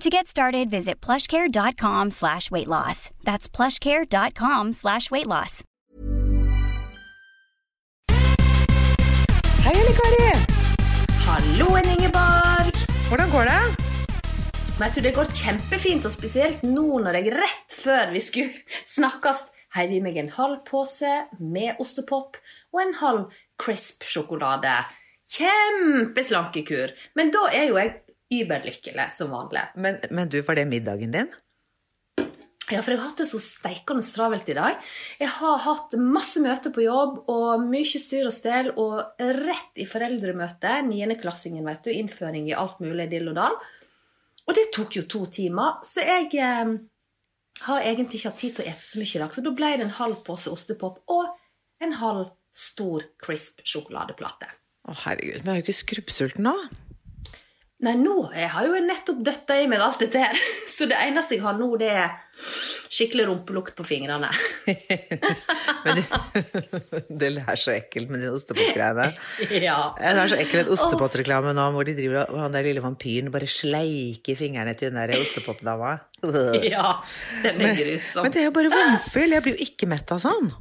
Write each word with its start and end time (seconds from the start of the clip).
To 0.00 0.10
get 0.10 0.26
started, 0.26 0.68
visit 0.68 1.00
plushcare.com 1.00 2.10
slash 2.10 2.50
weight 2.50 2.68
loss. 2.68 3.10
That's 3.24 3.48
plushcare.com 3.48 4.74
slash 4.74 5.10
weight 5.10 5.26
loss. 5.26 5.64
Hei, 9.64 9.72
Elle 9.72 9.94
Kari! 9.96 10.28
Halloen, 11.24 11.88
Ingeborg! 11.96 12.76
Hvordan 13.08 13.30
går 13.30 13.44
det? 13.44 13.62
Vet 14.78 14.94
du, 14.94 15.00
Det 15.00 15.14
går 15.16 15.32
kjempefint, 15.32 16.04
og 16.04 16.12
spesielt 16.12 16.62
nå 16.62 17.00
når 17.00 17.16
jeg 17.22 17.32
rett 17.32 17.72
før 17.80 18.12
vi 18.12 18.20
skulle 18.20 18.52
snakkes, 18.84 19.46
heiv 19.80 19.96
i 19.96 20.02
meg 20.04 20.20
en 20.20 20.28
halv 20.36 20.60
pose 20.68 21.14
med 21.40 21.80
ostepop 21.80 22.36
og 22.74 22.82
en 22.84 22.94
halv 23.00 23.32
crisp 23.56 24.04
sjokolade. 24.04 24.76
Kjempeslankekur. 25.32 26.92
Men 27.16 27.32
da 27.32 27.48
er 27.48 27.70
jo 27.72 27.80
jeg 27.80 27.96
überlykkelig 28.32 29.10
som 29.14 29.32
vanlig. 29.34 29.66
Men, 29.74 30.00
men 30.10 30.30
du, 30.32 30.40
var 30.46 30.58
det 30.58 30.66
middagen 30.70 31.14
din? 31.14 31.34
Ja, 32.66 32.80
for 32.82 32.90
jeg 32.90 32.98
har 32.98 33.12
hatt 33.12 33.20
det 33.22 33.28
så 33.30 33.38
steikende 33.38 34.02
travelt 34.02 34.48
i 34.50 34.56
dag. 34.58 34.80
Jeg 35.20 35.30
har 35.36 35.60
hatt 35.62 35.92
masse 36.02 36.40
møter 36.42 36.72
på 36.74 36.82
jobb 36.82 37.20
og 37.30 37.62
mye 37.62 38.00
styr 38.02 38.26
og 38.26 38.34
stell, 38.34 38.72
og 38.74 39.22
rett 39.22 39.78
i 39.78 39.86
foreldremøte, 39.86 40.72
niendeklassingen, 40.88 41.62
vet 41.68 41.86
du, 41.86 41.92
innføring 41.94 42.48
i 42.50 42.56
alt 42.58 42.82
mulig 42.82 43.06
dill 43.12 43.30
og 43.30 43.38
dall. 43.38 43.54
Og 44.46 44.58
det 44.58 44.66
tok 44.74 44.98
jo 44.98 45.04
to 45.10 45.22
timer, 45.30 45.78
så 45.86 46.02
jeg 46.06 46.32
eh, 46.42 46.72
har 47.68 47.86
egentlig 47.86 48.18
ikke 48.18 48.32
hatt 48.32 48.42
tid 48.42 48.56
til 48.56 48.66
å 48.66 48.72
ete 48.72 48.82
så 48.82 48.98
mye 48.98 49.14
i 49.14 49.22
dag. 49.22 49.36
Så 49.36 49.46
da 49.46 49.54
ble 49.60 49.70
det 49.76 49.86
en 49.86 49.96
halv 50.00 50.18
pose 50.26 50.50
ostepop 50.50 50.98
og 51.14 51.30
en 51.86 51.94
halv 52.02 52.32
stor 52.56 53.06
crisp 53.22 53.62
sjokoladeplate. 53.62 54.50
Å, 54.86 54.98
herregud, 55.04 55.44
men 55.44 55.54
er 55.54 55.62
du 55.62 55.66
ikke 55.68 55.84
skrubbsulten 55.84 56.46
nå? 56.46 56.56
Nei, 57.84 57.92
nå 58.00 58.30
jeg 58.32 58.48
har 58.54 58.64
jo 58.64 58.78
nettopp 58.80 59.18
døtta 59.20 59.58
i 59.60 59.66
meg 59.68 59.82
alt 59.84 60.00
dette 60.00 60.20
her. 60.22 60.38
Så 60.76 60.88
det 60.88 60.96
eneste 60.96 61.36
jeg 61.36 61.44
har 61.44 61.58
nå, 61.58 61.68
det 61.80 61.90
er 61.92 62.14
skikkelig 62.96 63.26
rumpelukt 63.28 63.76
på 63.76 63.84
fingrene. 63.84 64.30
Men 65.84 66.00
det 67.20 67.30
er 67.42 67.60
så 67.60 67.74
ekkelt 67.74 68.12
med 68.12 68.24
de 68.24 68.32
ostepopgreiene. 68.32 69.10
ja. 69.60 69.76
Det 69.98 70.08
er 70.08 70.32
så 70.32 70.40
ekkelt 70.40 70.62
en 70.64 70.72
ostepopreklame 70.76 71.52
nå, 71.56 71.68
hvor 71.76 71.88
de 71.88 71.96
driver 71.98 72.32
og 72.32 72.40
han 72.46 72.56
der 72.56 72.68
lille 72.68 72.84
vampyren 72.84 73.32
bare 73.34 73.48
sleiker 73.50 74.40
fingrene 74.40 74.76
til 74.76 74.92
den 74.92 75.00
der 75.02 75.16
ostepopdama. 75.20 75.98
ja, 76.64 76.98
den 77.44 77.60
er 77.60 77.76
grusom. 77.76 78.24
Men 78.24 78.36
det 78.36 78.44
er 78.44 78.48
jo 78.48 78.56
bare 78.56 78.72
vomfyll. 78.72 79.36
Jeg 79.36 79.44
blir 79.44 79.56
jo 79.56 79.68
ikke 79.68 79.90
mett 79.92 80.16
av 80.16 80.24
sånn. 80.24 80.54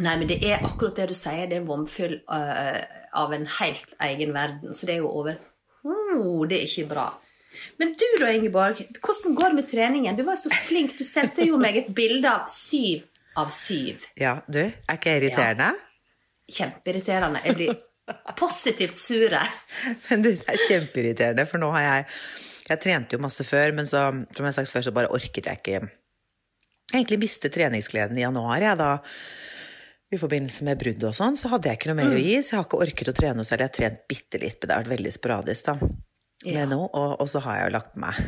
Nei, 0.00 0.16
men 0.18 0.26
det 0.26 0.40
er 0.42 0.64
akkurat 0.64 0.96
det 0.96 1.12
du 1.12 1.16
sier. 1.16 1.44
Det 1.50 1.60
er 1.60 1.66
vomfyll 1.68 2.22
uh, 2.24 2.80
av 3.14 3.34
en 3.36 3.44
helt 3.60 3.92
egen 4.08 4.32
verden. 4.34 4.72
Så 4.74 4.88
det 4.88 4.96
er 4.96 5.04
jo 5.04 5.12
over 5.12 5.36
oh, 6.18 6.44
Det 6.48 6.60
er 6.60 6.68
ikke 6.68 6.90
bra. 6.90 7.08
Men 7.78 7.94
du 7.94 8.06
da, 8.20 8.30
Ingeborg. 8.34 8.80
Hvordan 8.98 9.34
går 9.38 9.52
det 9.52 9.58
med 9.60 9.68
treningen? 9.70 10.16
Du 10.18 10.24
var 10.26 10.38
så 10.38 10.50
flink. 10.66 10.96
Du 10.98 11.04
sendte 11.06 11.46
jo 11.46 11.58
meg 11.60 11.78
et 11.80 11.90
bilde 11.94 12.30
av 12.30 12.48
syv 12.52 13.04
av 13.34 13.50
syv. 13.50 14.06
Ja, 14.18 14.38
du, 14.46 14.62
er 14.62 14.96
ikke 14.96 15.12
jeg 15.12 15.22
irriterende? 15.22 15.72
Kjempeirriterende. 16.54 17.42
Jeg 17.44 17.58
blir 17.58 17.76
positivt 18.38 18.98
sure. 19.00 19.42
Men 20.08 20.24
du, 20.24 20.30
det 20.36 20.50
er 20.50 20.64
kjempeirriterende, 20.68 21.46
for 21.50 21.62
nå 21.62 21.72
har 21.76 21.88
jeg 21.88 22.10
Jeg 22.64 22.80
trente 22.80 23.12
jo 23.12 23.20
masse 23.20 23.44
før, 23.44 23.74
men 23.76 23.84
så, 23.84 24.06
som 24.08 24.40
jeg 24.40 24.46
har 24.48 24.56
sagt 24.56 24.70
før, 24.72 24.86
så 24.86 24.92
bare 24.96 25.10
orket 25.12 25.50
jeg 25.50 25.58
ikke 25.60 25.72
Jeg 25.74 25.90
egentlig 26.94 27.18
mistet 27.26 27.52
treningsgleden 27.52 28.16
i 28.16 28.24
januar, 28.24 28.62
jeg, 28.62 28.78
da 28.80 28.94
i 30.14 30.20
forbindelse 30.20 30.64
med 30.66 30.80
brudd 30.80 31.04
og 31.08 31.14
sånn, 31.16 31.36
så 31.38 31.50
hadde 31.52 31.70
jeg 31.70 31.78
ikke 31.80 31.90
noe 31.92 31.98
mer 32.00 32.16
å 32.16 32.22
gi, 32.22 32.36
så 32.42 32.54
jeg 32.54 32.60
har 32.60 32.66
ikke 32.68 32.82
orket 32.86 33.10
å 33.10 33.14
trene 33.16 33.44
særlig. 33.46 33.66
Jeg 33.66 33.70
har 33.70 33.76
trent 33.78 34.02
bitte 34.10 34.40
litt, 34.42 34.58
men 34.60 34.68
det 34.70 34.74
har 34.74 34.82
vært 34.84 34.94
veldig 34.96 35.12
sporadisk, 35.14 35.70
da. 35.70 35.92
Ja. 36.44 36.64
Noe, 36.68 36.88
og, 36.92 37.14
og 37.22 37.28
så 37.30 37.40
har 37.44 37.60
jeg 37.60 37.68
jo 37.68 37.74
lagt 37.76 37.94
meg. 38.00 38.18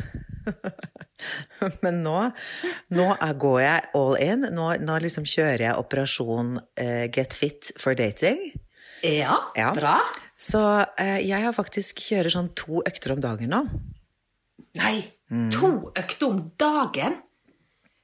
men 1.83 1.99
nå, 2.05 2.15
nå 2.95 3.07
er, 3.15 3.33
går 3.43 3.59
jeg 3.61 3.89
all 3.99 4.15
in. 4.23 4.47
Nå, 4.55 4.69
nå 4.83 4.95
liksom 5.03 5.27
kjører 5.27 5.65
jeg 5.67 5.81
operasjon 5.81 6.55
uh, 6.61 7.05
Get 7.13 7.35
fit 7.37 7.71
for 7.81 7.97
dating. 7.99 8.47
Ja, 9.05 9.37
Ja. 9.57 9.73
bra. 9.77 9.99
Så 10.41 10.61
uh, 10.61 11.19
jeg 11.21 11.43
har 11.43 11.53
faktisk 11.53 12.01
kjører 12.05 12.33
sånn 12.33 12.51
to 12.57 12.81
økter 12.85 13.13
om 13.15 13.21
dagen 13.21 13.53
nå. 13.53 13.63
Nei, 14.77 14.95
to 15.53 15.69
økter 15.97 16.27
om 16.29 16.41
dagen? 16.61 17.17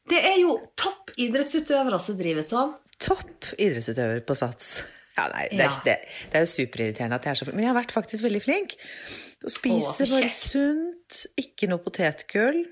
Det 0.09 0.19
er 0.19 0.37
jo 0.41 0.57
topp 0.79 1.13
idrettsutøvere 1.17 1.99
som 2.03 2.17
driver 2.19 2.43
sånn. 2.43 2.73
Topp 3.03 3.53
idrettsutøver 3.57 4.25
på 4.27 4.35
sats. 4.39 4.75
Ja, 5.13 5.27
nei, 5.29 5.43
det, 5.51 5.59
Ja. 5.61 5.65
er, 5.69 5.81
det, 5.85 5.93
det 6.31 6.39
er 6.39 6.41
jo 6.41 6.49
superirriterende 6.49 7.17
at 7.19 7.25
jeg 7.27 7.31
er 7.35 7.37
så 7.37 7.45
flink. 7.45 7.53
Men 7.59 7.67
jeg 7.67 7.69
har 7.69 7.75
vært 7.83 7.91
faktisk 7.93 8.23
veldig 8.25 8.39
flink. 8.41 8.71
Å 9.45 9.51
spise 9.53 10.07
bare 10.09 10.29
sunt, 10.33 11.19
ikke 11.37 11.67
noe 11.69 11.83
potetgull, 11.85 12.63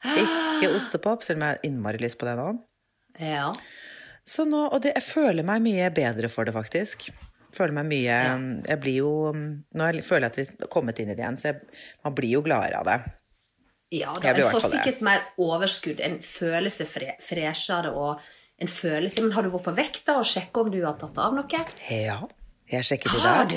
ikke 0.00 0.70
ostepop, 0.78 1.20
selv 1.26 1.42
om 1.42 1.44
jeg 1.44 1.52
har 1.58 1.68
innmari 1.68 2.00
lyst 2.00 2.16
på 2.16 2.24
det 2.24 2.38
nå. 2.40 2.46
Ja. 3.20 3.50
Så 4.24 4.46
nå, 4.48 4.62
og 4.72 4.80
det, 4.86 4.94
jeg 4.96 5.04
føler 5.10 5.44
meg 5.44 5.60
mye 5.66 5.90
bedre 5.92 6.30
for 6.32 6.48
det, 6.48 6.54
faktisk. 6.56 7.10
Føler 7.52 7.76
meg 7.82 7.90
mye 7.92 8.16
Ja. 8.16 8.32
Jeg 8.72 8.80
blir 8.80 8.96
jo 9.02 9.12
Nå 9.36 9.84
er- 9.84 10.00
føler 10.08 10.30
jeg 10.30 10.32
at 10.32 10.40
jeg 10.40 10.56
har 10.64 10.72
kommet 10.72 10.98
inn 11.04 11.12
i 11.12 11.14
det 11.14 11.20
igjen, 11.20 11.36
så 11.36 11.52
jeg, 11.52 11.60
man 12.02 12.14
blir 12.16 12.32
jo 12.38 12.40
gladere 12.48 12.80
av 12.80 12.88
det. 12.88 12.96
Ja, 13.94 14.12
da, 14.20 14.32
en 14.34 14.50
får 14.52 14.64
det. 14.64 14.70
sikkert 14.74 15.02
mer 15.06 15.22
overskudd. 15.38 16.00
En 16.04 16.18
føler 16.26 16.72
seg 16.72 16.88
fre 16.90 17.14
freshere 17.22 17.92
og 17.94 18.20
en 18.62 18.70
følelse 18.70 19.20
Men 19.22 19.32
har 19.36 19.42
du 19.46 19.50
vært 19.50 19.64
på 19.68 19.74
vekta 19.76 20.18
og 20.20 20.26
sjekka 20.30 20.62
om 20.64 20.70
du 20.72 20.80
har 20.84 20.94
tatt 21.00 21.18
av 21.18 21.34
noe? 21.36 21.64
Ja. 21.90 22.20
Jeg 22.70 22.86
sjekket 22.88 23.12
i 23.18 23.22
dag, 23.22 23.50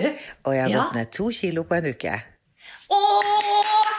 og 0.45 0.53
jeg 0.53 0.61
har 0.65 0.69
Ja. 0.73 0.81
gått 0.83 0.95
ned 0.97 1.11
to 1.15 1.29
kilo 1.31 1.63
på 1.63 1.77
en 1.77 1.85
uke. 1.93 2.15
Åh! 2.89 3.93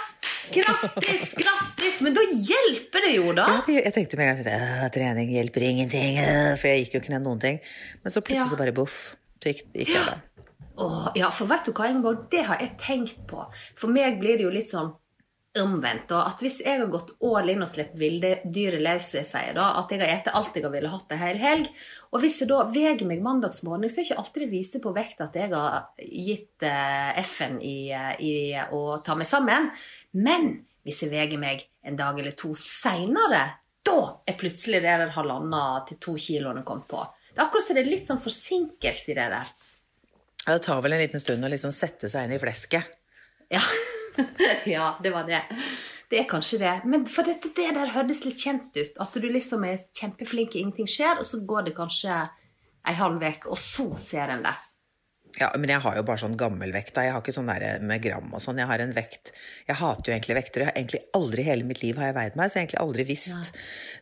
Grattis, 0.52 1.32
grattis! 1.36 2.00
Men 2.04 2.14
da 2.16 2.22
hjelper 2.32 3.04
det 3.04 3.14
jo, 3.18 3.32
da. 3.36 3.46
Ja, 3.68 3.80
jeg 3.84 3.92
tenkte 3.96 4.16
med 4.20 4.30
en 4.30 4.44
gang 4.46 4.84
at 4.86 4.92
trening 4.94 5.32
hjelper 5.34 5.64
ingenting, 5.66 6.16
øh», 6.22 6.54
for 6.60 6.68
jeg 6.70 6.84
gikk 6.86 6.94
jo 6.96 7.00
ikke 7.02 7.12
ned 7.16 7.26
noen 7.26 7.40
ting. 7.42 7.58
Men 8.04 8.12
så 8.14 8.22
plutselig 8.24 8.46
Ja. 8.46 8.52
så 8.54 8.60
bare 8.60 8.72
boff, 8.76 9.16
så 9.42 9.52
gikk, 9.52 9.64
gikk 9.74 9.88
jeg 9.94 10.04
Ja. 10.06 10.14
Åh, 10.78 11.08
ja, 11.18 11.28
for 11.34 11.46
vet 11.50 11.64
du 11.66 11.72
hva, 11.72 11.88
Ingeborg? 11.90 12.28
Det 12.30 12.44
har 12.46 12.58
jeg 12.62 12.76
tenkt 12.78 13.26
på. 13.26 13.44
For 13.76 13.88
meg 13.90 14.20
blir 14.20 14.36
det 14.38 14.44
jo 14.46 14.50
litt 14.54 14.68
sånn 14.70 14.92
omvendt. 15.62 16.12
Og 16.14 16.20
at 16.22 16.42
hvis 16.44 16.60
jeg 16.64 16.80
har 16.80 16.90
gått 16.92 17.14
all 17.24 17.50
in 17.52 17.64
og 17.64 17.70
sluppet 17.70 17.98
ville 18.00 18.32
dyret 18.44 18.82
løs, 18.84 19.10
jeg 19.18 19.28
sier 19.28 19.56
da, 19.56 19.70
at 19.80 19.92
jeg 19.92 20.02
har 20.02 20.12
spist 20.20 20.32
alt 20.38 20.58
jeg 20.58 20.66
har 20.66 20.74
ville 20.74 20.92
hatt 20.92 21.14
en 21.14 21.22
hel 21.22 21.40
helg, 21.42 21.68
og 22.12 22.22
hvis 22.22 22.40
jeg 22.42 22.50
da 22.50 22.62
veier 22.72 23.04
meg 23.08 23.22
mandagsmorgen, 23.24 23.88
så 23.88 24.00
er 24.00 24.04
det 24.04 24.08
ikke 24.08 24.22
alltid 24.22 24.44
det 24.44 24.50
viser 24.52 24.84
på 24.84 24.94
vekt 24.96 25.22
at 25.24 25.36
jeg 25.36 25.52
har 25.52 25.88
gitt 25.98 26.66
eh, 26.66 27.20
F-en 27.24 27.60
i, 27.60 27.76
eh, 27.92 28.14
i 28.24 28.32
å 28.72 28.98
ta 29.04 29.16
meg 29.18 29.28
sammen. 29.28 29.70
Men 30.16 30.50
hvis 30.86 31.02
jeg 31.04 31.12
veier 31.12 31.40
meg 31.40 31.66
en 31.84 31.98
dag 31.98 32.18
eller 32.18 32.36
to 32.38 32.54
seinere, 32.58 33.42
da 33.84 33.98
er 34.28 34.36
plutselig 34.40 34.82
det 34.82 34.96
der 35.02 35.14
har 35.14 35.28
landa 35.28 35.62
til 35.88 36.00
to 36.00 36.16
kiloene 36.20 36.64
kommet 36.66 36.88
på. 36.90 37.02
Det 37.32 37.40
er 37.40 37.46
akkurat 37.46 37.66
som 37.66 37.76
det 37.76 37.84
er 37.84 37.92
litt 37.92 38.08
sånn 38.08 38.22
forsinkelse 38.22 39.12
i 39.12 39.16
det 39.18 39.28
der. 39.34 39.52
Ja, 40.46 40.56
Det 40.56 40.64
tar 40.64 40.80
vel 40.82 40.96
en 40.96 41.04
liten 41.04 41.20
stund 41.20 41.44
å 41.44 41.52
liksom 41.52 41.72
sette 41.76 42.08
seg 42.08 42.26
inn 42.26 42.36
i 42.38 42.40
flesket. 42.40 42.96
Ja. 43.52 43.60
ja, 44.74 44.96
det 45.02 45.12
var 45.14 45.28
det. 45.28 45.42
Det 46.08 46.22
er 46.22 46.28
kanskje 46.28 46.60
det. 46.62 46.74
Men 46.88 47.04
for 47.10 47.28
dette, 47.28 47.50
det 47.56 47.68
der 47.76 47.92
høres 47.92 48.24
litt 48.24 48.40
kjent 48.40 48.76
ut. 48.78 48.94
At 49.00 49.16
du 49.16 49.28
liksom 49.28 49.66
er 49.68 49.82
kjempeflink, 49.96 50.56
ingenting 50.56 50.88
skjer, 50.88 51.20
og 51.20 51.28
så 51.28 51.42
går 51.44 51.68
det 51.68 51.76
kanskje 51.76 52.22
ei 52.88 52.96
halv 52.96 53.20
uke, 53.20 53.50
og 53.52 53.60
så 53.60 53.90
ser 54.00 54.32
en 54.32 54.46
det. 54.46 54.54
Ja, 55.38 55.48
men 55.56 55.70
jeg 55.70 55.78
har 55.84 55.94
jo 55.98 56.02
bare 56.02 56.18
sånn 56.18 56.36
gammel 56.38 56.72
vekt. 56.74 56.94
da. 56.96 57.02
Jeg 57.06 57.12
har 57.14 57.22
ikke 57.22 57.34
sånn 57.36 57.46
der 57.50 57.78
med 57.84 58.02
gram 58.02 58.32
og 58.34 58.40
sånn. 58.42 58.58
Jeg 58.58 58.66
har 58.66 58.82
en 58.82 58.92
vekt 58.96 59.32
Jeg 59.68 59.76
hater 59.78 60.10
jo 60.10 60.14
egentlig 60.16 60.36
vekter. 60.38 60.64
Jeg 60.64 60.68
har 60.70 60.78
egentlig 60.80 61.00
aldri 61.14 61.42
i 61.44 61.46
hele 61.46 61.64
mitt 61.68 61.82
liv 61.82 61.96
har 62.00 62.08
jeg 62.10 62.16
veid 62.16 62.36
meg, 62.40 62.50
så 62.50 62.58
jeg 62.58 62.60
har 62.60 62.66
egentlig 62.66 62.82
aldri 62.86 63.04
visst 63.08 63.52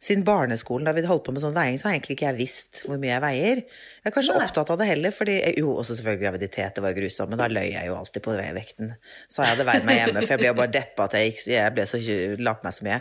Siden 0.00 0.25
barneskolen, 0.25 0.85
da 0.87 0.93
vi 0.97 1.05
holdt 1.09 1.25
på 1.27 1.33
med 1.35 1.43
sånn 1.43 1.55
veiing, 1.56 1.79
så 1.81 1.88
har 1.88 1.97
egentlig 1.97 2.17
ikke 2.17 2.27
jeg 2.31 2.38
visst 2.38 2.83
hvor 2.87 2.99
mye 3.00 3.12
jeg 3.15 3.23
veier. 3.25 3.62
Jeg 3.67 4.11
er 4.11 4.15
kanskje 4.15 4.37
Nei. 4.37 4.44
opptatt 4.47 4.71
av 4.71 4.79
det 4.81 4.87
heller, 4.91 5.11
fordi 5.17 5.37
Jo, 5.59 5.77
også 5.81 5.97
selvfølgelig 5.99 6.23
graviditet, 6.25 6.75
det 6.77 6.85
var 6.85 6.97
grusomt, 6.97 7.31
men 7.33 7.38
da 7.41 7.49
løy 7.49 7.71
jeg 7.73 7.87
jo 7.91 7.97
alltid 7.97 8.23
på 8.23 8.37
vekten. 8.37 8.94
Så 9.29 9.43
jeg 9.43 9.55
hadde 9.56 9.67
veid 9.67 9.85
meg 9.88 9.99
hjemme, 10.00 10.21
for 10.23 10.35
jeg 10.37 10.38
ble 10.43 10.50
jo 10.53 10.59
bare 10.61 10.73
deppa 10.77 11.05
at 11.09 11.17
jeg, 11.19 11.33
gikk, 11.33 11.47
jeg 11.53 11.75
ble 11.75 11.87
så 11.91 12.00
la 12.38 12.55
på 12.55 12.69
meg 12.69 12.77
så 12.77 12.87
mye. 12.87 13.00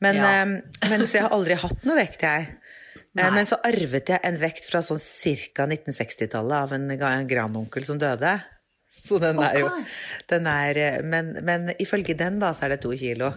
Men, 0.00 0.16
Ja. 0.16 0.30
eh, 0.42 0.88
men 0.90 1.06
så 1.06 1.20
jeg 1.20 1.22
har 1.28 1.36
aldri 1.36 1.54
hatt 1.54 1.84
noe 1.84 1.96
vekt, 1.96 2.20
jeg. 2.22 2.48
Eh, 3.18 3.22
Nei. 3.24 3.30
Men 3.34 3.46
så 3.48 3.58
arvet 3.66 4.12
jeg 4.12 4.22
en 4.22 4.38
vekt 4.38 4.68
fra 4.70 4.82
sånn 4.86 5.00
ca. 5.02 5.66
1960-tallet 5.66 6.56
av 6.62 6.74
en, 6.76 7.26
grandonkel 7.26 7.84
som 7.84 7.98
døde. 7.98 8.36
Så 8.94 9.18
den 9.22 9.38
er 9.42 9.56
jo 9.58 9.68
den 10.30 10.46
er, 10.50 10.78
eh, 10.78 10.98
men, 11.02 11.32
men 11.46 11.70
ifølge 11.82 12.14
den, 12.18 12.38
da, 12.42 12.52
så 12.54 12.66
er 12.68 12.76
det 12.76 12.82
to 12.84 12.92
kilo. 12.98 13.32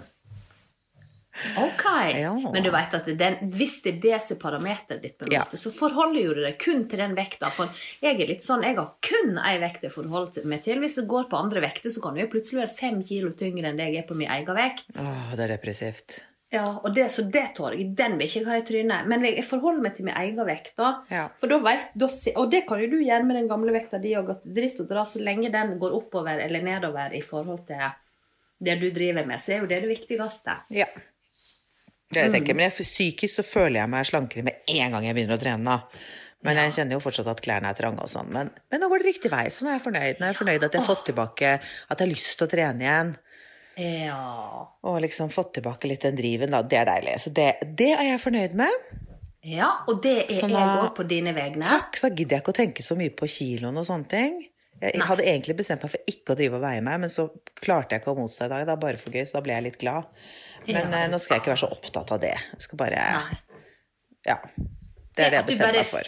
Ok, 1.58 1.84
Ja. 2.14 2.30
men 2.54 2.62
du 2.62 2.70
vet 2.70 2.94
at 2.94 3.08
den, 3.18 3.38
hvis 3.58 3.80
det 3.82 3.96
er 3.96 4.02
det 4.04 4.18
som 4.22 4.36
er 4.36 4.42
parameteret 4.44 5.02
ditt, 5.02 5.16
på 5.18 5.26
en 5.26 5.32
Ja. 5.34 5.44
så 5.50 5.72
forholder 5.74 6.22
jo 6.22 6.34
du 6.38 6.42
deg 6.46 6.60
kun 6.62 6.86
til 6.88 7.02
den 7.02 7.16
vekta. 7.18 7.50
For 7.50 7.74
jeg 8.02 8.22
er 8.22 8.28
litt 8.30 8.46
sånn, 8.46 8.62
jeg 8.62 8.78
har 8.78 8.92
kun 9.02 9.40
ei 9.42 9.58
vekt 9.58 9.82
jeg 9.82 9.92
forholder 9.96 10.46
meg 10.46 10.62
til. 10.64 10.78
Hvis 10.80 10.98
jeg 11.02 11.08
går 11.10 11.26
på 11.32 11.40
andre 11.42 11.62
vekter, 11.66 11.90
så 11.90 12.02
kan 12.06 12.16
jeg 12.16 12.30
plutselig 12.30 12.62
være 12.68 12.78
fem 12.78 13.02
kilo 13.02 13.32
tyngre 13.34 13.66
enn 13.72 13.78
det 13.82 13.90
jeg 13.90 14.04
er 14.04 14.08
på 14.08 14.16
min 14.16 14.30
egen 14.30 14.56
vekt. 14.56 14.86
Åh, 15.00 15.34
det 15.36 15.50
er 15.50 15.58
depressivt. 15.58 16.22
Ja, 16.54 16.68
og 16.84 16.94
det, 16.94 17.08
Så 17.12 17.24
det 17.34 17.48
tåler 17.58 17.80
jeg. 17.80 17.96
Den 17.98 18.18
vil 18.20 18.28
ikke 18.28 18.40
jeg 18.44 18.46
ha 18.46 18.58
i 18.60 18.66
trynet. 18.68 19.08
Men 19.10 19.24
jeg 19.26 19.42
forholder 19.48 19.82
meg 19.82 19.96
til 19.98 20.06
min 20.06 20.14
egen 20.20 20.38
vekt. 20.46 20.76
da. 20.78 20.92
Ja. 21.10 21.24
For 21.42 21.50
da 21.50 21.58
vet, 21.66 21.88
da, 21.98 22.10
og 22.38 22.52
det 22.54 22.64
kan 22.70 22.80
jo 22.84 22.88
du 22.92 23.00
gjøre 23.02 23.26
med 23.26 23.40
den 23.40 23.48
gamle 23.50 23.74
vekta 23.74 24.00
di 24.04 24.14
òg. 24.20 24.30
At 24.36 24.44
dritt 24.46 24.80
og 24.84 24.88
dra, 24.92 25.04
så 25.10 25.20
lenge 25.24 25.50
den 25.52 25.80
går 25.82 25.96
oppover 25.98 26.38
eller 26.46 26.62
nedover 26.62 27.16
i 27.18 27.22
forhold 27.26 27.66
til 27.68 27.82
det 28.64 28.78
du 28.80 28.86
driver 28.96 29.26
med, 29.28 29.42
så 29.44 29.56
er 29.56 29.64
jo 29.64 29.68
det 29.68 29.82
det 29.84 29.90
viktigste. 29.90 30.60
Ja. 30.72 30.86
Det 32.14 32.22
jeg 32.22 32.30
Mm. 32.30 32.34
tenker. 32.38 32.56
Men 32.56 32.70
jeg, 32.70 32.86
psykisk 32.86 33.36
så 33.36 33.44
føler 33.44 33.80
jeg 33.82 33.90
meg 33.90 34.06
slankere 34.06 34.44
med 34.44 34.54
en 34.68 34.92
gang 34.92 35.04
jeg 35.06 35.16
begynner 35.16 35.38
å 35.38 35.42
trene. 35.42 35.64
da. 35.66 35.82
Men 36.44 36.58
jeg 36.58 36.74
kjenner 36.76 36.92
jo 36.92 37.00
fortsatt 37.00 37.28
at 37.32 37.42
klærne 37.42 37.70
er 37.72 37.74
trange 37.74 38.00
og 38.04 38.10
sånn. 38.12 38.30
Men, 38.30 38.52
men 38.70 38.82
nå 38.82 38.90
går 38.92 39.00
det 39.00 39.16
riktig 39.16 39.32
vei, 39.32 39.46
så 39.50 39.64
nå 39.64 39.70
er 39.72 39.80
jeg 39.80 39.86
fornøyd. 39.88 40.20
Nå 40.20 40.26
er 40.28 40.34
jeg 40.34 40.40
fornøyd 40.42 40.64
at 40.68 40.72
jeg 40.74 40.82
har 40.82 40.96
fått 40.96 41.06
tilbake 41.08 41.54
At 41.90 41.98
jeg 42.00 42.08
har 42.08 42.14
lyst 42.14 42.38
til 42.38 42.48
å 42.48 42.52
trene 42.52 42.82
igjen. 42.84 43.18
Ja. 43.80 44.68
Og 44.86 45.00
liksom 45.02 45.32
fått 45.34 45.54
tilbake 45.58 45.88
litt 45.90 46.04
den 46.06 46.16
driven, 46.20 46.52
da. 46.54 46.62
Det 46.62 46.78
er 46.82 46.86
deilig. 46.90 47.16
Så 47.24 47.32
det, 47.34 47.48
det 47.80 47.92
er 47.96 48.04
jeg 48.12 48.22
fornøyd 48.22 48.54
med. 48.60 48.90
Ja, 49.44 49.70
og 49.92 50.02
det 50.04 50.14
er 50.24 50.34
sånn, 50.38 50.54
jeg 50.56 50.80
òg 50.86 50.94
på 50.96 51.04
dine 51.10 51.34
vegne. 51.36 51.66
Takk, 51.68 51.98
så 52.00 52.08
gidder 52.14 52.38
jeg 52.38 52.44
ikke 52.46 52.54
å 52.54 52.60
tenke 52.62 52.84
så 52.86 52.96
mye 53.00 53.12
på 53.12 53.28
kiloen 53.28 53.80
og 53.82 53.88
sånne 53.90 54.08
ting. 54.12 54.38
Jeg 54.84 54.98
Nei. 55.00 55.08
hadde 55.08 55.26
egentlig 55.28 55.56
bestemt 55.60 55.84
meg 55.84 55.92
for 55.94 56.12
ikke 56.12 56.34
å 56.34 56.38
drive 56.40 56.58
og 56.60 56.64
veie 56.64 56.84
meg, 56.84 57.00
men 57.04 57.12
så 57.12 57.26
klarte 57.60 57.96
jeg 57.96 58.04
ikke 58.04 58.14
å 58.14 58.18
motstå 58.20 58.48
i 58.48 58.52
dag, 58.52 58.64
da, 58.68 58.76
bare 58.80 59.00
for 59.00 59.16
gøy, 59.16 59.24
så 59.28 59.38
da 59.38 59.42
ble 59.46 59.54
jeg 59.56 59.66
litt 59.68 59.78
glad. 59.80 60.08
Men 60.68 60.92
Ja. 60.92 61.04
eh, 61.04 61.10
nå 61.12 61.20
skal 61.20 61.36
jeg 61.38 61.44
ikke 61.44 61.54
være 61.54 61.62
så 61.64 61.72
opptatt 61.76 62.12
av 62.16 62.20
det. 62.24 62.34
Jeg 62.54 62.62
skal 62.66 62.78
bare 62.82 63.04
Nei. 63.20 63.38
Ja. 64.28 64.38
Det 65.16 65.26
er 65.26 65.30
det 65.30 65.40
jeg 65.42 65.46
bestemte 65.52 65.82
meg 65.82 65.92
for. 65.92 66.04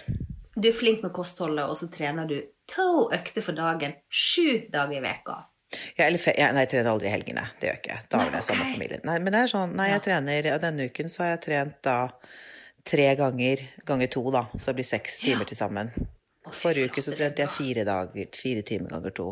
Du 0.55 0.67
er 0.69 0.75
flink 0.75 1.03
med 1.03 1.11
kostholdet, 1.15 1.67
og 1.69 1.75
så 1.75 1.89
trener 1.91 2.27
du 2.27 2.37
to 2.71 3.09
økter 3.11 3.43
for 3.43 3.57
dagen 3.57 3.95
sju 4.09 4.67
dager 4.71 4.97
i 4.97 5.03
veka. 5.03 5.35
Ja, 5.97 6.07
eller 6.07 6.21
ja, 6.37 6.49
nei, 6.55 6.65
jeg 6.65 6.73
trener 6.73 6.91
aldri 6.91 7.09
i 7.09 7.13
helgene. 7.13 7.45
Det 7.59 7.69
gjør 7.69 7.77
jeg 7.77 7.83
ikke. 7.83 7.99
Da 8.11 8.23
er 8.23 8.33
det 8.33 8.43
samme 8.47 8.67
familie. 8.73 8.99
Nei, 9.07 9.15
men 9.23 9.35
det 9.35 9.43
er 9.43 9.51
sånn, 9.51 9.77
nei, 9.77 9.87
jeg 9.91 10.03
trener 10.07 10.51
og 10.55 10.59
Denne 10.65 10.89
uken 10.89 11.11
så 11.11 11.25
har 11.25 11.33
jeg 11.35 11.41
trent 11.45 11.79
da 11.85 11.97
tre 12.85 13.07
ganger 13.17 13.63
ganger 13.87 14.11
to, 14.13 14.23
da. 14.33 14.45
Så 14.57 14.69
det 14.69 14.79
blir 14.79 14.87
seks 14.87 15.19
timer 15.23 15.49
til 15.49 15.57
sammen. 15.57 15.91
Forrige 16.53 16.91
uke 16.91 17.01
så 17.01 17.15
trente 17.15 17.41
jeg 17.41 17.53
fire 17.53 17.85
dager, 17.87 18.29
fire 18.37 18.61
timer 18.65 18.93
ganger 18.93 19.15
to. 19.17 19.31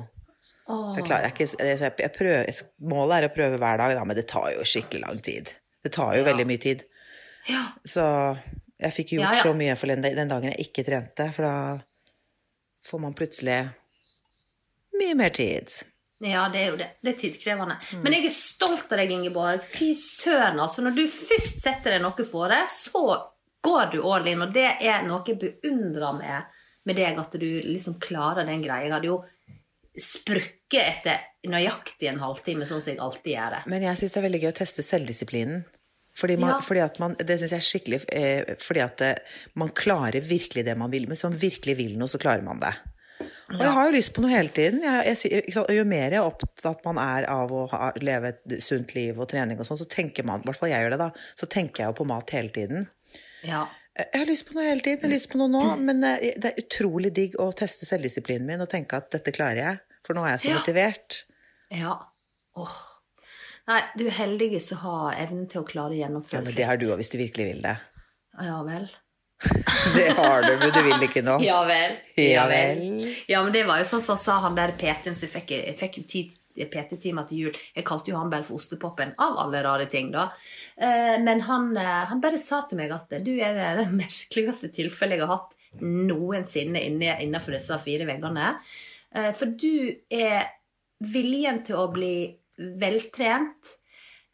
Så 0.63 1.01
jeg 1.01 1.07
klarer 1.09 1.27
jeg 1.27 1.35
ikke 1.35 1.67
jeg, 1.67 1.79
jeg, 1.99 2.11
prøver, 2.15 2.61
Målet 2.87 3.17
er 3.17 3.27
å 3.27 3.33
prøve 3.35 3.59
hver 3.59 3.79
dag, 3.81 3.95
da, 3.97 4.03
men 4.07 4.17
det 4.17 4.25
tar 4.31 4.49
jo 4.55 4.65
skikkelig 4.67 5.03
lang 5.03 5.19
tid. 5.23 5.51
Det 5.83 5.91
tar 5.93 6.15
jo 6.17 6.25
veldig 6.25 6.45
mye 6.47 6.61
tid. 6.63 6.85
Ja. 7.51 7.65
Så 7.83 8.03
jeg 8.79 8.95
fikk 8.95 9.15
gjort 9.17 9.41
så 9.41 9.51
mye 9.57 9.75
for 9.79 9.91
den, 9.91 10.03
den 10.03 10.31
dagen 10.31 10.53
jeg 10.53 10.69
ikke 10.69 10.85
trente, 10.87 11.27
for 11.35 11.45
da 11.45 11.55
får 12.87 13.03
man 13.03 13.15
plutselig 13.17 13.59
mye 14.99 15.17
mer 15.19 15.33
tid. 15.35 15.75
Ja, 16.21 16.49
det 16.53 16.59
er 16.61 16.69
jo 16.71 16.77
det. 16.79 16.87
Det 17.01 17.13
er 17.13 17.19
tidkrevende. 17.19 17.77
Mm. 17.93 18.01
Men 18.03 18.13
jeg 18.13 18.25
er 18.25 18.33
stolt 18.35 18.91
av 18.91 18.97
deg, 19.01 19.11
Ingeborg. 19.11 19.63
Fy 19.73 19.93
søren, 19.97 20.59
altså. 20.59 20.83
Når 20.85 20.95
du 20.95 21.03
først 21.11 21.61
setter 21.63 21.95
deg 21.97 22.01
noe 22.05 22.25
for 22.29 22.53
deg, 22.53 22.67
så 22.69 23.03
går 23.63 23.91
du 23.91 24.01
all 24.07 24.27
in. 24.27 24.41
Og 24.45 24.53
det 24.55 24.69
er 24.81 25.03
noe 25.07 25.23
jeg 25.27 25.39
beundrer 25.41 26.15
med, 26.19 26.55
med 26.85 26.95
deg, 26.99 27.19
at 27.19 27.35
du 27.39 27.47
liksom 27.67 27.97
klarer 27.99 28.45
den 28.47 28.63
greia. 28.63 28.85
Jeg 28.85 28.93
hadde 28.95 29.11
jo 29.11 29.19
sprukket 29.99 30.81
etter 30.81 31.49
nøyaktig 31.51 32.07
en 32.09 32.21
halvtime, 32.23 32.65
sånn 32.65 32.81
som 32.81 32.93
jeg 32.93 33.01
alltid 33.03 33.33
gjør. 33.35 33.57
det. 33.57 33.61
Men 33.69 33.83
jeg 33.85 33.99
syns 33.99 34.13
det 34.15 34.21
er 34.21 34.27
veldig 34.29 34.41
gøy 34.43 34.51
å 34.51 34.59
teste 34.63 34.85
selvdisiplinen. 34.85 35.63
Fordi, 36.13 36.37
man, 36.37 36.49
Ja. 36.51 36.59
fordi 36.61 36.79
at 36.83 36.99
man, 36.99 37.15
Det 37.17 37.39
syns 37.39 37.51
jeg 37.51 37.57
er 37.57 37.65
skikkelig 37.65 37.97
eh, 38.13 38.55
Fordi 38.61 38.81
at 38.83 39.01
eh, 39.01 39.15
man 39.55 39.69
klarer 39.73 40.21
virkelig 40.21 40.63
det 40.63 40.77
man 40.77 40.91
vil. 40.91 41.07
Men 41.07 41.15
hvis 41.15 41.23
man 41.23 41.39
virkelig 41.41 41.75
vil 41.77 41.97
noe, 41.97 42.07
så 42.07 42.19
klarer 42.21 42.43
man 42.43 42.59
det. 42.59 42.73
Og 43.53 43.61
jeg 43.63 43.73
har 43.75 43.87
jo 43.87 43.93
lyst 43.95 44.13
på 44.15 44.23
noe 44.23 44.31
hele 44.33 44.51
tiden. 44.53 44.81
Jeg, 44.85 45.17
jeg, 45.29 45.53
jo 45.77 45.85
mer 45.89 46.15
opptatt 46.23 46.83
man 46.87 46.99
er 47.01 47.27
av 47.31 47.51
å 47.53 47.63
ha, 47.71 47.91
leve 48.01 48.33
et 48.33 48.57
sunt 48.63 48.93
liv 48.97 49.19
og 49.19 49.29
trening 49.31 49.59
og 49.59 49.67
sånn, 49.67 49.79
så 49.81 49.87
tenker 49.89 50.25
man, 50.27 50.41
i 50.41 50.49
hvert 50.49 50.59
fall 50.61 50.71
jeg 50.71 50.85
gjør 50.85 50.95
det 50.95 51.01
da, 51.03 51.09
så 51.39 51.49
tenker 51.51 51.83
jeg 51.83 51.91
jo 51.91 51.97
på 52.01 52.07
mat 52.09 52.33
hele 52.35 52.53
tiden. 52.55 52.87
Ja. 53.45 53.65
Jeg 53.99 54.23
har 54.23 54.25
lyst 54.25 54.47
på 54.47 54.55
noe 54.57 54.65
hele 54.65 54.81
tiden, 54.81 55.03
jeg 55.03 55.05
har 55.05 55.13
lyst 55.13 55.29
på 55.29 55.37
noe 55.37 55.51
nå, 55.53 55.61
men 55.85 56.01
eh, 56.07 56.31
det 56.41 56.49
er 56.49 56.63
utrolig 56.63 57.11
digg 57.13 57.37
å 57.41 57.51
teste 57.53 57.85
selvdisiplinen 57.85 58.47
min 58.47 58.65
og 58.65 58.71
tenke 58.71 58.97
at 58.97 59.11
dette 59.13 59.35
klarer 59.35 59.61
jeg, 59.61 59.83
for 60.07 60.17
nå 60.17 60.25
er 60.25 60.33
jeg 60.33 60.45
så 60.47 60.49
Ja. 60.49 60.57
motivert. 60.63 61.19
Ja. 61.73 61.93
Åh. 62.57 62.73
Nei, 63.69 63.79
du 63.95 64.07
er 64.07 64.17
heldig 64.17 64.49
som 64.61 64.81
har 64.81 65.13
evnen 65.21 65.45
til 65.51 65.61
å 65.61 65.67
klare 65.67 65.93
å 65.93 65.99
Ja, 65.99 66.09
men 66.09 66.57
det 66.57 66.65
har 66.67 66.77
du 66.81 66.89
òg, 66.89 66.97
hvis 66.99 67.13
du 67.13 67.19
virkelig 67.21 67.45
vil 67.53 67.61
det. 67.63 67.77
Ja 68.41 68.57
vel. 68.65 68.89
Det 69.95 70.07
har 70.17 70.41
du, 70.45 70.53
men 70.59 70.71
du 70.73 70.79
vil 70.85 71.03
ikke 71.07 71.23
nå. 71.25 71.37
Ja 71.43 71.63
vel. 71.67 71.97
Ja 72.19 72.45
vel. 72.49 72.79
Ja, 73.27 73.41
men 73.43 73.51
det 73.55 73.65
var 73.67 73.81
jo 73.81 73.87
sånn 73.89 74.03
som 74.05 74.17
sa 74.19 74.39
han 74.45 74.55
der 74.57 74.73
PT-en 74.79 75.15
som 75.17 75.29
fikk, 75.31 75.51
jeg 75.57 75.75
fikk 75.79 75.99
jo 75.99 76.03
tid 76.09 76.37
PT-timer 76.53 77.25
til 77.29 77.39
jul. 77.47 77.55
Jeg 77.75 77.85
kalte 77.87 78.11
jo 78.13 78.17
han 78.19 78.29
bare 78.31 78.45
for 78.47 78.59
Ostepoppen, 78.59 79.15
av 79.21 79.39
alle 79.41 79.63
rare 79.65 79.87
ting, 79.89 80.11
da. 80.13 80.27
Eh, 80.77 81.17
Men 81.23 81.41
han, 81.49 81.71
eh, 81.77 82.05
han 82.11 82.21
bare 82.21 82.37
sa 82.41 82.61
til 82.69 82.77
meg 82.77 82.93
at 82.93 83.09
du 83.25 83.33
er 83.41 83.57
det 83.81 83.87
merkeligste 84.03 84.69
tilfellet 84.73 85.17
jeg 85.19 85.25
har 85.27 85.35
hatt 85.39 85.57
noensinne 85.81 86.79
inne, 86.85 87.17
innenfor 87.25 87.55
disse 87.57 87.79
fire 87.83 88.05
veggene. 88.09 88.53
Eh, 89.15 89.31
For 89.33 89.49
du 89.49 89.95
er 90.13 90.45
viljen 91.03 91.63
til 91.65 91.81
å 91.81 91.87
bli 91.91 92.15
veltrent 92.79 93.73
eh, 93.73 93.79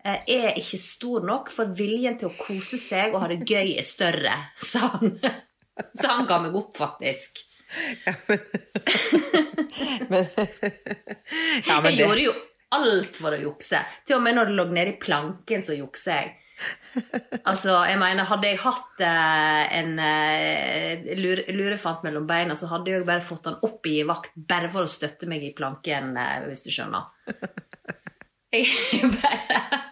er 0.03 0.57
ikke 0.59 0.79
stor 0.81 1.25
nok, 1.27 1.51
for 1.51 1.71
viljen 1.75 2.17
til 2.19 2.29
å 2.29 2.37
kose 2.37 2.79
seg 2.79 3.13
og 3.13 3.23
ha 3.23 3.29
det 3.31 3.43
gøy 3.43 3.75
er 3.77 3.85
større, 3.85 4.35
sa 4.63 4.93
han. 4.95 5.15
Så 5.99 6.09
han 6.11 6.27
ga 6.27 6.41
meg 6.43 6.55
opp, 6.59 6.73
faktisk. 6.77 7.43
Men, 10.09 10.25
ja, 11.67 11.75
men 11.77 11.91
jeg 11.91 11.97
det, 11.99 12.01
gjorde 12.01 12.23
jo 12.23 12.31
alt 12.75 13.17
for 13.17 13.35
å 13.35 13.39
jukse. 13.39 13.81
Til 14.07 14.17
og 14.17 14.23
med 14.25 14.37
når 14.37 14.49
det 14.49 14.55
lå 14.57 14.65
nede 14.73 14.93
i 14.93 14.99
planken, 15.01 15.63
så 15.65 15.77
juksa 15.77 16.17
jeg. 16.17 16.31
Altså, 17.47 17.75
jeg 17.87 17.99
mener, 18.01 18.27
Hadde 18.27 18.49
jeg 18.49 18.59
hatt 18.63 19.03
eh, 19.05 19.77
en 19.79 19.93
eh, 20.03 21.05
lure, 21.19 21.45
lurefant 21.55 22.03
mellom 22.05 22.27
beina, 22.29 22.57
så 22.59 22.69
hadde 22.71 22.91
jeg 22.91 23.07
bare 23.07 23.25
fått 23.25 23.47
han 23.49 23.59
opp 23.65 23.87
i 23.89 24.01
vakt 24.07 24.33
bare 24.35 24.71
for 24.73 24.85
å 24.85 24.91
støtte 24.91 25.29
meg 25.29 25.45
i 25.45 25.53
planken, 25.55 26.11
eh, 26.19 26.47
hvis 26.49 26.65
du 26.65 26.71
skjønner. 26.73 27.07
Jeg 28.53 29.13
bare 29.21 29.88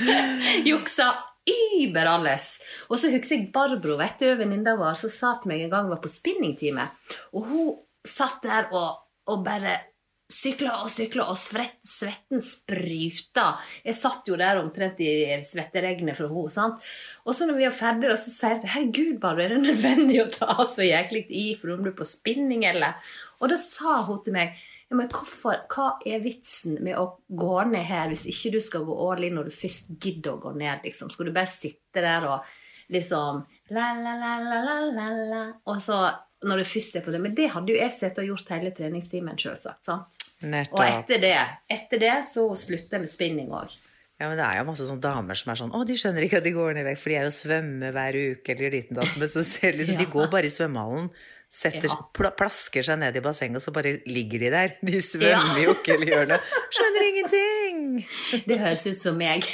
juksa 0.70 1.12
überalles. 1.46 2.56
Og 2.90 2.98
så 3.00 3.10
husker 3.12 3.38
jeg 3.38 3.50
Barbro, 3.54 3.98
vet 4.00 4.22
du, 4.22 4.30
venninna 4.38 4.76
vår, 4.78 4.96
som 5.00 5.12
sa 5.12 5.34
til 5.40 5.52
meg 5.52 5.64
en 5.64 5.74
gang 5.74 5.86
hun 5.86 5.96
var 5.96 6.02
på 6.04 6.12
spinningtime. 6.12 6.86
Og 7.34 7.50
hun 7.50 7.68
satt 8.06 8.42
der 8.46 8.72
og, 8.74 9.04
og 9.30 9.44
bare 9.46 9.78
sykla 10.26 10.80
og 10.82 10.90
sykla, 10.90 11.28
og 11.30 11.38
svett, 11.38 11.78
svetten 11.86 12.42
spruta. 12.42 13.46
Jeg 13.86 13.98
satt 13.98 14.26
jo 14.26 14.38
der 14.38 14.58
omtrent 14.58 14.98
i 15.04 15.10
svetteregnet 15.46 16.18
fra 16.18 16.26
henne. 16.30 16.50
sant? 16.52 16.88
Og 17.24 17.36
så 17.36 17.46
når 17.46 17.60
vi 17.60 17.68
var 17.68 17.76
ferdige, 17.78 18.16
så 18.18 18.32
sier 18.32 18.56
jeg 18.56 18.64
til 18.64 18.74
herregud, 18.74 19.20
Barbro, 19.22 19.44
er 19.44 19.54
det 19.54 19.62
nødvendig 19.68 20.22
å 20.24 20.30
ta 20.32 20.66
så 20.66 20.86
jæklig 20.86 21.26
i 21.30 21.46
for 21.60 21.76
om 21.76 21.84
du 21.86 21.92
er 21.92 21.98
på 21.98 22.08
spinning, 22.08 22.66
eller? 22.66 22.98
Og 23.38 23.52
da 23.52 23.60
sa 23.60 24.00
hun 24.08 24.22
til 24.24 24.34
meg 24.34 24.58
men 24.94 25.08
hvorfor, 25.10 25.64
Hva 25.72 25.96
er 26.06 26.20
vitsen 26.22 26.76
med 26.84 26.94
å 27.00 27.08
gå 27.26 27.56
ned 27.72 27.82
her 27.88 28.12
hvis 28.12 28.26
ikke 28.30 28.52
du 28.54 28.60
skal 28.62 28.84
gå 28.86 28.94
all 29.08 29.24
in 29.26 29.34
når 29.34 29.48
du 29.48 29.56
først 29.56 29.90
gidder 29.98 30.36
å 30.36 30.42
gå 30.44 30.52
ned? 30.54 30.84
liksom? 30.86 31.10
Skal 31.10 31.26
du 31.26 31.34
bare 31.34 31.50
sitte 31.50 32.04
der 32.04 32.28
og 32.30 32.46
liksom 32.94 33.42
la, 33.74 33.88
la, 33.98 34.14
la, 34.20 34.36
la, 34.44 34.60
la, 34.62 34.76
la, 34.94 35.08
la. 35.32 35.42
Og 35.66 35.82
så 35.82 35.98
når 36.46 36.62
du 36.62 36.68
først 36.68 36.98
er 36.98 37.02
på 37.02 37.10
det 37.10 37.18
Men 37.24 37.34
det 37.34 37.48
hadde 37.54 37.72
jo 37.72 37.80
jeg 37.80 37.94
sett 37.96 38.18
og 38.20 38.28
gjort 38.28 38.50
hele 38.52 38.70
treningstimen, 38.76 39.38
selvsagt. 39.40 39.82
sant? 39.88 40.24
Og 40.44 40.82
etter 40.84 41.22
det, 41.22 41.36
etter 41.72 42.02
det 42.02 42.16
så 42.28 42.46
slutter 42.54 42.98
jeg 42.98 43.06
med 43.06 43.10
spinning 43.10 43.52
òg. 43.56 43.72
Ja, 44.16 44.30
men 44.30 44.38
det 44.38 44.46
er 44.46 44.60
jo 44.60 44.68
masse 44.70 44.86
sånne 44.88 45.04
damer 45.04 45.36
som 45.36 45.50
er 45.52 45.58
sånn 45.60 45.72
Å, 45.76 45.82
de 45.84 45.96
skjønner 46.00 46.24
ikke 46.24 46.38
at 46.40 46.46
de 46.46 46.52
går 46.56 46.76
ned 46.76 46.86
i 46.86 46.88
vekt, 46.88 47.02
for 47.02 47.12
de 47.12 47.16
er 47.18 47.26
og 47.28 47.34
svømmer 47.36 47.92
hver 47.92 48.16
uke 48.16 48.54
eller 48.54 48.72
liten 48.72 48.96
datten. 48.96 49.18
Men 49.20 49.32
så 49.32 49.42
ser 49.44 49.74
de 49.74 49.82
liksom, 49.82 49.98
de 50.02 50.08
går 50.12 50.30
bare 50.32 50.48
i 50.48 50.54
svømmehallen, 50.54 51.10
setter, 51.52 51.88
Ja. 51.88 52.30
plasker 52.36 52.82
seg 52.84 52.98
ned 53.00 53.16
i 53.16 53.20
bassenget, 53.24 53.56
og 53.56 53.62
så 53.62 53.72
bare 53.72 53.96
ligger 54.06 54.38
de 54.44 54.50
der. 54.50 54.76
De 54.82 55.00
svømmer 55.02 55.62
jo 55.62 55.74
ikke 55.76 55.94
eller 55.94 56.12
gjør 56.12 56.28
noe. 56.32 56.40
Skjønner 56.74 57.08
ingenting! 57.10 58.06
Det 58.46 58.58
høres 58.60 58.86
ut 58.86 58.98
som 59.00 59.16
meg. 59.16 59.46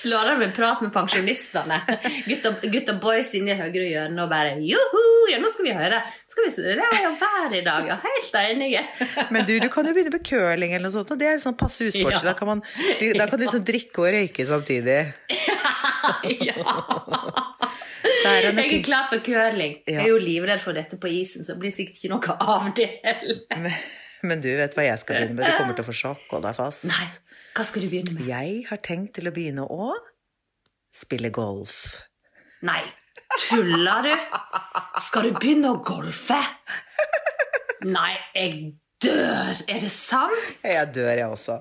Slår 0.00 0.30
av 0.32 0.38
med 0.40 0.54
prat 0.56 0.80
med 0.82 0.92
pensjonistene. 0.94 1.76
Gutta, 2.26 2.54
gutta 2.72 2.94
boys 3.02 3.34
inni 3.36 3.52
i 3.52 3.58
høyre 3.58 3.86
hjørne 3.90 4.24
og 4.24 4.30
bare 4.32 4.56
Joho! 4.64 5.02
Ja, 5.30 5.38
nå 5.42 5.50
skal 5.52 5.68
vi 5.68 5.74
høre. 5.76 6.00
Skal 6.30 6.46
vi, 6.46 6.50
det 6.80 6.86
er 6.86 7.04
jo 7.04 7.12
vær 7.20 7.54
i 7.54 7.60
dag. 7.66 7.86
Ja, 7.92 7.98
helt 8.02 8.38
enige. 8.40 8.82
Men 9.34 9.46
du, 9.46 9.52
du 9.62 9.68
kan 9.72 9.86
jo 9.86 9.92
begynne 9.94 10.14
med 10.14 10.24
curling 10.26 10.72
eller 10.74 10.88
noe 10.88 10.96
sånt, 10.96 11.12
og 11.12 11.20
det 11.20 11.28
er 11.28 11.42
sånn 11.42 11.58
passe 11.60 11.84
usportslig. 11.86 12.24
Ja. 12.24 12.32
Da, 12.32 12.34
kan 12.38 12.50
man, 12.50 12.64
da 12.64 13.28
kan 13.28 13.36
du 13.36 13.44
liksom 13.44 13.66
drikke 13.68 14.02
og 14.06 14.10
røyke 14.16 14.48
samtidig. 14.48 14.98
ja. 16.48 16.64
Er 18.04 18.50
Jeg 18.50 18.80
er 18.80 18.84
klar 18.84 19.08
for 19.10 19.22
curling. 19.24 19.78
Ja. 19.86 20.00
Jeg 20.00 20.04
er 20.06 20.12
jo 20.12 20.20
livredd 20.22 20.62
for 20.62 20.76
dette 20.76 20.98
på 21.00 21.10
isen, 21.12 21.44
så 21.44 21.54
det 21.54 21.62
blir 21.64 21.74
sikkert 21.74 21.98
ikke 22.00 22.12
noe 22.14 22.36
av 22.54 22.70
det 22.76 22.88
heller. 23.04 23.42
Men, 23.60 23.74
men 24.30 24.44
du 24.44 24.48
vet 24.56 24.76
hva 24.76 24.86
jeg 24.86 25.02
skal 25.02 25.18
begynne 25.18 25.36
med? 25.38 25.44
Du 25.48 25.58
kommer 25.58 25.76
til 25.78 25.84
å 25.84 25.88
få 25.90 25.96
sjokk, 26.02 26.24
hold 26.32 26.46
deg 26.48 26.56
fast. 26.58 26.86
Nei, 26.90 27.08
hva 27.56 27.66
skal 27.66 27.84
du 27.84 27.90
begynne 27.92 28.16
med? 28.16 28.28
Jeg 28.30 28.64
har 28.70 28.82
tenkt 28.86 29.14
til 29.18 29.30
å 29.30 29.34
begynne 29.36 29.66
å 29.66 29.90
spille 30.94 31.32
golf. 31.34 31.80
Nei, 32.66 32.82
tuller 33.46 34.08
du? 34.08 34.14
Skal 35.00 35.28
du 35.30 35.36
begynne 35.38 35.74
å 35.74 35.80
golfe? 35.84 36.40
Nei, 37.88 38.12
jeg 38.36 38.56
dør. 39.00 39.62
Er 39.70 39.80
det 39.80 39.92
sant? 39.94 40.36
Jeg 40.66 40.90
dør, 40.94 41.12
jeg 41.16 41.28
også. 41.28 41.60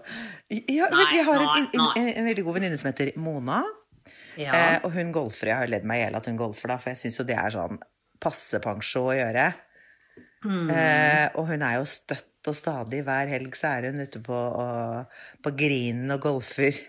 Jeg, 0.52 0.66
Nei, 0.92 1.06
jeg 1.16 1.28
har 1.28 1.46
en, 1.46 1.68
en, 1.72 1.86
en, 1.96 2.10
en 2.12 2.28
veldig 2.28 2.44
god 2.48 2.60
venninne 2.60 2.80
som 2.82 2.90
heter 2.92 3.14
Mona. 3.22 3.62
Ja. 4.40 4.54
Eh, 4.56 4.78
og 4.88 4.94
hun 4.96 5.14
golfer. 5.16 5.52
Jeg 5.52 5.62
har 5.62 5.72
ledd 5.72 5.88
meg 5.88 6.00
i 6.00 6.06
hjel 6.06 6.20
at 6.20 6.30
hun 6.30 6.40
golfer, 6.40 6.72
da, 6.72 6.80
for 6.80 6.94
jeg 6.94 7.02
syns 7.02 7.20
jo 7.20 7.28
det 7.28 7.36
er 7.40 7.56
sånn 7.56 7.82
passe 8.24 8.60
pensjo 8.64 9.10
å 9.10 9.18
gjøre. 9.18 9.50
Mm. 10.46 10.70
Eh, 10.72 11.26
og 11.40 11.50
hun 11.52 11.66
er 11.68 11.80
jo 11.80 11.90
støtt 11.90 12.48
og 12.48 12.56
stadig. 12.56 13.04
Hver 13.08 13.32
helg 13.32 13.58
så 13.60 13.74
er 13.76 13.90
hun 13.90 14.00
ute 14.04 14.22
på, 14.24 14.36
og, 14.36 15.20
på 15.44 15.54
grinen 15.60 16.16
og 16.16 16.24
golfer. 16.30 16.80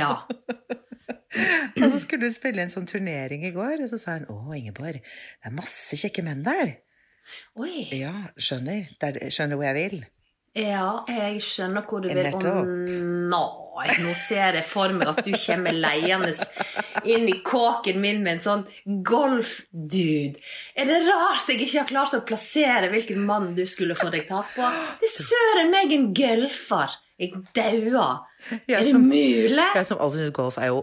ja. 0.00 0.14
Og 1.30 1.92
så 1.92 1.98
skulle 2.02 2.26
hun 2.26 2.34
spille 2.34 2.62
en 2.64 2.72
sånn 2.72 2.88
turnering 2.90 3.44
i 3.46 3.52
går, 3.54 3.84
og 3.84 3.90
så 3.92 4.00
sa 4.02 4.16
hun 4.16 4.26
å, 4.32 4.50
Ingeborg, 4.56 4.98
det 4.98 5.46
er 5.46 5.54
masse 5.54 5.94
kjekke 5.96 6.24
menn 6.26 6.42
der. 6.42 6.72
Oi. 7.54 7.86
Ja, 7.94 8.32
skjønner. 8.34 8.88
Der, 9.00 9.18
er, 9.20 9.30
skjønner 9.32 9.60
hvor 9.60 9.68
jeg 9.68 9.76
vil. 9.78 10.02
Ja, 10.58 11.04
jeg 11.06 11.42
skjønner 11.46 11.84
hvor 11.86 12.02
du 12.02 12.08
vil. 12.10 12.26
Å 12.26 12.40
nei, 13.30 13.84
nå 14.02 14.14
ser 14.18 14.56
jeg 14.58 14.66
for 14.66 14.90
meg 14.96 15.12
at 15.12 15.20
du 15.22 15.30
kommer 15.38 15.76
leiende 15.76 16.32
inn 17.06 17.28
i 17.30 17.36
kåken 17.46 18.00
min 18.02 18.18
med 18.24 18.36
en 18.36 18.42
sånn 18.42 18.64
golfdude. 19.06 20.40
Er 20.74 20.90
det 20.90 20.98
rart 21.06 21.52
jeg 21.52 21.62
ikke 21.62 21.84
har 21.84 21.90
klart 21.92 22.16
å 22.18 22.22
plassere 22.26 22.90
hvilken 22.90 23.22
mann 23.28 23.52
du 23.54 23.62
skulle 23.68 23.94
få 23.98 24.10
deg 24.10 24.26
tak 24.28 24.50
på? 24.56 24.72
Det 25.00 25.06
er 25.06 25.28
søren 25.30 25.70
meg 25.70 25.94
en 25.94 26.10
golfer. 26.18 26.98
Jeg 27.20 27.44
dauer. 27.54 28.24
Er 28.66 28.82
det 28.88 28.96
mulig? 28.96 29.68
Jeg 29.76 29.86
som 29.86 30.00
alltid 30.02 30.24
syns 30.24 30.34
golf 30.34 30.58
er 30.58 30.72
jo 30.72 30.82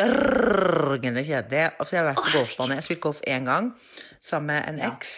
dørgende 0.00 1.22
kjedelig. 1.26 1.66
Altså, 1.76 1.94
jeg 1.94 2.02
har 2.02 2.08
vært 2.10 2.24
på 2.24 2.34
golfbane. 2.38 2.74
Jeg 2.74 2.82
har 2.82 2.88
spilt 2.88 3.04
golf 3.06 3.22
én 3.28 3.46
gang 3.46 3.70
sammen 4.24 4.54
med 4.54 4.66
en 4.66 4.82
eks. 4.90 5.14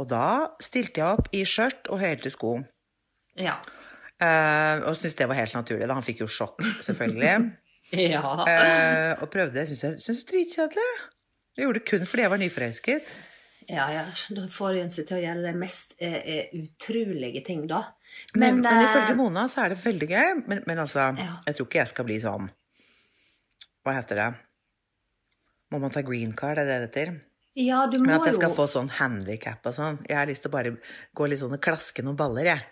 Og 0.00 0.08
da 0.08 0.26
stilte 0.64 1.02
jeg 1.02 1.18
opp 1.20 1.28
i 1.36 1.44
skjørt 1.44 1.90
og 1.92 2.00
hælte 2.00 2.32
sko. 2.32 2.54
Ja. 3.40 3.56
Uh, 4.20 4.84
og 4.90 4.92
syntes 4.98 5.16
det 5.16 5.26
var 5.30 5.38
helt 5.38 5.54
naturlig. 5.56 5.86
da 5.88 5.94
Han 5.96 6.04
fikk 6.04 6.20
jo 6.26 6.30
sjokk, 6.30 6.60
selvfølgelig. 6.84 7.34
Ja. 7.90 8.20
Uh, 8.22 9.22
og 9.24 9.30
prøvde. 9.32 9.64
Jeg 9.64 9.72
syns 9.72 9.80
det 9.82 9.88
det 9.98 10.12
var 10.14 10.18
dritkjedelig. 10.30 10.90
Jeg 11.56 11.64
gjorde 11.64 11.80
det 11.80 11.86
kun 11.88 12.04
fordi 12.06 12.22
jeg 12.22 12.30
var 12.30 12.38
nyforelsket. 12.38 13.08
ja, 13.66 13.86
ja. 13.90 14.04
Da 14.36 14.44
får 14.54 14.76
en 14.84 14.92
seg 14.94 15.08
til 15.08 15.16
å 15.16 15.22
gjøre 15.24 15.42
de 15.48 15.54
mest 15.58 15.96
eh, 15.98 16.20
eh, 16.20 16.52
utrolige 16.60 17.42
ting, 17.48 17.64
da. 17.66 17.80
Men, 18.36 18.60
men, 18.60 18.62
men 18.68 18.84
ifølge 18.84 19.16
Mona 19.18 19.48
så 19.50 19.64
er 19.64 19.74
det 19.74 19.80
veldig 19.82 20.08
gøy. 20.12 20.30
Men, 20.46 20.62
men 20.70 20.78
altså, 20.84 21.08
Ja. 21.18 21.32
jeg 21.48 21.56
tror 21.58 21.66
ikke 21.66 21.80
jeg 21.82 21.90
skal 21.96 22.06
bli 22.12 22.20
sånn 22.22 22.46
Hva 23.82 23.96
heter 23.98 24.20
det? 24.22 24.28
Må 25.74 25.78
man 25.82 25.90
ta 25.94 26.02
green 26.06 26.32
card, 26.38 26.58
er 26.62 26.66
det 26.70 26.78
det 26.78 26.88
heter? 26.88 27.12
Ja, 27.58 27.84
du 27.90 27.98
må 27.98 28.06
Men 28.06 28.20
at 28.20 28.26
jeg 28.30 28.38
skal 28.38 28.52
jo 28.52 28.56
få 28.60 28.68
sånn 28.70 28.90
handikap 29.00 29.66
og 29.66 29.74
sånn. 29.74 29.98
Jeg 30.06 30.16
har 30.18 30.30
lyst 30.30 30.46
til 30.46 30.52
å 30.52 30.54
bare 30.54 30.76
gå 31.18 31.26
litt 31.26 31.42
sånn 31.42 31.58
og 31.58 31.62
klaske 31.62 32.06
noen 32.06 32.18
baller, 32.18 32.52
jeg. 32.54 32.62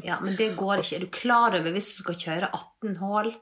Ja, 0.00 0.16
men 0.24 0.36
det 0.38 0.54
går 0.56 0.80
ikke. 0.80 0.96
Er 0.96 1.02
du 1.04 1.10
klar 1.12 1.52
over 1.58 1.74
hvis 1.74 1.90
du 1.92 1.98
skal 2.02 2.16
kjøre 2.16 2.48
18 2.48 2.94
hull 3.02 3.34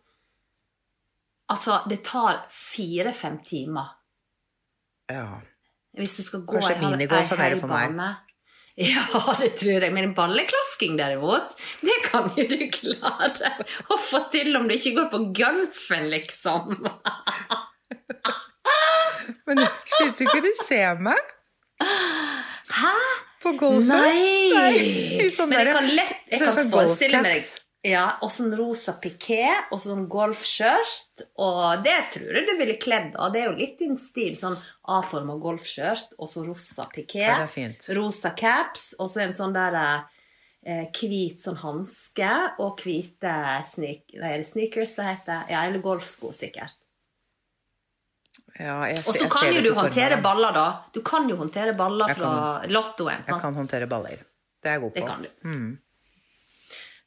Altså, 1.51 1.81
det 1.91 2.01
tar 2.07 2.45
fire-fem 2.55 3.39
timer 3.47 3.89
Ja. 5.11 5.41
hvis 5.99 6.17
du 6.19 6.23
skal 6.23 6.45
gå 6.47 6.59
Kanskje 6.59 6.77
minigolf 6.83 7.33
er 7.35 7.41
ei 7.49 7.57
for 7.59 7.71
meg. 7.71 7.97
Ja, 8.81 9.03
det 9.39 9.57
tror 9.59 9.83
jeg. 9.83 9.93
Men 9.93 10.15
balleklasking, 10.15 10.95
derimot, 10.99 11.57
det 11.83 11.97
kan 12.07 12.31
jo 12.37 12.45
du 12.49 12.63
klare 12.73 13.51
å 13.91 13.99
få 13.99 14.23
til 14.33 14.57
om 14.57 14.69
du 14.71 14.75
ikke 14.77 14.95
går 14.97 15.09
på 15.13 15.21
golfen, 15.41 16.07
liksom. 16.13 16.71
Men 19.47 19.63
syns 19.91 20.15
du 20.19 20.25
ikke 20.27 20.43
du 20.45 20.53
ser 20.63 21.01
meg 21.03 21.21
Hæ? 21.81 22.95
På 23.41 23.55
golfen? 23.59 23.89
Nei! 23.89 24.53
Nei. 24.53 25.31
sånn 25.35 25.49
Men 25.51 25.65
jeg 25.67 25.75
kan 25.75 25.91
lett 25.97 26.31
jeg 26.31 26.41
sånn- 26.41 26.47
kan 26.47 26.57
sånn 26.59 26.71
forestille 26.75 27.23
meg 27.25 27.43
ja, 27.83 28.19
Og 28.21 28.29
sånn 28.29 28.51
rosa 28.53 28.93
piké 29.01 29.47
og 29.73 29.79
sånn 29.81 30.03
golfskjørt. 30.13 31.23
Og 31.41 31.81
det 31.83 31.95
tror 32.13 32.37
jeg 32.37 32.45
du 32.51 32.53
ville 32.59 32.75
kledd 32.77 33.15
av. 33.17 33.33
Det 33.33 33.41
er 33.41 33.47
jo 33.49 33.57
litt 33.57 33.79
din 33.81 33.97
stil. 33.97 34.35
Sånn 34.37 34.59
A-forma 34.85 35.39
golfskjørt 35.41 36.13
og 36.19 36.29
så 36.29 36.45
rosa 36.45 36.85
piké. 36.93 37.25
Ja. 37.25 37.39
Rosa 37.97 38.35
caps 38.37 38.91
og 38.99 39.09
så 39.09 39.23
en 39.25 39.33
sånn 39.33 39.57
der 39.57 39.79
eh, 39.81 40.91
hvit 40.93 41.41
sånn 41.41 41.57
hanske 41.63 42.31
og 42.61 42.83
hvite 42.85 43.33
sneak, 43.65 44.05
nei, 44.13 44.35
er 44.37 44.45
sneakers 44.45 44.93
det 44.99 45.09
heter. 45.15 45.49
Ja, 45.49 45.65
eller 45.65 45.81
golfsko, 45.81 46.35
sikkert. 46.37 46.77
Ja, 48.59 48.81
jeg, 48.91 48.99
Og 49.07 49.15
så 49.17 49.29
kan 49.31 49.53
jo 49.55 49.61
du 49.63 49.71
håndtere 49.75 50.11
formen. 50.17 50.23
baller, 50.23 50.53
da. 50.53 50.67
Du 50.93 51.01
kan 51.07 51.29
jo 51.31 51.37
håndtere 51.37 51.73
baller 51.79 52.09
fra 52.15 52.33
kan- 52.61 52.71
lottoen. 52.75 53.23
Jeg 53.27 53.41
kan 53.41 53.55
håndtere 53.55 53.87
baller. 53.89 54.19
Det 54.61 54.69
er 54.69 54.73
jeg 54.77 54.81
god 54.83 54.91
på. 54.93 55.01
Det 55.01 55.07
kan 55.09 55.23
du. 55.23 55.29
Mm. 55.49 55.79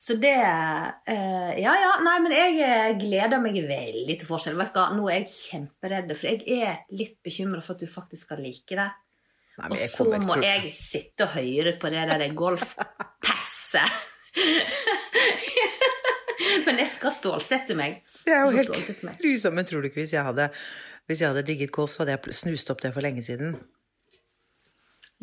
Så 0.04 0.18
det 0.20 0.36
uh, 0.36 1.52
Ja, 1.62 1.74
ja. 1.80 1.92
Nei, 2.04 2.18
men 2.20 2.32
jeg 2.36 2.58
eh, 2.66 2.98
gleder 3.00 3.40
meg 3.40 3.54
veldig 3.56 4.18
til 4.20 4.28
forskjell. 4.28 4.58
Vet 4.60 4.74
du 4.74 4.80
hva, 4.82 4.90
Nå 4.98 5.06
er 5.10 5.20
jeg 5.22 5.30
kjemperedd, 5.32 6.12
for 6.18 6.28
jeg 6.28 6.44
er 6.68 6.82
litt 6.92 7.22
bekymra 7.24 7.62
for 7.64 7.74
at 7.78 7.86
du 7.86 7.88
faktisk 7.88 8.26
skal 8.28 8.42
like 8.44 8.76
det. 8.76 8.90
Nei, 9.60 9.68
Og 9.70 9.78
så 9.78 10.04
må 10.10 10.34
til- 10.34 10.44
jeg 10.50 10.74
sitte 10.74 11.24
og 11.28 11.32
høre 11.38 11.78
på 11.80 11.90
det 11.94 12.10
der 12.10 12.34
golfpasset. 12.34 13.92
men 16.66 16.80
jeg 16.82 16.90
skal 16.96 17.14
stålsette 17.16 17.76
meg. 17.78 18.00
Det 18.26 18.34
er 18.34 18.46
jo 18.48 18.56
helt 18.58 18.72
grusomt. 18.74 19.54
Men 19.56 19.68
tror 19.70 19.84
du 19.84 19.90
ikke 19.92 20.02
hvis 20.04 20.16
jeg 20.16 20.26
hadde 20.26 20.50
hvis 21.08 21.22
jeg 21.22 21.32
hadde 21.32 21.46
digget 21.48 21.74
golf, 21.76 21.94
så 21.94 22.04
hadde 22.04 22.18
jeg 22.18 22.36
snust 22.38 22.72
opp 22.72 22.84
det 22.84 22.94
for 22.96 23.06
lenge 23.06 23.24
siden. 23.26 23.58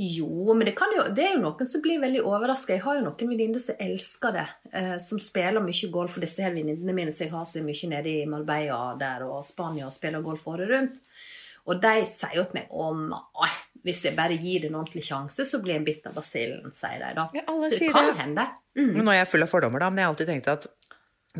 Jo, 0.00 0.54
men 0.54 0.64
det, 0.64 0.72
kan 0.78 0.92
jo, 0.96 1.02
det 1.12 1.24
er 1.26 1.34
jo 1.34 1.42
noen 1.42 1.68
som 1.68 1.82
blir 1.84 2.00
veldig 2.00 2.22
overraska. 2.24 2.72
Jeg 2.72 2.84
har 2.86 2.96
jo 2.96 3.02
noen 3.04 3.32
venninner 3.32 3.60
som 3.60 3.80
elsker 3.84 4.32
det, 4.32 4.46
eh, 4.72 4.94
som 5.02 5.20
spiller 5.20 5.60
mye 5.60 5.90
golf. 5.92 6.16
Og 6.16 6.24
disse 6.24 6.44
her 6.44 6.54
venninnene 6.54 6.94
mine 6.96 7.12
som 7.12 7.26
jeg 7.26 7.34
har 7.34 7.48
så 7.48 7.60
mye 7.64 7.90
nede 7.90 8.14
i 8.22 8.28
Marbella 8.30 8.94
der 9.00 9.26
og 9.26 9.44
Spania 9.44 9.90
og 9.90 9.92
spiller 9.92 10.24
golf 10.24 10.46
året 10.48 10.72
rundt. 10.72 11.02
Og 11.68 11.82
de 11.82 11.92
sier 12.08 12.38
jo 12.38 12.46
til 12.48 12.56
meg 12.62 12.72
å 12.72 12.88
nei, 12.96 13.50
hvis 13.84 14.04
jeg 14.06 14.16
bare 14.16 14.38
gir 14.40 14.64
det 14.64 14.70
en 14.70 14.78
ordentlig 14.80 15.04
sjanse, 15.04 15.44
så 15.44 15.60
blir 15.60 15.76
jeg 15.76 15.86
bitt 15.90 16.08
av 16.08 16.16
basillen, 16.16 16.72
sier 16.72 17.02
de 17.02 17.10
da. 17.18 17.26
Ja, 17.36 17.44
alle 17.52 17.68
så 17.68 17.74
det 17.74 17.80
sier 17.82 17.96
kan 17.96 18.08
det. 18.08 18.18
hende. 18.22 18.46
Mm. 18.78 18.92
Men 18.94 19.04
nå 19.04 19.12
er 19.12 19.20
jeg 19.20 19.32
full 19.34 19.44
av 19.44 19.52
fordommer, 19.52 19.84
da. 19.84 19.90
Men 19.92 20.00
jeg 20.00 20.08
har 20.08 20.14
alltid 20.14 20.32
tenkt 20.32 20.52
at 20.54 20.70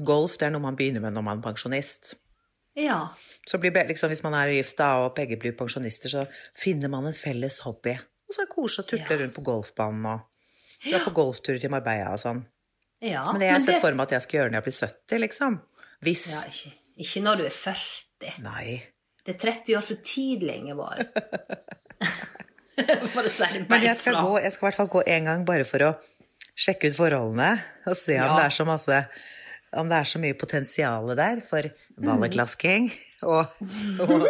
golf 0.04 0.36
det 0.36 0.50
er 0.50 0.52
noe 0.54 0.68
man 0.68 0.76
begynner 0.76 1.02
med 1.06 1.16
når 1.16 1.26
man 1.26 1.40
er 1.40 1.48
pensjonist. 1.48 2.12
Ja. 2.78 3.08
Så 3.46 3.58
blir, 3.58 3.72
liksom, 3.88 4.08
Hvis 4.12 4.22
man 4.22 4.34
er 4.34 4.52
gift 4.54 4.78
og 4.80 5.14
begge 5.16 5.36
blir 5.40 5.52
pensjonister, 5.58 6.08
så 6.12 6.26
finner 6.56 6.88
man 6.88 7.06
en 7.06 7.12
felles 7.16 7.58
hobby. 7.66 7.96
Og 8.28 8.34
så 8.34 8.42
er 8.42 8.46
det 8.46 8.54
koselig 8.54 8.84
å 8.84 8.88
tutle 8.92 9.16
Ja. 9.16 9.20
rundt 9.24 9.34
på 9.34 9.42
golfbanen 9.42 10.06
og 10.06 10.20
dra 10.90 10.98
på 11.04 11.10
golfturer 11.12 11.60
til 11.60 11.70
Marbella 11.70 12.12
og 12.12 12.18
sånn. 12.22 12.44
ja. 13.02 13.24
Men 13.32 13.40
det 13.40 13.46
jeg 13.48 13.52
har 13.58 13.66
sett 13.66 13.80
for 13.82 13.92
meg 13.92 14.06
at 14.06 14.10
jeg 14.16 14.22
skal 14.22 14.38
gjøre 14.40 14.50
når 14.50 14.62
jeg 14.62 14.68
blir 14.68 14.78
70, 14.78 15.18
liksom. 15.26 15.60
Hvis 16.02 16.24
ja, 16.30 16.40
ikke, 16.48 16.72
ikke 17.04 17.22
når 17.26 17.36
du 17.36 17.44
er 17.44 17.50
40. 17.50 18.42
Nei. 18.42 18.82
Det 19.26 19.34
er 19.34 19.38
30 19.52 19.76
år 19.76 19.82
for 19.82 19.94
tidlig, 19.96 20.54
Ingeborg. 20.56 21.06
For 23.12 23.26
å 23.26 23.28
si 23.28 23.44
det 23.52 23.66
Men 23.68 23.82
jeg 23.84 23.96
skal, 24.00 24.14
gå, 24.24 24.38
jeg 24.40 24.52
skal 24.54 24.64
i 24.64 24.68
hvert 24.70 24.76
fall 24.78 24.88
gå 24.94 25.02
en 25.06 25.24
gang 25.28 25.42
bare 25.44 25.66
for 25.68 25.82
å 25.84 25.88
sjekke 26.56 26.88
ut 26.88 26.96
forholdene 26.96 27.48
og 27.90 27.96
se 27.98 28.14
om 28.16 28.24
Ja. 28.30 28.36
det 28.38 28.44
er 28.46 28.54
så 28.56 28.64
masse 28.64 29.00
om 29.78 29.90
det 29.90 29.98
er 30.00 30.08
så 30.08 30.20
mye 30.22 30.36
potensial 30.38 31.12
der 31.18 31.42
for 31.46 31.68
balleklasking 32.00 32.88
og, 33.30 33.52
og, 34.02 34.24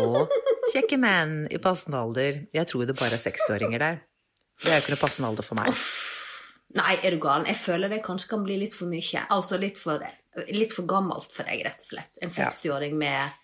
og 0.00 0.32
kjekke 0.72 0.98
menn 1.00 1.44
i 1.52 1.60
passende 1.62 2.00
alder. 2.00 2.42
Jeg 2.54 2.70
tror 2.70 2.88
det 2.88 2.96
bare 2.98 3.18
er 3.18 3.22
60-åringer 3.22 3.82
der. 3.82 4.00
Det 4.62 4.70
er 4.70 4.78
jo 4.78 4.84
ikke 4.84 4.94
noe 4.94 5.02
passende 5.02 5.30
alder 5.30 5.46
for 5.46 5.58
meg. 5.58 5.84
Nei, 6.78 6.96
er 7.04 7.12
du 7.12 7.20
galen? 7.20 7.48
Jeg 7.50 7.60
føler 7.60 7.92
det 7.92 8.00
kanskje 8.06 8.30
kan 8.30 8.44
bli 8.46 8.56
litt 8.62 8.74
for 8.74 8.88
mye. 8.88 9.26
Altså 9.34 9.58
litt 9.60 9.80
for, 9.80 10.02
litt 10.48 10.72
for 10.72 10.88
gammelt 10.88 11.34
for 11.34 11.48
deg, 11.48 11.64
rett 11.66 11.82
og 11.82 11.88
slett. 11.90 12.12
En 12.24 12.32
60-åring 12.32 12.96
med 12.98 13.41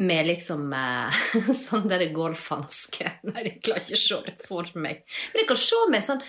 med 0.00 0.26
liksom 0.26 0.72
eh, 0.72 1.18
sånn 1.64 1.88
der 1.90 2.06
golfhanske. 2.14 3.10
Nei, 3.28 3.44
jeg 3.48 3.58
klarer 3.64 3.84
ikke 3.84 3.98
å 3.98 4.02
se 4.02 4.20
det 4.28 4.36
for 4.46 4.70
meg. 4.78 5.02
Men 5.32 5.42
jeg 5.42 5.48
kan 5.50 5.60
se 5.60 5.80
meg 5.92 6.06
sånn 6.06 6.22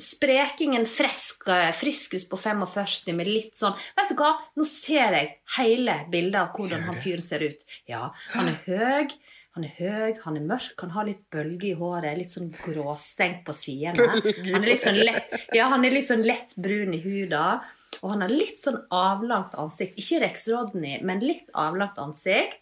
sprekingen 0.00 0.86
frisk, 0.88 1.48
eh, 1.50 1.72
friskus 1.76 2.24
på 2.30 2.38
45 2.40 3.16
med 3.18 3.28
litt 3.28 3.58
sånn 3.58 3.74
Vet 3.98 4.12
du 4.12 4.20
hva, 4.20 4.36
nå 4.56 4.64
ser 4.68 5.16
jeg 5.18 5.32
hele 5.58 5.98
bildet 6.12 6.38
av 6.40 6.54
hvordan 6.56 6.86
han 6.86 7.00
fyren 7.02 7.26
ser 7.26 7.44
ut. 7.44 7.66
Ja, 7.90 8.08
han 8.32 8.52
er 8.54 8.62
høy. 8.68 9.12
Han 9.58 9.66
er 9.66 9.72
høy, 9.80 10.12
han 10.22 10.36
er 10.38 10.44
mørk, 10.46 10.76
han 10.78 10.92
har 10.94 11.08
litt 11.08 11.24
bølger 11.34 11.72
i 11.72 11.74
håret, 11.74 12.14
litt 12.20 12.30
sånn 12.30 12.52
gråstengt 12.54 13.42
på 13.48 13.54
sidene. 13.58 14.20
Han 14.54 14.62
er 14.62 14.68
litt 14.68 14.84
sånn 14.84 15.00
lett, 15.02 15.34
ja, 15.56 15.66
han 15.72 15.82
er 15.84 15.96
litt 15.96 16.06
sånn 16.06 16.22
lett 16.22 16.54
brun 16.54 16.94
i 16.94 17.00
huda. 17.02 17.58
Og 18.00 18.12
han 18.14 18.22
har 18.24 18.32
litt 18.32 18.60
sånn 18.62 18.78
avlangt 18.94 19.56
ansikt. 19.60 19.98
Ikke 20.00 20.20
Rex 20.22 20.46
Rodney, 20.52 21.00
men 21.04 21.22
litt 21.24 21.50
avlangt 21.58 21.98
ansikt. 22.00 22.60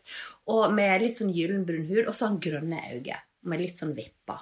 Og 0.48 0.72
med 0.74 1.04
litt 1.04 1.18
sånn 1.20 1.32
gyllenbrun 1.34 1.84
hud. 1.90 2.06
Og 2.06 2.14
så 2.14 2.26
har 2.26 2.32
han 2.34 2.40
grønne 2.42 2.80
øyne. 2.94 3.20
Med 3.48 3.62
litt 3.62 3.78
sånn 3.80 3.94
vipper. 3.96 4.40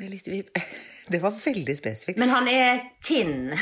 Med 0.00 0.12
litt 0.14 0.28
vip. 0.30 0.52
Det 1.10 1.18
var 1.18 1.34
veldig 1.34 1.74
spesifikt. 1.74 2.20
Men 2.22 2.30
han 2.30 2.46
er 2.48 2.84
tinn. 3.02 3.50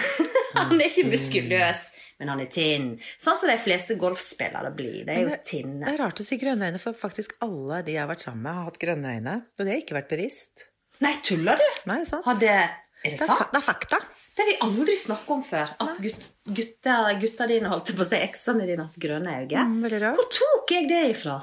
Han 0.56 0.80
er 0.80 0.88
ikke 0.88 1.10
muskuløs, 1.12 1.80
men 2.18 2.30
han 2.32 2.40
er 2.40 2.46
tynn. 2.52 2.86
Sånn 3.20 3.36
som 3.36 3.50
de 3.50 3.56
fleste 3.60 3.98
golfspillere 4.00 4.70
blir. 4.74 5.02
Det 5.04 5.12
er 5.12 5.26
jo 5.26 5.34
tinn 5.44 5.74
Det 5.82 5.90
er 5.92 5.98
rart 6.00 6.22
å 6.22 6.24
si 6.24 6.38
grønne 6.40 6.70
øyne, 6.70 6.80
for 6.80 6.96
faktisk 6.96 7.34
alle 7.44 7.82
de 7.84 7.94
jeg 7.94 8.00
har 8.00 8.08
vært 8.08 8.24
sammen 8.24 8.46
med, 8.46 8.56
har 8.56 8.70
hatt 8.70 8.78
grønne 8.80 9.12
øyne. 9.18 9.34
Og 9.44 9.60
det 9.60 9.74
har 9.74 9.82
ikke 9.82 9.98
vært 9.98 10.08
bevisst. 10.14 10.64
Nei, 11.04 11.12
tuller 11.22 11.60
du? 11.60 11.66
Nei, 11.92 11.98
sant? 12.08 12.24
Hadde 12.26 12.48
Er 12.48 12.72
det 13.04 13.12
Det 13.12 13.12
er, 13.12 13.26
sant? 13.28 13.52
det 13.52 13.60
er 13.60 13.66
fakta. 13.68 14.00
Det 14.38 14.44
har 14.44 14.50
vi 14.52 14.58
aldri 14.62 14.94
snakket 14.94 15.30
om 15.34 15.40
før. 15.42 15.70
At 15.82 15.96
gutt, 15.98 16.26
gutta, 16.46 16.92
gutta 17.18 17.46
dine, 17.50 17.72
holdt 17.72 17.90
på 17.90 18.04
å 18.04 18.06
si, 18.06 18.20
eksene 18.22 18.68
dine 18.68 18.84
har 18.86 19.00
grønne 19.02 19.32
øyne. 19.40 19.64
Mm. 19.66 20.12
Hvor 20.14 20.28
tok 20.30 20.70
jeg 20.76 20.86
det 20.92 21.00
ifra? 21.16 21.40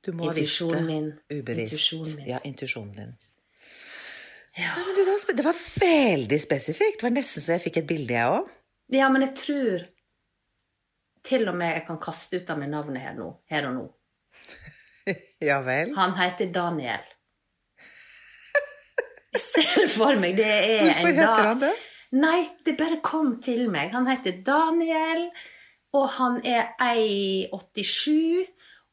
Du 0.00 0.08
må 0.16 0.30
Intuisjonen 0.30 0.88
min. 0.88 1.10
Ubevisst. 1.28 1.74
Intuisjonen 1.76 2.16
min. 2.16 2.30
Ja, 2.32 2.40
intuisjonen 2.48 2.96
din. 2.96 3.12
Ja. 4.56 4.72
Ja, 4.72 5.34
det 5.36 5.44
var 5.44 5.60
veldig 5.84 6.40
spesifikt. 6.40 7.02
Det 7.02 7.10
var 7.10 7.14
nesten 7.18 7.44
så 7.44 7.58
jeg 7.58 7.66
fikk 7.66 7.82
et 7.82 7.90
bilde, 7.92 8.16
jeg 8.16 8.38
òg. 8.38 8.48
Ja, 8.96 9.12
men 9.12 9.26
jeg 9.28 9.36
tror 9.44 9.84
til 11.28 11.44
og 11.52 11.60
med 11.60 11.76
jeg 11.76 11.86
kan 11.92 12.00
kaste 12.02 12.40
ut 12.40 12.56
av 12.56 12.64
meg 12.64 12.72
navnet 12.72 13.04
her 13.04 13.20
nå. 13.20 13.28
Her 13.52 13.68
og 13.68 13.76
nå. 13.82 13.88
Ja 15.44 15.60
vel. 15.66 15.92
Han 15.96 16.16
heter 16.16 16.48
Daniel. 16.54 17.04
Jeg 19.32 19.42
ser 19.44 19.88
for 19.88 20.18
meg 20.20 20.36
det 20.36 20.48
er 20.48 20.86
Hvorfor 20.86 21.08
en 21.08 21.18
heter 21.18 21.48
han 21.48 21.62
det? 21.62 21.72
Nei, 22.12 22.38
det 22.66 22.76
bare 22.76 22.98
kom 23.04 23.38
til 23.44 23.70
meg. 23.72 23.94
Han 23.94 24.08
heter 24.10 24.42
Daniel, 24.44 25.30
og 25.96 26.10
han 26.18 26.42
er 26.44 26.74
1,87. 26.76 28.44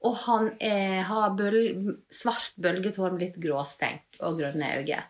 Og 0.07 0.15
han 0.23 0.53
er, 0.63 1.01
har 1.09 1.33
bøl, 1.35 1.57
svart 2.15 2.53
bølget 2.55 2.95
hår 3.01 3.17
med 3.17 3.25
litt 3.25 3.39
gråstenk 3.43 4.21
og 4.23 4.37
grønne 4.39 4.69
øyne. 4.79 5.01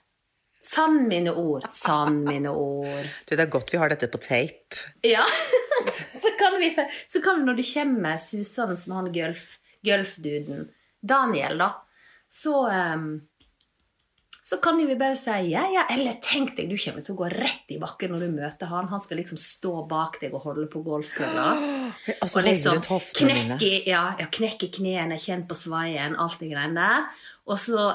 Sann 0.66 1.04
mine 1.08 1.32
ord. 1.38 1.68
Sann 1.72 2.24
mine 2.26 2.50
ord. 2.50 3.06
Du, 3.28 3.36
det 3.36 3.46
er 3.46 3.54
godt 3.54 3.70
vi 3.70 3.78
har 3.78 3.94
dette 3.94 4.10
på 4.10 4.18
tape. 4.18 4.82
Ja. 5.06 5.24
så, 6.24 6.34
kan 6.40 6.58
vi, 6.58 6.74
så 7.08 7.22
kan 7.22 7.38
vi, 7.38 7.46
når 7.52 7.62
det 7.62 7.68
kommer 7.70 8.18
susende 8.18 8.80
med 8.82 8.98
han 8.98 9.38
gulfduden, 9.86 10.66
Daniel, 11.00 11.62
da, 11.62 11.70
så 12.28 12.66
um, 12.68 13.12
så 14.50 14.58
kan 14.58 14.80
vi 14.82 14.96
bare 14.98 15.14
si 15.20 15.52
ja, 15.52 15.62
ja, 15.70 15.84
eller 15.94 16.16
tenk 16.26 16.56
deg, 16.58 16.72
du 16.72 16.78
kommer 16.82 17.04
til 17.06 17.14
å 17.14 17.20
gå 17.20 17.28
rett 17.30 17.70
i 17.70 17.76
bakken 17.78 18.16
når 18.16 18.24
du 18.24 18.30
møter 18.34 18.72
han. 18.72 18.88
Han 18.90 19.02
skal 19.04 19.20
liksom 19.22 19.38
stå 19.38 19.84
bak 19.90 20.18
deg 20.24 20.34
og 20.34 20.42
holde 20.48 20.66
på 20.74 20.82
golfkølla. 20.88 21.44
Altså 22.16 22.40
Og 22.42 22.48
liksom 22.48 22.80
knekke, 22.82 23.70
ja, 23.86 24.02
ja, 24.18 24.26
knekke 24.34 24.72
knærne, 24.80 25.20
kjenne 25.22 25.46
på 25.46 25.58
svaien, 25.60 26.18
alt 26.18 26.42
det 26.42 26.50
greiene 26.50 26.82
der. 26.82 27.28
Og 27.46 27.62
så, 27.62 27.86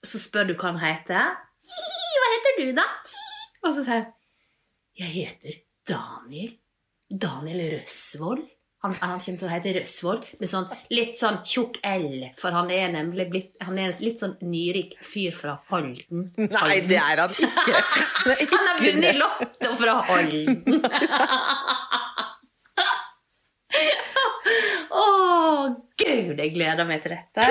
så 0.00 0.22
spør 0.22 0.48
du 0.48 0.54
hva 0.54 0.72
han 0.72 0.80
heter. 0.80 1.36
Hva 2.14 2.32
heter 2.32 2.58
du, 2.62 2.66
da? 2.80 2.88
Og 3.66 3.70
så 3.74 3.84
sier 3.84 3.92
han 3.98 4.10
Jeg 4.96 5.12
heter 5.18 5.60
Daniel. 5.90 6.54
Daniel 7.12 7.60
Røsvold. 7.74 8.46
Han, 8.84 8.92
han 9.00 9.16
kommer 9.24 9.38
til 9.40 9.48
å 9.48 9.50
hete 9.50 9.70
Røsvold 9.78 10.26
med 10.42 10.48
sånn 10.50 10.66
litt 10.92 11.16
sånn 11.16 11.38
tjukk 11.48 11.78
L, 11.88 12.26
for 12.36 12.52
han 12.52 12.68
er 12.74 12.90
nemlig 12.92 13.24
blitt 13.32 13.54
Han 13.64 13.78
er 13.80 13.88
en 13.88 13.96
litt 14.04 14.20
sånn 14.20 14.34
nyrik 14.44 14.92
fyr 15.00 15.32
fra 15.32 15.54
Holden. 15.72 16.26
Nei, 16.36 16.82
det 16.84 16.98
er 17.00 17.16
han 17.24 17.32
ikke. 17.32 17.80
Er 18.34 18.42
ikke 18.44 18.58
Han 18.60 18.68
har 18.68 18.76
vunnet 18.84 19.08
i 19.08 19.16
Lotto 19.22 19.72
fra 19.80 19.94
Holden. 20.10 20.60
Å, 24.94 25.02
gud, 25.98 26.38
jeg 26.38 26.52
gleder 26.54 26.84
meg 26.88 27.02
til 27.04 27.12
dette. 27.16 27.44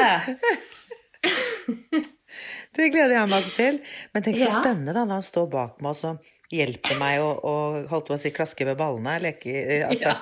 Det 2.73 2.87
gleder 2.89 3.13
jeg 3.19 3.29
meg 3.29 3.43
til. 3.53 3.75
Men 4.15 4.23
tenk 4.25 4.37
så 4.41 4.47
Ja. 4.47 4.53
spennende 4.55 4.93
da, 4.95 5.03
når 5.05 5.13
han 5.19 5.25
står 5.27 5.45
bak 5.51 5.75
meg 5.83 5.91
og 6.07 6.13
hjelper 6.53 6.95
meg 6.97 7.19
å 7.21 7.27
å 7.45 7.51
holdt 7.91 8.07
på 8.09 8.13
å 8.15 8.19
si 8.21 8.31
klaske 8.33 8.65
med 8.65 8.77
ballene. 8.79 9.19
Leke, 9.21 9.51
eh, 9.53 9.83
altså. 9.89 10.09
Åh, 10.09 10.15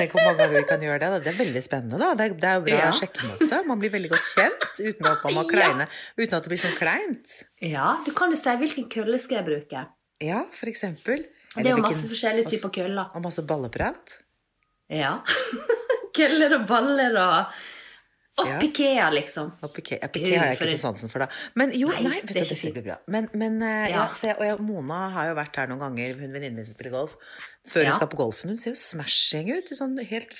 tenk 0.00 0.14
hvor 0.16 0.24
mange 0.26 0.38
ganger 0.40 0.56
vi 0.58 0.64
kan 0.70 0.80
gjøre 0.84 0.98
det. 1.02 1.08
da. 1.14 1.18
Det 1.26 1.30
er 1.34 1.38
veldig 1.44 1.62
spennende. 1.64 1.98
da. 2.00 2.10
Det 2.18 2.26
er, 2.26 2.34
det 2.40 2.50
er 2.50 2.60
bra 2.66 2.78
Ja. 2.80 3.46
det 3.52 3.60
Man 3.68 3.78
blir 3.82 3.92
veldig 3.94 4.10
godt 4.14 4.28
kjent 4.34 4.66
uten 4.80 5.06
at 5.12 5.24
man 5.28 5.34
må 5.38 5.44
kleine. 5.50 5.86
Uten 6.18 6.34
at 6.38 6.42
det 6.48 6.52
blir 6.54 6.62
sånn 6.64 6.76
kleint. 6.80 7.36
Ja, 7.60 7.90
du 8.06 8.10
kan 8.16 8.32
jo 8.34 8.40
si 8.40 8.56
hvilken 8.64 8.88
kølle 8.92 9.20
skal 9.22 9.40
jeg 9.42 9.46
bruke. 9.50 9.84
Ja, 10.24 10.42
for 10.56 10.66
eksempel. 10.72 11.26
Det 11.54 11.66
er 11.66 11.70
jo 11.76 11.82
masse 11.82 12.00
hvilken- 12.02 12.10
forskjellige 12.14 12.50
typer 12.56 12.70
køller. 12.80 13.10
Og 13.14 13.22
masse 13.24 13.42
balleprat. 13.46 14.18
Ja. 14.90 15.20
køller 16.18 16.56
og 16.58 16.66
baller 16.68 17.16
og 17.20 17.46
Og 18.40 18.48
Ja. 18.48 18.58
pikea, 18.62 19.08
liksom. 19.12 19.50
Og 19.62 19.72
piké, 19.74 19.98
ja, 20.00 20.08
har 20.08 20.46
jeg 20.50 20.56
ikke 20.58 20.68
så 20.76 20.80
sansen 20.86 21.10
for, 21.12 21.18
da. 21.24 21.28
Men 21.54 21.72
jo, 21.76 21.88
Nei, 21.88 22.02
nei, 22.06 22.20
vet 22.20 22.28
det 22.32 22.42
du, 22.48 22.54
dette 22.54 22.72
blir 22.74 22.84
bra. 22.86 22.96
Men, 23.06 23.28
men 23.34 23.60
eh, 23.62 23.90
ja. 23.90 24.06
Ja. 24.06 24.06
jeg, 24.22 24.36
og 24.38 24.44
jeg, 24.46 24.58
Mona 24.64 25.00
har 25.14 25.28
jo 25.30 25.34
vært 25.38 25.56
her 25.60 25.66
noen 25.72 25.80
ganger, 25.84 26.14
hun 26.20 26.32
venninnen 26.32 26.56
min 26.60 26.64
som 26.68 26.74
spiller 26.78 26.94
golf, 26.94 27.16
før 27.68 27.82
Ja. 27.84 27.90
hun 27.92 27.98
skal 28.00 28.08
på 28.12 28.20
golfen. 28.22 28.48
Hun 28.54 28.58
ser 28.62 28.72
jo 28.74 28.80
smashing 28.80 29.50
ut 29.56 29.70
i 29.72 29.78
sånn 29.78 29.98
helt 30.10 30.34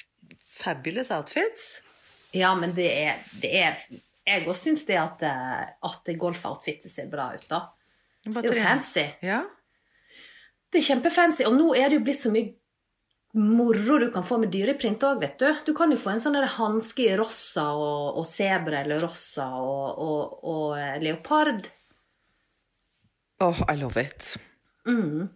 fabulous 0.61 1.11
outfits. 1.11 1.81
Ja, 2.33 2.55
men 2.55 2.75
det 2.77 2.91
er, 2.95 3.19
det 3.43 3.51
er 3.59 3.77
Jeg 4.27 4.45
òg 4.47 4.55
syns 4.55 4.85
det 4.87 4.97
at, 5.01 5.23
eh, 5.27 5.71
at 5.83 6.11
golfoutfitet 6.21 6.91
ser 6.93 7.09
bra 7.11 7.33
ut, 7.35 7.47
da. 7.49 7.65
Bare 8.29 8.43
Det 8.45 8.51
er 8.53 8.61
jo 8.61 8.63
fancy. 8.69 9.07
Ja. 9.27 9.41
Det 10.71 10.79
er 10.83 10.95
kjempefancy. 10.95 11.43
Og 11.49 11.57
nå 11.57 11.73
er 11.75 11.89
det 11.91 11.99
jo 11.99 12.05
blitt 12.05 12.21
så 12.21 12.31
mye 12.31 12.53
moro 13.33 13.99
du 13.99 14.09
kan 14.13 14.25
få 14.27 14.39
med 14.43 14.51
dyreprint 14.51 15.03
òg, 15.07 15.21
vet 15.23 15.37
du. 15.39 15.49
Du 15.67 15.75
kan 15.77 15.93
jo 15.93 15.99
få 16.01 16.15
en 16.15 16.23
sånn 16.23 16.39
hanske 16.57 17.07
i 17.07 17.19
rossa 17.19 17.71
og, 17.79 18.21
og 18.21 18.27
sebra 18.27 18.83
eller 18.83 19.03
rossa 19.05 19.47
og, 19.61 20.01
og, 20.03 20.41
og 20.51 20.79
eh, 20.79 20.97
leopard. 21.03 21.69
Oh, 23.41 23.63
I 23.71 23.77
love 23.81 24.01
it. 24.01 24.35
Mm. 24.89 25.29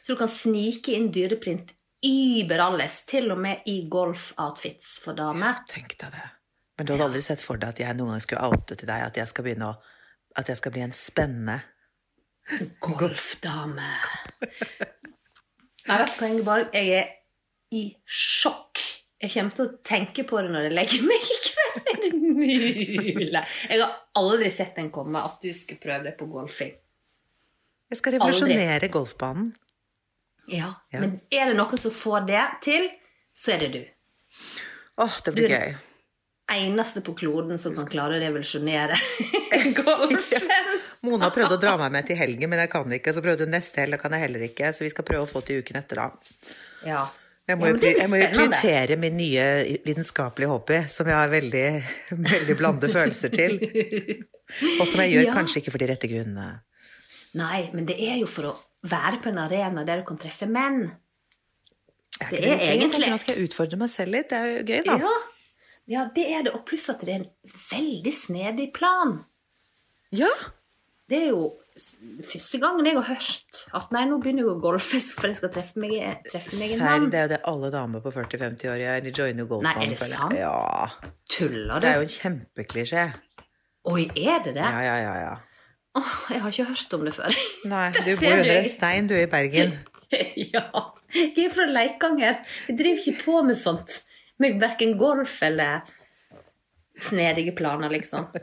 Så 0.00 0.14
du 0.14 0.20
kan 0.20 0.30
snike 0.30 0.94
inn 0.94 1.10
dyreprint 1.12 1.74
überalles, 2.04 3.02
til 3.08 3.30
og 3.32 3.40
med 3.40 3.66
i 3.70 3.82
golfoutfits 3.90 4.98
for 5.02 5.16
damer. 5.16 5.64
Tenk 5.70 5.96
deg 6.00 6.14
det. 6.14 6.24
Men 6.76 6.86
du 6.86 6.94
hadde 6.94 7.06
aldri 7.08 7.22
sett 7.24 7.42
for 7.44 7.60
deg 7.60 7.74
at 7.74 7.80
jeg 7.80 7.96
noen 7.96 8.14
gang 8.14 8.24
skulle 8.24 8.48
oute 8.50 8.76
til 8.76 8.90
deg 8.90 9.04
at 9.06 9.18
jeg 9.20 9.30
skal 9.30 9.52
å 9.62 9.74
At 10.34 10.48
jeg 10.50 10.58
skal 10.58 10.72
bli 10.74 10.82
en 10.82 10.92
spennende 10.92 11.60
Golfdame. 12.82 13.92
Nei, 15.88 15.96
vet 16.00 16.10
du 16.10 16.18
hva, 16.18 16.28
Ingeborg? 16.28 16.74
Jeg 16.74 16.90
er 16.98 17.12
i 17.72 17.96
sjokk. 18.04 18.80
Jeg 19.24 19.30
kommer 19.32 19.54
til 19.56 19.64
å 19.70 19.76
tenke 19.86 20.24
på 20.28 20.40
det 20.44 20.50
når 20.52 20.66
jeg 20.68 20.74
legger 20.76 21.04
meg 21.10 21.28
i 21.32 21.38
kveld. 21.48 21.90
Er 21.94 22.00
det 22.02 22.10
mulig? 22.20 23.44
Jeg 23.70 23.80
har 23.80 23.94
aldri 24.20 24.50
sett 24.52 24.74
den 24.76 24.90
komme, 24.94 25.22
at 25.24 25.38
du 25.42 25.48
skulle 25.56 25.80
prøve 25.80 26.04
deg 26.10 26.18
på 26.20 26.28
golfing. 26.30 26.74
Jeg 27.92 28.00
skal 28.00 28.16
revolusjonere 28.18 28.88
golfbanen. 28.92 29.52
Ja, 30.50 30.74
Ja. 30.92 31.00
Men 31.00 31.20
er 31.32 31.48
det 31.52 31.56
noen 31.56 31.78
som 31.80 31.92
får 31.94 32.26
det 32.28 32.42
til, 32.66 32.90
så 33.32 33.54
er 33.54 33.64
det 33.64 33.72
du. 33.72 33.82
Åh, 35.00 35.14
det 35.24 35.32
blir 35.34 35.48
Du- 35.48 35.54
er 35.54 35.66
gøy. 35.70 35.76
Eneste 36.54 37.00
på 37.00 37.14
kloden 37.16 37.56
som 37.58 37.72
kan 37.74 37.86
klare 37.88 38.18
å 38.18 38.20
revolusjonere 38.20 38.92
golfen. 39.78 40.74
Mona 41.06 41.30
prøvde 41.32 41.56
å 41.56 41.60
dra 41.62 41.72
meg 41.80 41.92
med 41.94 42.06
til 42.10 42.18
helgen, 42.20 42.50
men 42.52 42.60
jeg 42.60 42.70
kan 42.74 42.92
ikke. 42.92 43.14
Så 43.16 43.22
prøvde 43.24 43.46
hun 43.46 43.54
neste 43.56 43.80
helg, 43.80 43.96
da 43.96 44.00
kan 44.02 44.12
jeg 44.12 44.26
heller 44.26 44.44
ikke. 44.50 44.68
Så 44.76 44.84
vi 44.84 44.90
skal 44.92 45.06
prøve 45.08 45.24
å 45.24 45.30
få 45.30 45.40
til 45.46 45.62
uken 45.64 45.80
etter, 45.80 46.02
da. 46.02 46.10
Ja. 46.84 47.06
Jeg 47.48 47.58
må, 47.60 47.66
Ja, 47.68 47.72
jo, 47.74 47.78
det 47.82 47.90
jo 48.00 48.08
prioritere 48.32 48.96
min 48.96 49.16
nye 49.18 49.42
lidenskapelige 49.84 50.48
hobby, 50.48 50.78
som 50.88 51.06
jeg 51.10 51.14
har 51.18 51.28
veldig, 51.28 51.64
veldig 52.32 52.56
blande 52.56 52.88
følelser 52.88 53.32
til. 53.34 53.58
Og 54.80 54.86
som 54.88 55.02
jeg 55.04 55.12
gjør 55.12 55.26
Ja. 55.28 55.34
kanskje 55.36 55.60
ikke 55.60 55.74
for 55.74 55.82
de 55.82 55.88
rette 55.92 56.08
grunnene. 56.08 56.46
Nei, 57.36 57.66
men 57.74 57.84
det 57.90 57.98
er 58.00 58.16
jo 58.22 58.26
for 58.30 58.48
å 58.48 58.54
være 58.88 59.18
på 59.20 59.28
en 59.32 59.42
arena 59.44 59.84
der 59.84 60.00
du 60.00 60.06
kan 60.08 60.20
treffe 60.22 60.46
menn. 60.48 60.86
Det 62.30 62.38
er 62.38 62.44
jeg 62.46 62.58
tenker 62.58 62.74
egentlig- 62.78 63.10
Nå 63.12 63.18
skal 63.20 63.34
jeg 63.36 63.48
utfordre 63.50 63.76
meg 63.80 63.90
selv 63.90 64.14
litt. 64.14 64.28
Det 64.30 64.38
er 64.38 64.50
jo 64.52 64.64
gøy, 64.70 64.82
da. 64.86 64.96
Ja. 65.02 65.14
ja, 65.96 66.04
det 66.14 66.26
er 66.30 66.42
det. 66.46 66.52
Og 66.54 66.64
pluss 66.68 66.88
at 66.92 67.00
det 67.04 67.12
er 67.12 67.24
en 67.24 67.30
veldig 67.72 68.12
snedig 68.14 68.68
plan. 68.76 69.18
Ja! 70.14 70.30
Det 71.10 71.18
er 71.20 71.30
jo 71.34 71.48
første 72.24 72.58
gangen 72.62 72.86
jeg 72.86 72.96
har 72.96 73.08
hørt 73.08 73.62
at 73.76 73.90
nei, 73.92 74.04
nå 74.08 74.16
begynner 74.22 74.44
jeg 74.44 74.52
å 74.54 74.60
golfe 74.62 75.00
for 75.02 75.28
jeg 75.28 75.36
skal 75.40 75.50
treffe 75.52 75.80
meg, 75.82 75.96
treffe 76.30 76.54
meg 76.56 76.76
en 76.76 76.78
Serr, 76.78 76.84
mann. 76.86 77.08
det 77.12 77.18
er 77.18 77.26
jo 77.26 77.32
det 77.34 77.40
alle 77.50 77.70
damer 77.74 78.04
på 78.04 78.12
40-50 78.14 78.70
år 78.70 78.78
gjør. 78.80 79.00
De 79.04 79.12
joiner 79.18 79.44
jo 79.44 79.58
Nei, 79.66 79.74
er 79.82 79.92
det 79.92 79.98
sant? 80.00 80.36
Ja. 80.38 80.54
Tuller 81.34 81.82
Det 81.82 81.90
er 81.90 81.98
jo 81.98 82.06
en 82.06 82.14
kjempeklisjé. 82.14 83.08
Oi, 83.90 84.06
er 84.16 84.46
det 84.46 84.54
det? 84.56 84.64
Ja, 84.64 84.84
ja, 84.86 84.94
ja, 85.02 85.16
ja. 85.26 85.34
Åh, 85.98 86.14
jeg 86.32 86.42
har 86.42 86.54
ikke 86.54 86.68
hørt 86.70 86.94
om 86.96 87.04
det 87.06 87.12
før. 87.14 87.36
Nei, 87.74 87.84
du 87.94 88.00
bor 88.00 88.24
jo 88.24 88.30
du. 88.30 88.40
under 88.40 88.54
en 88.54 88.70
stein, 88.70 89.10
du, 89.10 89.14
i 89.18 89.28
Bergen. 89.30 89.76
ja. 90.54 90.64
Jeg 91.14 91.44
er 91.44 91.52
fra 91.54 91.68
Leikanger. 91.68 92.40
Jeg 92.70 92.78
driver 92.80 93.02
ikke 93.04 93.26
på 93.26 93.42
med 93.46 93.58
sånt. 93.60 94.00
Med 94.42 94.56
verken 94.62 94.96
golf 94.98 95.36
eller 95.46 95.84
snedige 96.98 97.54
planer, 97.54 97.92
liksom. 97.92 98.26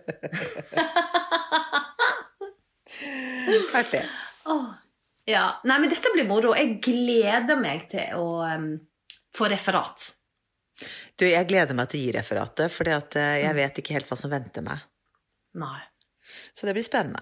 Artig. 3.75 4.05
Oh, 4.51 4.69
ja. 5.29 5.43
Nei, 5.63 5.77
men 5.83 5.89
dette 5.91 6.11
blir 6.13 6.27
moro. 6.29 6.53
Jeg 6.57 6.79
gleder 6.83 7.59
meg 7.61 7.87
til 7.91 8.15
å 8.17 8.27
um, 8.45 8.71
få 9.35 9.49
referat. 9.51 10.09
Du, 11.19 11.27
jeg 11.27 11.45
gleder 11.49 11.75
meg 11.77 11.89
til 11.91 11.99
å 12.01 12.03
gi 12.07 12.15
referatet, 12.15 12.71
for 12.73 12.83
Mm. 12.89 13.43
jeg 13.43 13.55
vet 13.59 13.77
ikke 13.83 13.93
helt 13.99 14.09
hva 14.09 14.17
som 14.17 14.31
venter 14.33 14.61
meg. 14.65 14.79
Nei. 15.61 15.81
Så 16.55 16.65
det 16.65 16.73
blir 16.77 16.85
spennende. 16.87 17.21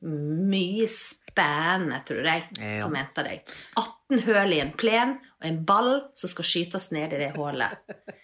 Mye 0.00 0.86
spennende, 0.88 1.98
tror 2.08 2.24
jeg, 2.24 2.46
Ja. 2.60 2.78
som 2.84 2.92
venter 2.94 3.24
deg. 3.26 3.42
18 3.76 4.22
høl 4.28 4.52
i 4.56 4.60
en 4.62 4.72
plen 4.72 5.16
og 5.18 5.44
en 5.48 5.64
ball 5.68 5.90
som 6.14 6.28
skal 6.32 6.44
skytes 6.48 6.90
ned 6.94 7.12
i 7.12 7.18
det 7.24 7.32
hullet. 7.36 7.76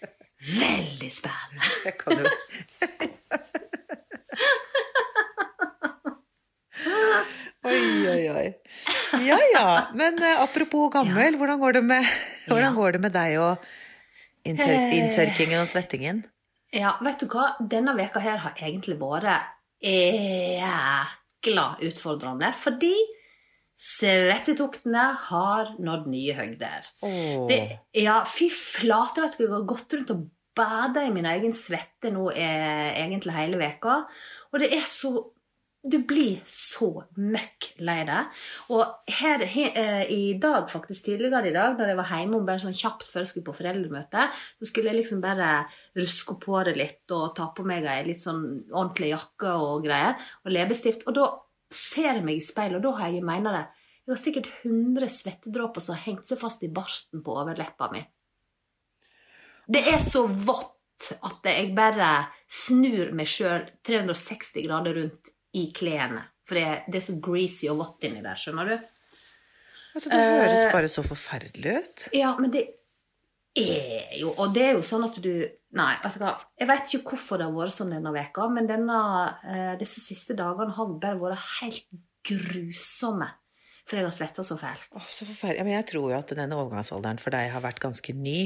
Veldig 0.61 1.11
spennende. 1.11 1.69
Jeg 1.85 1.97
kan 1.97 2.17
jo 2.21 2.29
Oi, 7.67 8.07
oi, 8.07 8.29
oi. 8.31 8.47
Ja 9.27 9.37
ja. 9.53 9.65
Men 9.97 10.17
uh, 10.23 10.41
apropos 10.43 10.89
gammel, 10.93 11.35
hvordan, 11.39 11.59
går 11.59 11.77
det 11.79 11.83
med, 11.83 12.07
hvordan 12.47 12.71
Ja. 12.71 12.77
går 12.79 12.91
det 12.97 13.01
med 13.01 13.13
deg 13.17 13.37
og 13.43 13.67
inntør 14.47 14.73
Eh. 14.77 14.95
inntørkingen 14.99 15.61
og 15.61 15.67
svettingen? 15.67 16.23
Ja, 16.73 16.95
vet 17.01 17.19
du 17.19 17.27
hva? 17.31 17.55
Denne 17.59 17.93
veka 17.95 18.19
her 18.23 18.37
har 18.43 18.53
egentlig 18.59 18.97
vært 18.99 19.53
jækla 19.83 21.67
utfordrende, 21.87 22.53
fordi 22.59 22.95
Svettetuktene 23.77 25.03
har 25.27 25.67
nådd 25.77 26.07
nye 26.09 26.33
høgder. 26.33 26.87
Oh. 27.05 27.43
Det, 27.49 27.59
ja, 27.93 28.23
fy 28.25 28.47
flate, 28.49 29.21
vet 29.21 29.35
du, 29.37 29.43
jeg 29.45 29.51
har 29.53 29.67
gått 29.69 29.93
rundt 29.93 30.13
og 30.15 30.23
bada 30.57 31.03
i 31.05 31.11
min 31.13 31.27
egen 31.29 31.53
svette 31.53 32.09
nå 32.09 32.31
eh, 32.33 32.87
egentlig 33.03 33.35
hele 33.35 33.59
veka, 33.61 33.99
og 34.49 34.63
det 34.63 34.71
er 34.73 34.81
så 34.89 35.11
du 35.85 35.97
blir 36.07 36.39
så 36.49 36.89
møkk 37.19 37.69
lei 37.85 37.99
deg. 38.07 38.37
Og 38.73 39.11
her, 39.19 39.43
he, 39.47 39.67
eh, 39.71 40.11
i 40.11 40.33
dag, 40.41 40.67
faktisk 40.71 41.05
tidligere 41.05 41.47
i 41.47 41.53
dag, 41.55 41.77
da 41.77 41.87
jeg 41.87 41.99
var 41.99 42.11
hjemme 42.11 42.41
bare 42.47 42.63
sånn 42.63 42.75
kjapt 42.75 43.05
før 43.07 43.23
jeg 43.23 43.31
skulle 43.31 43.47
på 43.47 43.55
foreldremøte, 43.59 44.27
så 44.59 44.67
skulle 44.67 44.91
jeg 44.91 45.01
liksom 45.01 45.21
bare 45.23 45.67
ruske 45.97 46.37
på 46.41 46.61
det 46.67 46.75
litt 46.79 47.15
og 47.15 47.35
ta 47.37 47.49
på 47.55 47.65
meg 47.67 47.87
ei 47.87 48.03
litt 48.09 48.23
sånn 48.23 48.43
ordentlig 48.71 49.13
jakke 49.13 49.53
og 49.63 49.85
greier, 49.85 50.17
og 50.43 50.55
leppestift. 50.55 51.07
Og 51.07 51.17
da 51.17 51.27
ser 51.73 52.15
jeg 52.15 52.25
meg 52.25 52.41
i 52.41 52.45
speilet, 52.45 52.79
og 52.79 52.87
da 52.87 53.03
har 53.03 53.13
jeg, 53.13 53.25
mener 53.27 53.59
det, 53.59 53.65
jeg 54.07 54.15
har 54.15 54.23
sikkert 54.23 54.51
100 54.63 55.11
svettedråper 55.11 55.83
som 55.83 55.97
har 55.97 56.05
hengt 56.07 56.27
seg 56.29 56.39
fast 56.41 56.61
i 56.63 56.71
barten 56.71 57.23
på 57.23 57.37
overleppa 57.37 57.91
mi. 57.91 58.03
Det 59.67 59.83
er 59.91 59.99
så 59.99 60.23
vått 60.27 61.11
at 61.27 61.45
jeg 61.45 61.73
bare 61.77 62.11
snur 62.49 63.11
meg 63.13 63.27
sjøl 63.29 63.67
360 63.85 64.63
grader 64.65 64.95
rundt 64.97 65.33
i 65.55 65.67
klærne. 65.75 66.25
For 66.47 66.59
det, 66.59 66.65
det 66.87 67.01
er 67.01 67.05
så 67.07 67.17
greasy 67.23 67.67
og 67.71 67.81
vått 67.81 68.07
inni 68.07 68.23
der, 68.23 68.39
skjønner 68.39 68.71
du? 68.71 68.75
Vet 69.93 70.05
du, 70.05 70.09
det 70.11 70.19
høres 70.19 70.65
Eh, 70.65 70.73
bare 70.73 70.89
så 70.91 71.03
forferdelig 71.05 71.77
ut. 71.77 72.03
Ja, 72.15 72.33
men 72.39 72.51
det 72.53 72.67
er 73.57 74.13
jo 74.19 74.35
Og 74.37 74.53
det 74.53 74.63
er 74.67 74.75
jo 74.77 74.83
sånn 74.85 75.07
at 75.07 75.17
du 75.23 75.31
Nei, 75.77 75.93
vet 76.03 76.13
du 76.15 76.21
hva. 76.21 76.35
Jeg 76.57 76.69
vet 76.69 76.93
ikke 76.93 77.11
hvorfor 77.11 77.41
det 77.41 77.47
har 77.49 77.55
vært 77.55 77.75
sånn 77.75 77.91
denne 77.91 78.13
veka, 78.15 78.45
men 78.49 78.69
denne, 78.69 78.99
uh, 79.43 79.73
disse 79.77 79.99
siste 79.99 80.33
dagene 80.37 80.71
har 80.77 80.93
bare 81.01 81.19
vært 81.19 81.43
helt 81.57 81.89
grusomme. 82.25 83.27
For 83.87 83.99
jeg 83.99 84.07
har 84.07 84.15
svetta 84.15 84.45
så 84.47 84.55
fælt. 84.59 84.87
Åh, 84.95 85.09
så 85.11 85.27
forferdelig. 85.27 85.59
Ja, 85.59 85.65
men 85.67 85.75
jeg 85.75 85.87
tror 85.91 86.07
jo 86.11 86.15
at 86.17 86.31
denne 86.39 86.55
overgangsalderen 86.55 87.19
for 87.19 87.35
deg 87.35 87.51
har 87.51 87.63
vært 87.67 87.83
ganske 87.83 88.15
ny. 88.15 88.39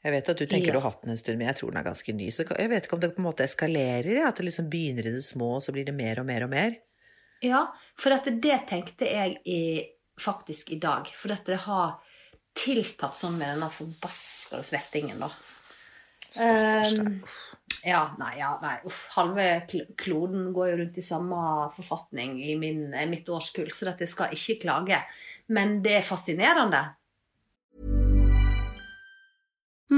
Jeg 0.00 0.14
vet 0.14 0.28
at 0.32 0.38
du 0.38 0.46
tenker 0.46 0.70
Ja. 0.70 0.72
du 0.72 0.80
har 0.80 0.90
hatt 0.90 1.02
den 1.02 1.12
en 1.12 1.18
stund, 1.20 1.38
men 1.38 1.50
jeg 1.50 1.56
tror 1.56 1.72
den 1.72 1.80
er 1.80 1.90
ganske 1.90 2.12
ny. 2.16 2.30
Så 2.32 2.46
jeg 2.48 2.70
vet 2.72 2.86
ikke 2.86 2.96
om 2.96 3.00
det 3.00 3.14
på 3.14 3.20
en 3.20 3.28
måte 3.28 3.44
eskalerer, 3.44 4.26
at 4.26 4.36
det 4.36 4.46
liksom 4.46 4.70
begynner 4.72 5.06
i 5.06 5.14
det 5.18 5.24
små, 5.24 5.56
og 5.56 5.62
så 5.62 5.72
blir 5.72 5.84
det 5.84 5.94
mer 5.94 6.20
og 6.20 6.26
mer 6.26 6.44
og 6.44 6.50
mer. 6.50 6.78
Ja, 7.44 7.66
for 7.96 8.12
at 8.12 8.24
det 8.24 8.58
tenkte 8.68 9.08
jeg 9.08 9.36
i, 9.44 9.60
faktisk 10.20 10.72
i 10.72 10.80
dag. 10.80 11.06
For 11.16 11.32
at 11.32 11.44
det 11.44 11.60
har 11.66 12.00
tiltatt 12.56 13.16
sånn 13.16 13.38
med 13.38 13.54
denne 13.54 13.70
forbaska 13.72 14.62
svettingen, 14.64 15.20
da. 15.20 15.30
Stakkars 16.30 16.94
deg. 16.94 17.06
Um, 17.06 17.22
ja, 17.84 18.00
nei, 18.20 18.34
ja, 18.38 18.50
nei, 18.62 18.76
uff. 18.86 19.06
Halve 19.16 19.46
kloden 19.98 20.50
går 20.54 20.72
jo 20.72 20.78
rundt 20.82 20.98
i 21.00 21.04
samme 21.04 21.42
forfatning 21.76 22.38
i 22.44 22.56
min, 22.60 22.90
mitt 23.10 23.28
årskull, 23.28 23.70
så 23.72 23.88
at 23.92 24.02
jeg 24.04 24.12
skal 24.12 24.34
ikke 24.36 24.58
klage. 24.66 25.00
Men 25.48 25.80
det 25.84 25.96
er 25.98 26.06
fascinerende. 26.06 26.82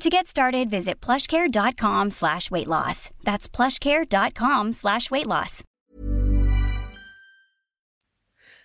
To 0.00 0.10
get 0.10 0.26
started, 0.26 0.70
visit 0.70 1.00
plushcare.com 1.00 2.10
slash 2.10 2.50
weight 2.50 2.66
loss. 2.68 3.10
That's 3.22 3.48
plushcare.com 3.48 4.72
slash 4.72 5.10
weight 5.10 5.26
loss. 5.26 5.62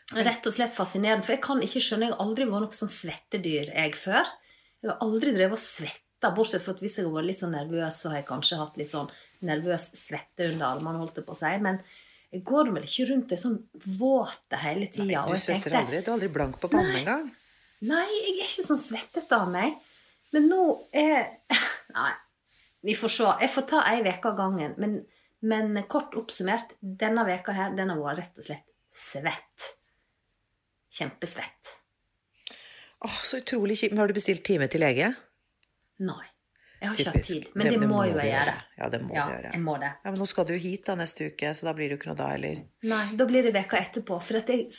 Rett 0.10 0.48
og 0.50 0.56
slett 0.56 0.74
fascinerende, 0.74 1.22
for 1.22 1.36
jeg 1.36 1.42
kan 1.46 1.60
ikke 1.62 1.82
skjønne 1.86 2.08
Jeg 2.08 2.16
har 2.16 2.24
aldri 2.24 2.48
vært 2.50 2.64
noe 2.66 2.74
sånn 2.80 2.90
svettedyr, 2.90 3.70
jeg, 3.76 3.94
før. 3.94 4.32
Jeg 4.82 4.90
har 4.90 5.04
aldri 5.06 5.36
drevet 5.36 5.54
og 5.54 5.62
svetta, 5.62 6.32
bortsett 6.34 6.64
fra 6.66 6.74
at 6.74 6.82
hvis 6.82 6.98
jeg 6.98 7.06
har 7.06 7.14
vært 7.14 7.30
litt 7.30 7.42
sånn 7.44 7.54
nervøs, 7.54 8.00
så 8.02 8.10
har 8.10 8.18
jeg 8.24 8.28
kanskje 8.32 8.58
hatt 8.58 8.80
litt 8.82 8.90
sånn 8.90 9.12
nervøs 9.46 9.86
svette 10.00 10.48
under 10.50 10.66
armene, 10.72 11.04
holdt 11.04 11.20
jeg 11.22 11.28
på 11.28 11.36
å 11.36 11.40
si. 11.40 11.52
Men 11.62 11.78
jeg 12.34 12.42
går 12.50 12.72
vel 12.74 12.88
ikke 12.90 13.06
rundt 13.12 13.30
og 13.30 13.38
er 13.38 13.44
sånn 13.44 13.60
våt 14.00 14.58
hele 14.64 14.90
tida. 14.90 15.28
Du 15.30 15.38
svetter 15.38 15.78
aldri. 15.78 16.02
Du 16.02 16.10
er 16.10 16.16
aldri 16.18 16.32
blank 16.34 16.58
på 16.58 16.72
pannen 16.74 17.04
engang. 17.04 17.30
Nei, 17.86 18.08
jeg 18.10 18.34
er 18.34 18.50
ikke 18.50 18.66
sånn 18.66 18.82
svettete 18.82 19.38
av 19.38 19.54
meg. 19.54 19.78
Men 20.36 20.50
nå 20.52 20.64
er 20.94 21.30
Nei, 21.96 22.12
vi 22.86 22.96
får 22.96 23.12
se. 23.16 23.30
Jeg 23.44 23.52
får 23.56 23.68
ta 23.72 23.84
ei 23.90 24.02
uke 24.06 24.30
av 24.32 24.38
gangen. 24.38 24.76
Men, 24.78 25.00
men 25.42 25.84
kort 25.90 26.14
oppsummert, 26.20 26.76
denne 26.82 27.26
veka 27.28 27.56
her, 27.58 27.74
den 27.78 27.90
har 27.94 28.00
vært 28.04 28.22
rett 28.24 28.42
og 28.44 28.50
slett 28.50 28.66
svett. 28.94 29.70
Kjempesvett. 30.92 31.76
Åh, 33.06 33.20
så 33.24 33.38
utrolig 33.38 33.78
kjipt. 33.78 33.94
Men 33.94 34.04
har 34.04 34.08
du 34.12 34.14
bestilt 34.18 34.44
time 34.48 34.68
til 34.72 34.84
lege? 34.84 35.14
Nei. 36.04 36.26
Jeg 36.80 36.88
har 36.88 36.96
ikke 37.02 37.12
hatt 37.12 37.28
tid. 37.28 37.48
Men 37.60 37.68
det, 37.74 37.88
må 37.92 38.04
jo 38.08 38.16
jeg 38.16 38.32
gjøre. 38.32 38.54
Ja, 38.80 38.88
det 38.92 39.00
må 39.04 39.16
Ja, 39.16 39.26
du 39.28 39.34
gjøre. 39.36 39.50
jeg 39.52 39.62
må 39.64 39.74
det. 39.82 39.90
Ja, 40.04 40.12
men 40.14 40.20
nå 40.22 40.28
skal 40.32 40.46
du 40.48 40.54
hit 40.56 40.86
da 40.88 40.96
neste 40.96 41.28
uke, 41.28 41.52
så 41.56 41.68
da 41.68 41.74
blir 41.76 41.90
det 41.90 41.98
jo 41.98 42.00
ikke 42.00 42.12
noe 42.14 42.20
da 42.22 42.30
heller. 42.32 42.62
Nei, 42.88 43.02
da 43.20 43.28
blir 43.28 43.44
det 43.44 43.52
veka 43.56 43.82
etterpå. 43.84 44.20
For 44.24 44.40
jeg 44.40 44.70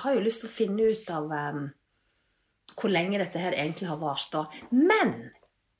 har 0.00 0.16
jo 0.16 0.22
lyst 0.24 0.42
til 0.44 0.48
å 0.48 0.54
finne 0.54 0.88
ut 0.92 1.10
av 1.12 1.34
em, 1.36 1.66
hvor 2.76 2.92
lenge 2.92 3.20
dette 3.22 3.40
her 3.40 3.56
egentlig 3.56 3.88
har 3.90 4.00
vart. 4.00 4.28
da. 4.32 4.46
Men 4.70 5.14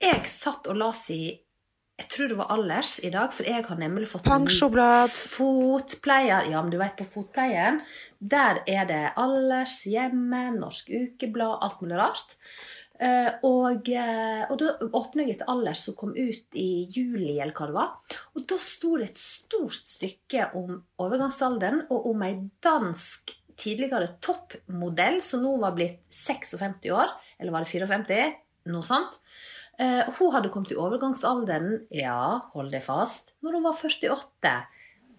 jeg 0.02 0.24
satt 0.28 0.68
og 0.70 0.80
la 0.80 0.92
si 0.96 1.20
jeg 1.96 2.10
tror 2.12 2.28
det 2.28 2.36
var 2.36 2.50
Allers 2.52 2.98
i 3.00 3.08
dag, 3.08 3.30
for 3.32 3.46
jeg 3.48 3.64
har 3.64 3.78
nemlig 3.80 4.10
fått 4.10 4.26
en 4.28 4.42
Pensjoblad. 4.44 5.08
Fotpleier. 5.08 6.44
Ja, 6.52 6.60
men 6.60 6.74
du 6.74 6.76
vet, 6.76 6.92
på 6.98 7.06
Fotpleien, 7.08 7.78
der 8.20 8.60
er 8.68 8.84
det 8.88 8.98
Allers, 9.16 9.78
Hjemme, 9.88 10.50
Norsk 10.58 10.90
Ukeblad, 10.92 11.56
alt 11.64 11.80
mulig 11.80 11.96
rart. 11.96 12.36
Eh, 13.00 13.30
og, 13.48 13.88
eh, 13.88 14.44
og 14.48 14.60
da 14.60 14.74
åpna 14.96 15.24
jeg 15.24 15.38
et 15.38 15.48
Allers 15.48 15.86
som 15.88 15.96
kom 15.96 16.12
ut 16.12 16.56
i 16.56 16.84
juli, 16.92 17.38
eller 17.40 17.56
hva 17.56 17.70
det 17.70 17.78
var. 17.78 18.20
Og 18.36 18.44
da 18.52 18.60
sto 18.60 18.92
det 19.00 19.10
et 19.10 19.20
stort 19.20 19.88
stykke 19.96 20.50
om 20.60 20.76
overgangsalderen, 21.00 21.86
og 21.88 22.10
om 22.12 22.28
ei 22.28 22.34
dansk 22.64 23.38
tidligere 23.60 24.16
toppmodell 24.24 25.20
som 25.24 25.44
nå 25.44 25.56
var 25.62 25.76
blitt 25.76 26.02
56 26.12 26.90
år, 26.94 27.12
eller 27.40 27.54
var 27.54 27.64
det 27.64 27.72
54? 27.72 28.32
Noe 28.72 28.86
sånt. 28.86 29.20
Eh, 29.78 30.08
hun 30.18 30.32
hadde 30.32 30.50
kommet 30.52 30.72
i 30.72 30.80
overgangsalderen, 30.80 31.84
ja, 31.92 32.48
hold 32.54 32.72
deg 32.72 32.84
fast, 32.86 33.34
når 33.44 33.58
hun 33.58 33.68
var 33.68 33.78
48. 33.78 34.56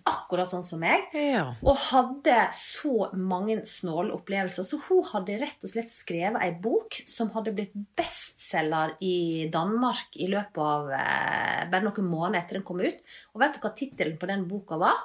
Akkurat 0.07 0.47
sånn 0.47 0.63
som 0.63 0.79
meg. 0.79 1.09
Ja. 1.11 1.49
Og 1.67 1.75
hadde 1.89 2.35
så 2.55 3.09
mange 3.11 3.57
snåle 3.67 4.13
opplevelser. 4.15 4.63
Så 4.63 4.79
hun 4.85 5.01
hadde 5.09 5.35
rett 5.41 5.65
og 5.67 5.71
slett 5.73 5.91
skrevet 5.91 6.39
ei 6.45 6.53
bok 6.63 6.95
som 7.03 7.33
hadde 7.33 7.51
blitt 7.57 7.75
bestselger 7.97 8.95
i 9.03 9.49
Danmark 9.51 10.15
i 10.15 10.29
løpet 10.31 10.61
av 10.63 10.93
eh, 10.95 11.67
bare 11.67 11.83
noen 11.89 12.07
måneder 12.07 12.39
etter 12.39 12.61
den 12.61 12.67
kom 12.69 12.79
ut. 12.79 13.03
Og 13.35 13.43
vet 13.43 13.57
du 13.57 13.61
hva 13.65 13.73
tittelen 13.75 14.15
på 14.21 14.31
den 14.31 14.47
boka 14.47 14.79
var? 14.79 15.03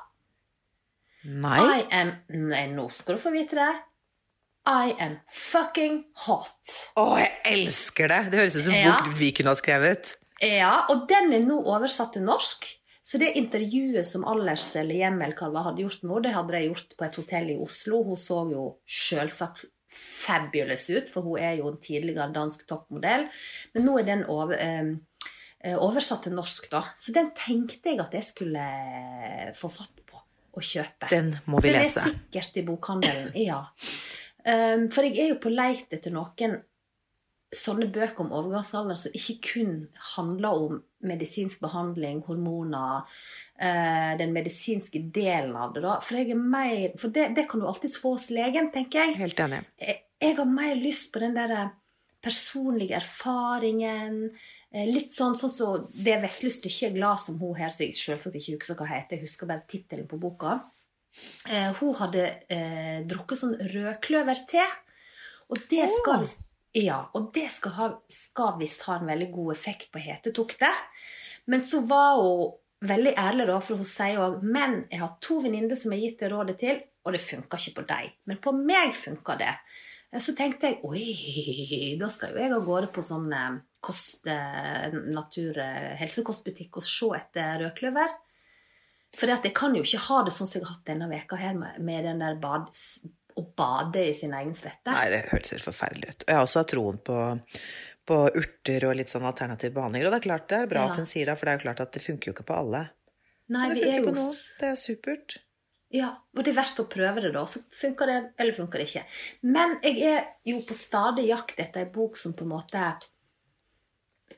Nei. 1.24 1.58
I 1.60 1.86
am 1.94 2.12
Nei, 2.34 2.66
nå 2.74 2.88
skal 2.94 3.16
du 3.18 3.22
få 3.22 3.32
vite 3.34 3.58
det. 3.58 3.70
I 4.68 4.92
am 5.02 5.16
fucking 5.34 6.04
hot. 6.26 6.74
Å, 6.98 7.06
jeg 7.18 7.32
elsker 7.50 8.10
det! 8.12 8.20
Det 8.30 8.38
høres 8.44 8.56
ut 8.60 8.66
som 8.68 8.74
en 8.76 8.84
Ja. 8.84 8.92
bok 9.02 9.16
vi 9.18 9.32
kunne 9.34 9.50
ha 9.54 9.58
skrevet. 9.58 10.16
Ja, 10.42 10.86
og 10.90 11.08
den 11.10 11.32
er 11.34 11.42
nå 11.46 11.60
oversatt 11.66 12.12
til 12.14 12.22
norsk. 12.26 12.66
Så 13.02 13.18
det 13.18 13.32
intervjuet 13.38 14.06
som 14.06 14.24
Allers 14.30 14.68
eller 14.78 14.94
Hjemmelkalva 14.94 15.64
hadde 15.66 15.82
gjort 15.82 16.02
med 16.04 16.12
henne, 16.12 16.22
det 16.28 16.34
hadde 16.36 16.52
de 16.54 16.66
gjort 16.68 16.96
på 16.98 17.04
et 17.08 17.16
hotell 17.18 17.50
i 17.50 17.58
Oslo. 17.58 18.02
Hun 18.06 18.16
så 18.16 18.38
jo 18.52 18.66
selvsagt 18.86 19.64
fabulous 19.92 20.86
ut, 20.90 21.10
for 21.10 21.26
hun 21.26 21.38
er 21.42 21.56
jo 21.58 21.68
en 21.72 21.80
tidligere 21.82 22.30
dansk 22.32 22.62
toppmodell. 22.70 23.26
Men 23.74 23.84
nå 23.88 23.98
er 23.98 24.06
den 24.06 24.22
over, 24.30 24.54
eh, 24.54 24.94
eh, 25.64 25.74
oversatt 25.76 26.22
til 26.22 26.32
norsk, 26.38 26.70
da. 26.70 26.84
Så 26.98 27.12
den 27.12 27.32
tenkte 27.34 27.90
jeg 27.90 28.00
at 28.00 28.12
jeg 28.14 28.24
skulle 28.30 28.62
eh, 28.62 29.52
få 29.58 29.68
fatt 29.68 30.01
og 30.52 30.66
kjøpe. 30.66 31.08
Den 31.10 31.32
må 31.46 31.60
vi 31.62 31.70
Den 31.72 31.82
lese. 31.82 32.02
er 32.02 32.12
sikkert 32.12 32.58
i 32.60 32.66
bokhandelen, 32.66 33.32
ja. 33.50 33.62
Um, 34.42 34.88
for 34.90 35.06
jeg 35.06 35.18
er 35.22 35.34
jo 35.34 35.40
på 35.42 35.52
leit 35.52 35.92
etter 35.94 36.14
noen 36.14 36.60
sånne 37.52 37.86
bøker 37.92 38.24
om 38.24 38.32
overgangsalder 38.32 38.96
som 38.96 39.14
ikke 39.14 39.36
kun 39.44 39.74
handler 40.14 40.62
om 40.66 40.78
medisinsk 41.04 41.60
behandling, 41.60 42.22
hormoner, 42.26 43.04
uh, 43.60 44.12
den 44.18 44.32
medisinske 44.32 45.04
delen 45.14 45.54
av 45.56 45.74
det. 45.76 45.84
da. 45.84 45.98
For, 46.04 46.18
jeg 46.18 46.32
er 46.32 46.40
mer, 46.40 46.96
for 46.98 47.12
det, 47.14 47.32
det 47.36 47.46
kan 47.50 47.60
du 47.60 47.68
alltids 47.68 47.98
få 48.00 48.16
hos 48.16 48.30
legen, 48.34 48.72
tenker 48.74 49.04
jeg. 49.04 49.20
Helt 49.20 49.44
enig. 49.44 49.62
Jeg, 49.80 50.02
jeg 50.22 50.38
har 50.38 50.48
mer 50.48 50.74
lyst 50.80 51.12
på 51.12 51.22
den 51.22 51.36
der 51.36 51.72
personlige 52.22 52.96
erfaringen. 52.96 54.30
eh, 54.72 54.86
Litt 54.86 55.12
sånn 55.12 55.36
sånn 55.38 55.50
som 55.50 55.88
det 55.92 56.20
vesle 56.22 56.50
stykket 56.50 56.94
'Glad 56.94 57.20
som 57.20 57.38
hun 57.38 57.54
her, 57.54 57.70
som 57.70 57.84
jeg 57.84 57.94
selvsagt 57.94 58.36
ikke 58.36 58.58
husker 58.58 58.78
hva 58.78 58.86
heter, 58.86 59.16
jeg 59.16 59.26
husker 59.26 59.46
bare 59.46 59.66
tittelen 59.68 60.08
på 60.08 60.20
boka. 60.20 60.62
Eh, 61.48 61.72
hun 61.80 61.94
hadde 61.94 62.24
eh, 62.48 63.02
drukket 63.04 63.38
sånn 63.38 63.58
rødkløverte. 63.74 64.64
Og 65.52 65.58
det 65.68 65.88
skal 65.90 66.22
visst 66.22 66.40
ja, 66.72 67.02
og 67.12 67.34
det 67.34 67.50
skal, 67.52 67.72
ha, 67.76 67.86
skal 68.08 68.54
visst 68.56 68.86
ha 68.86 68.96
en 68.96 69.10
veldig 69.10 69.28
god 69.34 69.52
effekt 69.52 69.90
på 69.92 70.00
hetetoktet. 70.00 70.72
Men 71.44 71.60
så 71.60 71.82
var 71.84 72.16
hun 72.16 72.54
veldig 72.88 73.12
ærlig, 73.20 73.46
da, 73.50 73.58
for 73.60 73.76
hun 73.76 73.86
sier 73.86 74.22
òg 74.24 74.40
Men 74.42 74.86
jeg 74.90 75.02
har 75.02 75.18
to 75.20 75.40
venninner 75.44 75.76
som 75.76 75.92
jeg 75.92 76.00
har 76.00 76.06
gitt 76.06 76.22
det 76.24 76.30
rådet 76.32 76.56
til, 76.62 76.80
og 77.04 77.12
det 77.12 77.20
funka 77.20 77.58
ikke 77.60 77.76
på 77.76 77.84
deg. 77.90 78.14
Men 78.24 78.40
på 78.40 78.54
meg 78.56 78.94
funka 78.96 79.36
det. 79.42 79.52
Så 80.20 80.34
tenkte 80.36 80.68
jeg 80.68 80.80
oi, 80.84 81.94
da 82.00 82.08
skal 82.12 82.34
jo 82.34 82.42
jeg 82.42 82.52
av 82.52 82.66
gårde 82.66 82.90
på 82.92 83.00
sånn 83.04 83.30
eh, 83.32 83.54
kost, 83.80 84.26
eh, 84.28 84.92
natur, 85.08 85.56
eh, 85.56 85.94
helsekostbutikk 86.00 86.76
og 86.82 86.84
se 86.84 87.08
etter 87.16 87.62
rødkløver. 87.64 88.12
For 89.16 89.28
jeg 89.28 89.52
kan 89.56 89.74
jo 89.76 89.84
ikke 89.84 90.02
ha 90.08 90.18
det 90.24 90.32
sånn 90.36 90.48
som 90.48 90.58
jeg 90.60 90.66
har 90.66 90.74
hatt 90.74 90.88
denne 90.88 91.08
veka 91.10 91.36
her 91.40 91.56
med, 91.56 92.04
den 92.04 92.20
der 92.20 92.36
bad, 92.40 92.68
å 93.36 93.44
bade 93.56 94.04
i 94.08 94.12
sin 94.16 94.32
egen 94.36 94.52
svette. 94.56 94.92
Nei, 94.92 95.08
det 95.12 95.22
høres 95.30 95.52
helt 95.52 95.64
forferdelig 95.64 96.10
ut. 96.12 96.24
Og 96.24 96.32
jeg 96.32 96.38
har 96.38 96.46
også 96.46 96.64
troen 96.72 97.00
på, 97.08 97.18
på 98.08 98.18
urter 98.40 98.86
og 98.88 98.96
litt 99.00 99.12
sånn 99.12 99.28
alternative 99.28 99.76
behandlinger. 99.76 100.08
Og 100.08 100.14
det 100.16 100.20
er 100.22 100.28
klart 100.28 100.48
det 100.52 100.60
er 100.60 100.70
bra 100.72 100.84
Ja. 100.86 100.92
at 100.92 101.00
hun 101.00 101.08
sier 101.08 101.28
det, 101.28 101.38
for 101.40 101.48
det 101.48 101.52
er 101.54 101.58
jo 101.60 101.64
klart 101.66 101.84
at 101.84 101.92
det 101.96 102.04
funker 102.04 102.28
jo 102.30 102.36
ikke 102.36 102.48
på 102.52 102.58
alle. 102.60 102.82
Nei, 103.52 103.68
Men 103.68 103.76
det 103.76 103.84
er 103.88 103.96
funker 103.96 104.08
på 104.12 104.16
noen. 104.20 104.36
Det 104.60 104.68
er 104.68 104.80
supert. 104.80 105.38
Ja, 105.92 106.08
og 106.32 106.40
det 106.40 106.54
er 106.54 106.56
verdt 106.56 106.80
å 106.80 106.88
prøve 106.88 107.20
det, 107.20 107.34
da. 107.34 107.44
Så 107.44 107.60
funker 107.76 108.08
det, 108.08 108.18
eller 108.40 108.56
funker 108.56 108.80
det 108.80 108.88
ikke. 108.88 109.06
Men 109.44 109.76
jeg 109.84 109.98
er 110.08 110.22
jo 110.48 110.62
på 110.64 110.76
stadig 110.76 111.26
jakt 111.28 111.58
etter 111.60 111.84
ei 111.84 111.90
bok 111.92 112.16
som 112.16 112.32
på 112.36 112.46
en 112.46 112.54
måte 112.54 112.84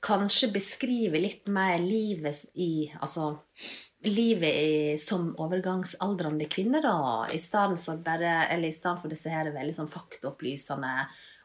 kanskje 0.04 0.50
beskriver 0.52 1.22
litt 1.22 1.46
mer 1.52 1.78
livet 1.78 2.40
i 2.60 2.90
Altså 2.98 3.36
livet 4.04 4.50
i, 4.50 4.96
som 5.00 5.30
overgangsaldrende 5.40 6.48
kvinne, 6.50 6.82
da. 6.84 7.24
I 7.32 7.38
stedet 7.40 7.78
for 7.80 8.02
bare 8.02 8.48
Eller 8.50 8.68
i 8.68 8.74
stedet 8.74 9.00
for 9.00 9.12
disse 9.12 9.30
her 9.32 9.52
veldig 9.54 9.76
sånn 9.78 9.92
faktaopplysende 9.92 10.96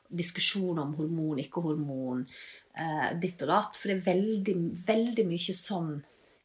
diskusjoner 0.09 0.87
om 0.87 0.95
hormon, 0.97 1.37
ikke 1.37 1.61
hormon, 1.61 2.23
eh, 2.73 3.11
ditt 3.21 3.41
og 3.45 3.51
datt. 3.51 3.75
For 3.77 3.91
det 3.91 3.99
er 3.99 4.07
veldig, 4.09 4.55
veldig 4.87 5.25
mye 5.29 5.53
sånn 5.53 5.99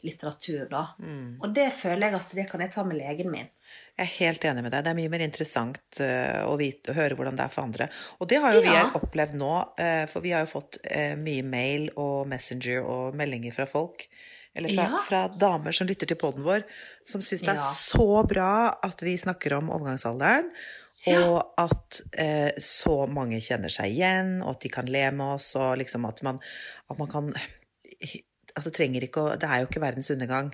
litteratur, 0.04 0.66
da. 0.70 0.82
Og 1.42 1.54
det 1.56 1.70
føler 1.72 2.08
jeg 2.10 2.14
at 2.20 2.34
det 2.36 2.44
kan 2.50 2.60
jeg 2.60 2.72
ta 2.74 2.84
med 2.84 2.98
legen 3.00 3.30
min. 3.32 3.48
Jeg 3.98 4.04
er 4.04 4.12
helt 4.18 4.44
enig 4.44 4.62
med 4.62 4.72
deg. 4.74 4.84
Det 4.84 4.90
er 4.92 4.98
mye 4.98 5.10
mer 5.10 5.22
interessant 5.24 6.00
eh, 6.04 6.42
å, 6.44 6.54
vite, 6.60 6.92
å 6.92 6.96
høre 6.98 7.16
hvordan 7.18 7.36
det 7.38 7.46
er 7.46 7.52
for 7.54 7.64
andre. 7.64 7.88
Og 8.20 8.28
det 8.30 8.38
har 8.44 8.54
jo 8.54 8.60
vi 8.60 8.68
Ja. 8.70 8.84
her 8.84 8.98
opplevd 9.00 9.34
nå, 9.40 9.50
eh, 9.80 10.04
for 10.10 10.20
vi 10.20 10.30
har 10.36 10.44
jo 10.44 10.52
fått 10.52 10.78
eh, 10.84 11.14
mye 11.16 11.42
mail 11.42 11.88
og 11.96 12.28
Messenger 12.30 12.84
og 12.84 13.14
meldinger 13.18 13.54
fra 13.56 13.66
folk. 13.70 14.06
Eller 14.54 14.70
fra, 14.74 14.84
Ja. 14.86 14.98
fra 15.08 15.22
damer 15.28 15.72
som 15.74 15.88
lytter 15.88 16.06
til 16.06 16.16
poden 16.20 16.44
vår, 16.46 16.62
som 17.04 17.20
syns 17.24 17.40
det 17.42 17.48
er 17.56 17.58
Ja. 17.58 17.70
så 17.74 18.22
bra 18.28 18.52
at 18.86 19.00
vi 19.02 19.16
snakker 19.16 19.56
om 19.58 19.70
overgangsalderen. 19.70 20.52
Og 21.06 21.42
at 21.58 22.00
eh, 22.16 22.52
så 22.64 23.06
mange 23.10 23.36
kjenner 23.44 23.68
seg 23.68 23.90
igjen, 23.92 24.38
og 24.42 24.54
at 24.54 24.60
de 24.60 24.68
kan 24.72 24.86
le 24.86 25.10
med 25.10 25.34
oss, 25.34 25.50
og 25.56 25.76
liksom 25.78 26.06
at 26.08 26.22
man, 26.22 26.38
at 26.90 26.98
man 26.98 27.08
kan 27.12 27.32
Det 28.54 28.70
trenger 28.74 29.06
ikke 29.06 29.22
å 29.22 29.34
Det 29.40 29.48
er 29.50 29.62
jo 29.62 29.68
ikke 29.70 29.82
verdens 29.82 30.12
undergang. 30.14 30.52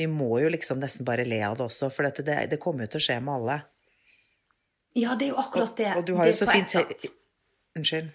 Vi 0.00 0.06
må 0.08 0.38
jo 0.40 0.48
liksom 0.52 0.80
nesten 0.80 1.04
bare 1.08 1.26
le 1.28 1.40
av 1.44 1.58
det 1.58 1.66
også, 1.66 1.90
for 1.92 2.08
dette, 2.08 2.24
det, 2.24 2.36
det 2.52 2.60
kommer 2.60 2.86
jo 2.86 2.94
til 2.94 3.02
å 3.02 3.06
skje 3.06 3.18
med 3.24 3.34
alle. 3.34 3.56
Ja, 4.96 5.14
det 5.14 5.28
er 5.28 5.34
jo 5.34 5.42
akkurat 5.42 5.76
det. 5.76 5.90
Og, 5.92 6.00
og 6.02 6.06
du 6.08 6.14
har 6.18 6.30
jo 6.30 6.38
så 6.38 6.48
fint 6.50 6.76
Unnskyld. 7.78 8.08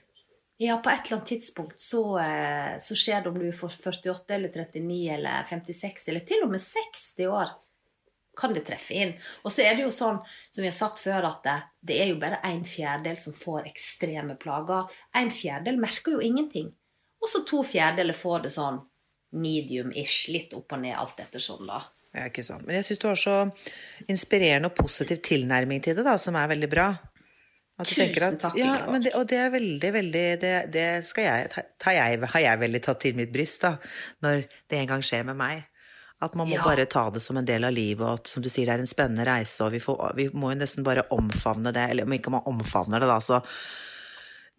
Ja, 0.60 0.78
på 0.84 0.90
et 0.90 1.06
eller 1.06 1.18
annet 1.18 1.30
tidspunkt 1.30 1.80
så, 1.84 2.02
eh, 2.20 2.78
så 2.80 2.96
skjer 2.96 3.22
det 3.24 3.30
om 3.30 3.38
du 3.40 3.46
er 3.48 3.56
for 3.56 3.72
48 3.72 4.36
eller 4.36 4.52
39 4.56 4.98
eller 5.18 5.46
56 5.50 6.08
eller 6.12 6.24
til 6.28 6.44
og 6.46 6.52
med 6.52 6.64
60 6.64 7.28
år. 7.28 7.54
Kan 8.36 8.56
det 8.56 8.66
treffe 8.68 8.96
inn. 8.96 9.14
Og 9.44 9.52
så 9.52 9.64
er 9.64 9.76
det 9.76 9.86
jo 9.86 9.92
sånn, 9.96 10.18
som 10.50 10.64
vi 10.64 10.68
har 10.68 10.76
sagt 10.76 11.00
før, 11.00 11.28
at 11.30 11.44
det, 11.44 11.56
det 11.92 12.00
er 12.04 12.10
jo 12.12 12.20
bare 12.20 12.42
en 12.48 12.66
fjerdedel 12.68 13.20
som 13.20 13.36
får 13.36 13.70
ekstreme 13.70 14.36
plager. 14.40 14.92
En 15.16 15.32
fjerdedel 15.32 15.80
merker 15.80 16.18
jo 16.18 16.24
ingenting. 16.24 16.74
Og 17.24 17.32
så 17.32 17.44
to 17.48 17.62
fjerdedeler 17.64 18.16
får 18.18 18.48
det 18.48 18.56
sånn 18.56 18.82
medium-ish, 19.34 20.30
litt 20.34 20.54
opp 20.54 20.74
og 20.74 20.82
ned, 20.82 20.96
alt 20.98 21.20
etter 21.20 21.40
sånn, 21.44 21.66
da. 21.68 21.82
Ja, 22.16 22.30
ikke 22.30 22.44
sant. 22.48 22.66
Men 22.66 22.76
jeg 22.78 22.86
syns 22.88 23.00
du 23.02 23.08
har 23.10 23.20
så 23.20 23.38
inspirerende 24.08 24.70
og 24.72 24.76
positiv 24.78 25.20
tilnærming 25.26 25.82
til 25.84 25.96
det, 25.98 26.06
da, 26.08 26.16
som 26.22 26.36
er 26.40 26.48
veldig 26.54 26.70
bra. 26.72 26.88
At 27.78 27.90
du 27.90 27.96
Tusen 27.96 28.24
at- 28.24 28.40
takk, 28.40 28.56
Ja, 28.58 28.86
men 28.90 29.02
det, 29.04 29.12
og 29.16 29.28
det 29.28 29.36
er 29.38 29.50
veldig, 29.52 29.92
veldig 29.94 30.40
Det, 30.40 30.72
det 30.72 31.06
skal 31.06 31.24
jeg, 31.26 31.50
jeg 31.84 32.20
Har 32.32 32.40
jeg 32.40 32.60
veldig 32.60 32.82
tatt 32.82 33.00
til 33.02 33.16
mitt 33.16 33.34
bryst, 33.34 33.62
da, 33.62 33.78
når 34.24 34.46
det 34.70 34.78
en 34.80 34.88
gang 34.88 35.02
skjer 35.02 35.26
med 35.26 35.36
meg. 35.36 35.66
At 36.22 36.34
man 36.36 36.48
må 36.48 36.54
Ja. 36.56 36.64
bare 36.64 36.86
ta 36.86 37.10
det 37.10 37.22
som 37.22 37.36
en 37.36 37.44
del 37.44 37.66
av 37.66 37.74
livet, 37.74 38.00
og 38.00 38.14
at 38.22 38.28
som 38.28 38.42
du 38.42 38.48
sier, 38.50 38.66
det 38.66 38.76
er 38.76 38.80
en 38.80 38.88
spennende 38.88 39.26
reise, 39.28 39.60
og 39.66 39.74
vi, 39.74 39.80
får, 39.80 40.16
vi 40.16 40.30
må 40.30 40.54
jo 40.54 40.60
nesten 40.62 40.84
bare 40.86 41.04
omfavne 41.12 41.74
det. 41.74 41.90
Eller 41.92 42.04
om 42.06 42.14
ikke 42.14 42.32
man 42.32 42.42
omfavner 42.46 43.02
det, 43.02 43.10
da, 43.10 43.20
så 43.20 43.44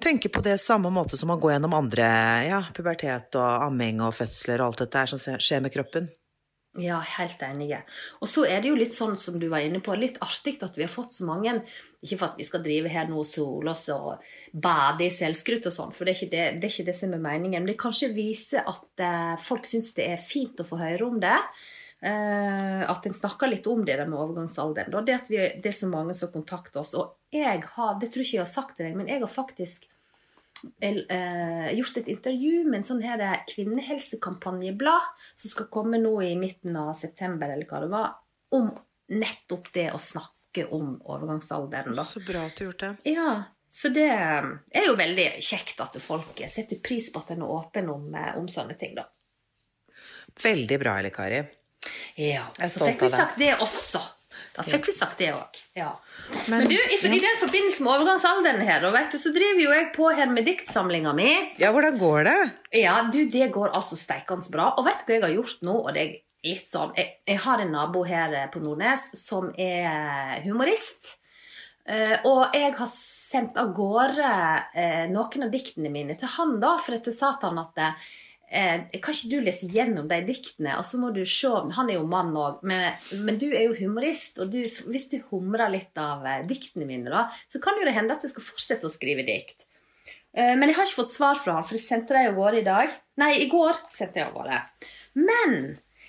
tenke 0.03 0.29
på 0.33 0.43
det 0.45 0.59
samme 0.63 0.91
måte 0.93 1.17
som 1.17 1.31
man 1.33 1.41
går 1.41 1.57
gjennom 1.57 1.75
andre 1.79 2.07
ja, 2.47 2.61
pubertet 2.77 3.37
og 3.39 3.67
amming 3.71 4.03
og 4.05 4.15
fødsler 4.17 4.63
og 4.63 4.71
alt 4.71 4.85
dette 4.85 5.09
som 5.15 5.41
skjer 5.41 5.65
med 5.65 5.75
kroppen. 5.75 6.09
Ja, 6.77 6.99
helt 7.01 7.41
enig. 7.41 7.71
Og 8.21 8.29
så 8.29 8.45
er 8.45 8.61
det 8.61 8.69
jo 8.69 8.77
litt 8.77 8.93
sånn 8.93 9.15
som 9.17 9.39
du 9.41 9.47
var 9.49 9.65
inne 9.65 9.81
på, 9.81 9.95
litt 9.97 10.19
artig 10.25 10.59
at 10.61 10.77
vi 10.77 10.85
har 10.85 10.93
fått 10.93 11.15
så 11.15 11.25
mange 11.25 11.55
Ikke 12.05 12.19
for 12.19 12.27
at 12.29 12.37
vi 12.37 12.45
skal 12.45 12.61
drive 12.65 12.91
her 12.93 13.09
nå 13.09 13.23
og 13.23 13.29
sole 13.29 13.73
oss 13.73 13.87
og 13.95 14.21
bade 14.53 15.07
i 15.07 15.15
selvskrutt 15.15 15.71
og 15.71 15.73
sånn, 15.75 15.95
for 15.97 16.07
det 16.07 16.19
er, 16.19 16.29
det, 16.29 16.45
det 16.61 16.69
er 16.69 16.75
ikke 16.75 16.89
det 16.91 16.97
som 16.99 17.17
er 17.17 17.23
meningen. 17.23 17.65
Men 17.65 17.73
det 17.73 17.81
kanskje 17.81 18.13
viser 18.13 18.69
at 18.69 19.03
eh, 19.03 19.33
folk 19.43 19.65
syns 19.67 19.95
det 19.97 20.11
er 20.13 20.21
fint 20.21 20.61
å 20.61 20.69
få 20.69 20.79
høre 20.83 21.09
om 21.09 21.17
det. 21.23 21.39
Eh, 22.03 22.91
at 22.91 23.07
en 23.07 23.15
snakker 23.15 23.49
litt 23.49 23.67
om 23.67 23.85
det 23.85 23.97
der 23.97 24.09
med 24.09 24.21
overgangsalderen. 24.21 24.93
Det 25.07 25.15
at 25.17 25.31
vi, 25.33 25.39
det 25.63 25.71
er 25.71 25.77
så 25.77 25.89
mange 25.89 26.15
som 26.15 26.33
kontakter 26.33 26.83
oss. 26.83 26.93
Og 26.99 27.17
jeg 27.33 27.63
har, 27.65 27.97
det 28.01 28.11
tror 28.13 28.25
ikke 28.25 28.37
jeg 28.37 28.45
har 28.45 28.51
sagt 28.53 28.77
til 28.77 28.89
deg, 28.89 28.99
men 28.99 29.09
jeg 29.09 29.23
har 29.23 29.33
faktisk 29.33 29.89
eh, 30.83 31.73
gjort 31.79 32.03
et 32.03 32.13
intervju 32.13 32.67
med 32.69 32.81
en 32.81 32.89
sånn 32.91 33.03
her 33.05 33.25
kvinnehelsekampanjeblad 33.49 35.09
som 35.35 35.55
skal 35.55 35.71
komme 35.73 36.01
nå 36.03 36.15
i 36.27 36.35
midten 36.39 36.77
av 36.81 36.95
september, 37.01 37.49
eller 37.53 37.69
hva 37.71 37.83
det 37.85 37.91
var, 37.93 38.15
om 38.57 38.71
nettopp 39.17 39.73
det 39.75 39.91
å 39.95 40.01
snakke 40.03 40.69
om 40.73 40.97
overgangsalderen. 41.01 41.97
Da. 41.97 42.05
Så 42.09 42.21
bra 42.25 42.47
at 42.49 42.57
du 42.57 42.67
har 42.67 42.73
gjort 42.73 42.85
det. 42.85 42.95
Ja, 43.17 43.31
så 43.73 43.91
det 43.93 44.09
er 44.09 44.87
jo 44.87 44.95
veldig 44.97 45.31
kjekt 45.45 45.81
at 45.85 45.97
folk 46.01 46.39
setter 46.49 46.81
pris 46.85 47.11
på 47.13 47.25
at 47.25 47.35
en 47.35 47.45
er 47.45 47.53
åpen 47.57 47.89
om, 47.93 48.09
eh, 48.15 48.35
om 48.37 48.49
sånne 48.49 48.77
ting, 48.77 48.97
da. 48.97 49.09
Veldig 50.37 50.79
bra, 50.81 50.99
Elle 51.01 51.11
Kari. 51.13 51.47
Ja, 52.17 52.47
Jeg 52.59 52.67
er 52.69 52.73
så 52.73 52.87
fikk 52.87 53.07
vi 53.07 53.11
sagt 53.13 53.41
det 53.41 53.55
også. 53.61 54.03
Da 54.57 54.65
fikk 54.65 54.89
vi 54.89 54.93
sagt 54.97 55.19
det 55.21 55.31
òg. 55.37 55.59
Ja. 55.77 55.91
Men, 56.49 56.65
Men- 56.65 56.69
du, 56.71 56.77
i, 56.77 56.97
i 56.97 57.21
den 57.21 57.39
forbindelse 57.41 57.85
med 57.85 57.93
overgangsalderen 57.93 58.63
her, 58.65 58.87
du, 59.13 59.19
så 59.21 59.33
driver 59.35 59.61
jo 59.63 59.75
jeg 59.75 59.91
på 59.97 60.09
her 60.17 60.31
med 60.33 60.49
diktsamlinga 60.49 61.13
mi. 61.17 61.33
Ja, 61.61 61.73
hvordan 61.77 61.99
går 62.01 62.25
det? 62.29 62.39
Ja, 62.81 62.97
du, 63.13 63.21
det 63.33 63.51
går 63.53 63.77
altså 63.77 63.99
steikende 64.01 64.49
bra. 64.53 64.71
Og 64.77 64.89
vet 64.89 65.05
du 65.05 65.13
hva 65.13 65.19
jeg 65.19 65.27
har 65.27 65.37
gjort 65.37 65.63
nå? 65.67 65.77
Og 65.83 65.93
det 65.97 66.07
er 66.07 66.17
litt 66.47 66.69
sånn 66.69 66.93
Jeg, 66.97 67.19
jeg 67.27 67.41
har 67.43 67.63
en 67.63 67.73
nabo 67.75 68.05
her 68.07 68.35
eh, 68.39 68.51
på 68.53 68.63
Nordnes 68.65 69.09
som 69.19 69.53
er 69.61 70.43
humorist. 70.47 71.17
Uh, 71.87 72.19
og 72.27 72.57
jeg 72.57 72.73
har 72.75 72.89
sendt 72.91 73.59
av 73.63 73.69
gårde 73.77 74.31
uh, 74.75 75.05
noen 75.07 75.45
av 75.47 75.53
diktene 75.53 75.87
mine 75.95 76.17
til 76.19 76.33
han, 76.33 76.57
da, 76.59 76.73
for 76.83 76.97
etter 76.97 77.15
sa 77.15 77.37
til 77.39 77.53
han 77.53 77.61
at 77.63 77.79
eh, 78.51 78.87
Kan 79.03 79.15
ikke 79.15 79.31
du 79.31 79.39
lese 79.45 79.69
gjennom 79.73 80.09
de 80.11 80.19
diktene, 80.27 80.77
og 80.81 80.85
så 80.89 81.01
må 81.03 81.13
du 81.15 81.23
se 81.29 81.51
Han 81.77 81.91
er 81.91 81.99
jo 81.99 82.07
mann 82.09 82.35
òg, 82.37 82.63
men, 82.67 82.93
men 83.27 83.39
du 83.39 83.49
er 83.53 83.69
jo 83.69 83.77
humorist, 83.79 84.39
og 84.43 84.51
du, 84.53 84.61
hvis 84.63 85.09
du 85.13 85.21
humrer 85.31 85.73
litt 85.73 85.97
av 86.01 86.27
eh, 86.27 86.43
diktene 86.49 86.89
mine, 86.89 87.11
da, 87.13 87.29
så 87.49 87.63
kan 87.63 87.79
jo 87.79 87.87
det 87.89 87.97
hende 87.97 88.17
at 88.17 88.27
jeg 88.27 88.35
skal 88.35 88.49
fortsette 88.51 88.87
å 88.89 88.93
skrive 88.93 89.27
dikt. 89.27 89.67
Eh, 90.37 90.53
Men 90.55 90.69
jeg 90.69 90.77
har 90.77 90.87
ikke 90.89 91.03
fått 91.03 91.15
svar 91.15 91.41
fra 91.41 91.57
han, 91.57 91.65
for 91.67 91.79
jeg 91.79 91.87
sendte 91.87 92.15
dem 92.15 92.31
av 92.33 92.39
gårde 92.39 92.61
i 92.61 92.69
dag. 92.69 92.95
Nei, 93.23 93.33
i 93.41 93.51
går 93.51 93.83
sendte 93.95 94.21
jeg 94.21 94.29
av 94.29 94.37
gårde. 94.37 94.61
Men 95.17 95.57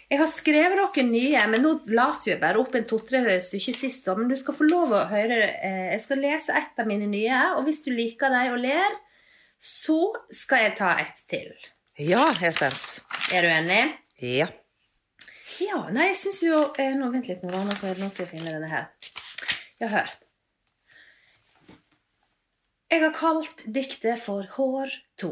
jeg 0.07 0.21
har 0.21 0.29
skrevet 0.31 0.79
noen 0.79 1.09
nye, 1.11 1.47
men 1.51 1.63
nå 1.63 1.73
las 1.95 2.21
jeg 2.27 2.39
bare 2.39 2.59
opp 2.61 2.75
en 2.79 2.85
to-tre 2.87 3.23
stykker 3.43 3.75
sist. 3.75 4.05
Men 4.15 4.29
du 4.31 4.37
skal 4.39 4.55
få 4.55 4.67
lov 4.69 4.93
å 4.95 5.01
høre 5.09 5.39
eh, 5.55 5.89
Jeg 5.93 6.03
skal 6.05 6.21
lese 6.23 6.55
et 6.55 6.79
av 6.79 6.87
mine 6.87 7.09
nye, 7.11 7.41
og 7.57 7.65
hvis 7.67 7.81
du 7.83 7.91
liker 7.91 8.31
dem 8.31 8.55
og 8.55 8.61
ler, 8.63 8.95
så 9.59 9.99
skal 10.31 10.67
jeg 10.67 10.77
ta 10.79 10.93
et 11.01 11.25
til. 11.27 11.49
Ja, 11.97 12.27
jeg 12.37 12.51
er 12.51 12.53
spent. 12.53 12.99
Er 13.33 13.41
du 13.41 13.49
enig? 13.49 13.81
Ja. 14.21 14.45
Ja, 15.57 15.79
nei, 15.89 16.11
jeg 16.11 16.17
syns 16.19 16.43
jo 16.45 16.59
eh, 16.77 16.91
nå, 16.93 17.07
Vent 17.09 17.25
litt, 17.25 17.41
nå, 17.41 17.57
nå 17.57 17.73
skal 17.73 17.95
jeg 17.97 18.27
finne 18.29 18.51
denne 18.53 18.69
her. 18.69 18.83
Ja, 19.81 19.89
hør. 19.89 20.11
Jeg 22.93 23.01
har 23.01 23.15
kalt 23.17 23.63
diktet 23.65 24.21
for 24.21 24.45
Hår 24.59 24.93
2. 25.23 25.31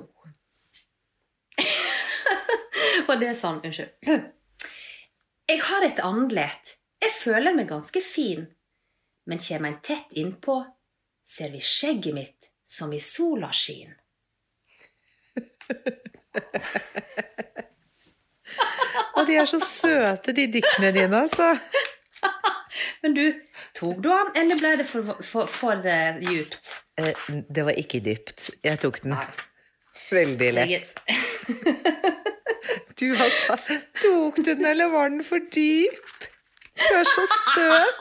Og 3.12 3.13
det 3.21 3.30
er 3.30 3.38
sånn 3.38 3.62
Unnskyld. 3.62 4.25
Jeg 5.45 5.62
har 5.69 5.86
et 5.86 6.01
andlet. 6.01 6.73
Jeg 6.97 7.13
føler 7.13 7.54
meg 7.54 7.69
ganske 7.69 8.01
fin. 8.01 8.49
Men 9.30 9.38
kjem 9.38 9.69
en 9.69 9.78
tett 9.86 10.17
innpå, 10.17 10.58
ser 11.30 11.54
vi 11.54 11.62
skjegget 11.62 12.17
mitt 12.17 12.49
som 12.65 12.89
i 12.89 13.04
sola 13.13 13.54
skin. 13.54 13.93
Og 19.15 19.27
de 19.27 19.35
er 19.39 19.47
så 19.49 19.59
søte, 19.63 20.33
de 20.35 20.47
diktene 20.53 20.91
dine, 20.95 21.21
altså. 21.21 21.55
Men 23.03 23.13
du, 23.15 23.25
tok 23.77 23.99
du 24.03 24.09
den, 24.09 24.31
eller 24.41 24.59
ble 24.59 24.71
det 24.81 24.87
for, 24.89 25.17
for, 25.23 25.45
for 25.51 25.85
uh, 25.85 26.19
djupt? 26.21 26.71
Eh, 26.99 27.27
det 27.55 27.65
var 27.67 27.79
ikke 27.79 27.99
dypt. 28.03 28.49
Jeg 28.63 28.79
tok 28.83 29.01
den. 29.03 29.15
Veldig 30.11 30.53
lett. 30.53 30.95
Du 32.99 33.09
altså. 33.11 33.57
Tok 34.01 34.37
du 34.37 34.53
den, 34.53 34.65
eller 34.65 34.87
var 34.91 35.09
den 35.09 35.23
for 35.23 35.43
dyp? 35.55 36.27
Du 36.75 36.93
er 36.95 37.03
så 37.03 37.25
søt. 37.55 37.97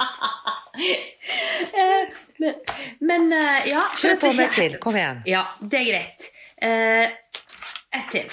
Men, 2.38 2.54
men 3.00 3.32
eh, 3.32 3.68
ja 3.70 3.82
Kjør 3.94 4.16
på 4.22 4.32
med 4.34 4.54
til. 4.54 4.78
Kom 4.82 4.96
igjen. 4.98 5.20
Ja, 5.30 5.44
det 5.62 5.80
er 5.80 5.86
greit. 5.90 6.30
Ett 7.94 8.10
til. 8.12 8.32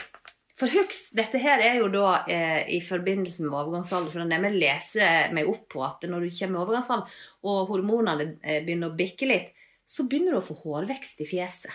For 0.61 0.69
husk, 0.69 1.09
dette 1.17 1.39
her 1.41 1.61
er 1.65 1.79
jo 1.79 1.87
da 1.89 2.21
eh, 2.29 2.67
i 2.75 2.81
forbindelse 2.85 3.47
med 3.47 3.55
overgangsalder. 3.55 4.13
For 4.13 4.29
jeg 4.29 4.57
leser 4.61 5.31
meg 5.33 5.49
opp 5.49 5.65
på 5.73 5.81
at 5.85 6.05
når 6.09 6.27
du 6.27 6.35
kommer 6.37 6.59
i 6.59 6.65
overgangsalder, 6.65 7.21
og 7.49 7.71
hormonene 7.71 8.35
eh, 8.41 8.59
begynner 8.65 8.91
å 8.91 8.97
bikke 8.97 9.29
litt, 9.29 9.55
så 9.89 10.05
begynner 10.09 10.37
du 10.37 10.41
å 10.41 10.45
få 10.45 10.59
hårvekst 10.61 11.23
i 11.25 11.29
fjeset. 11.29 11.73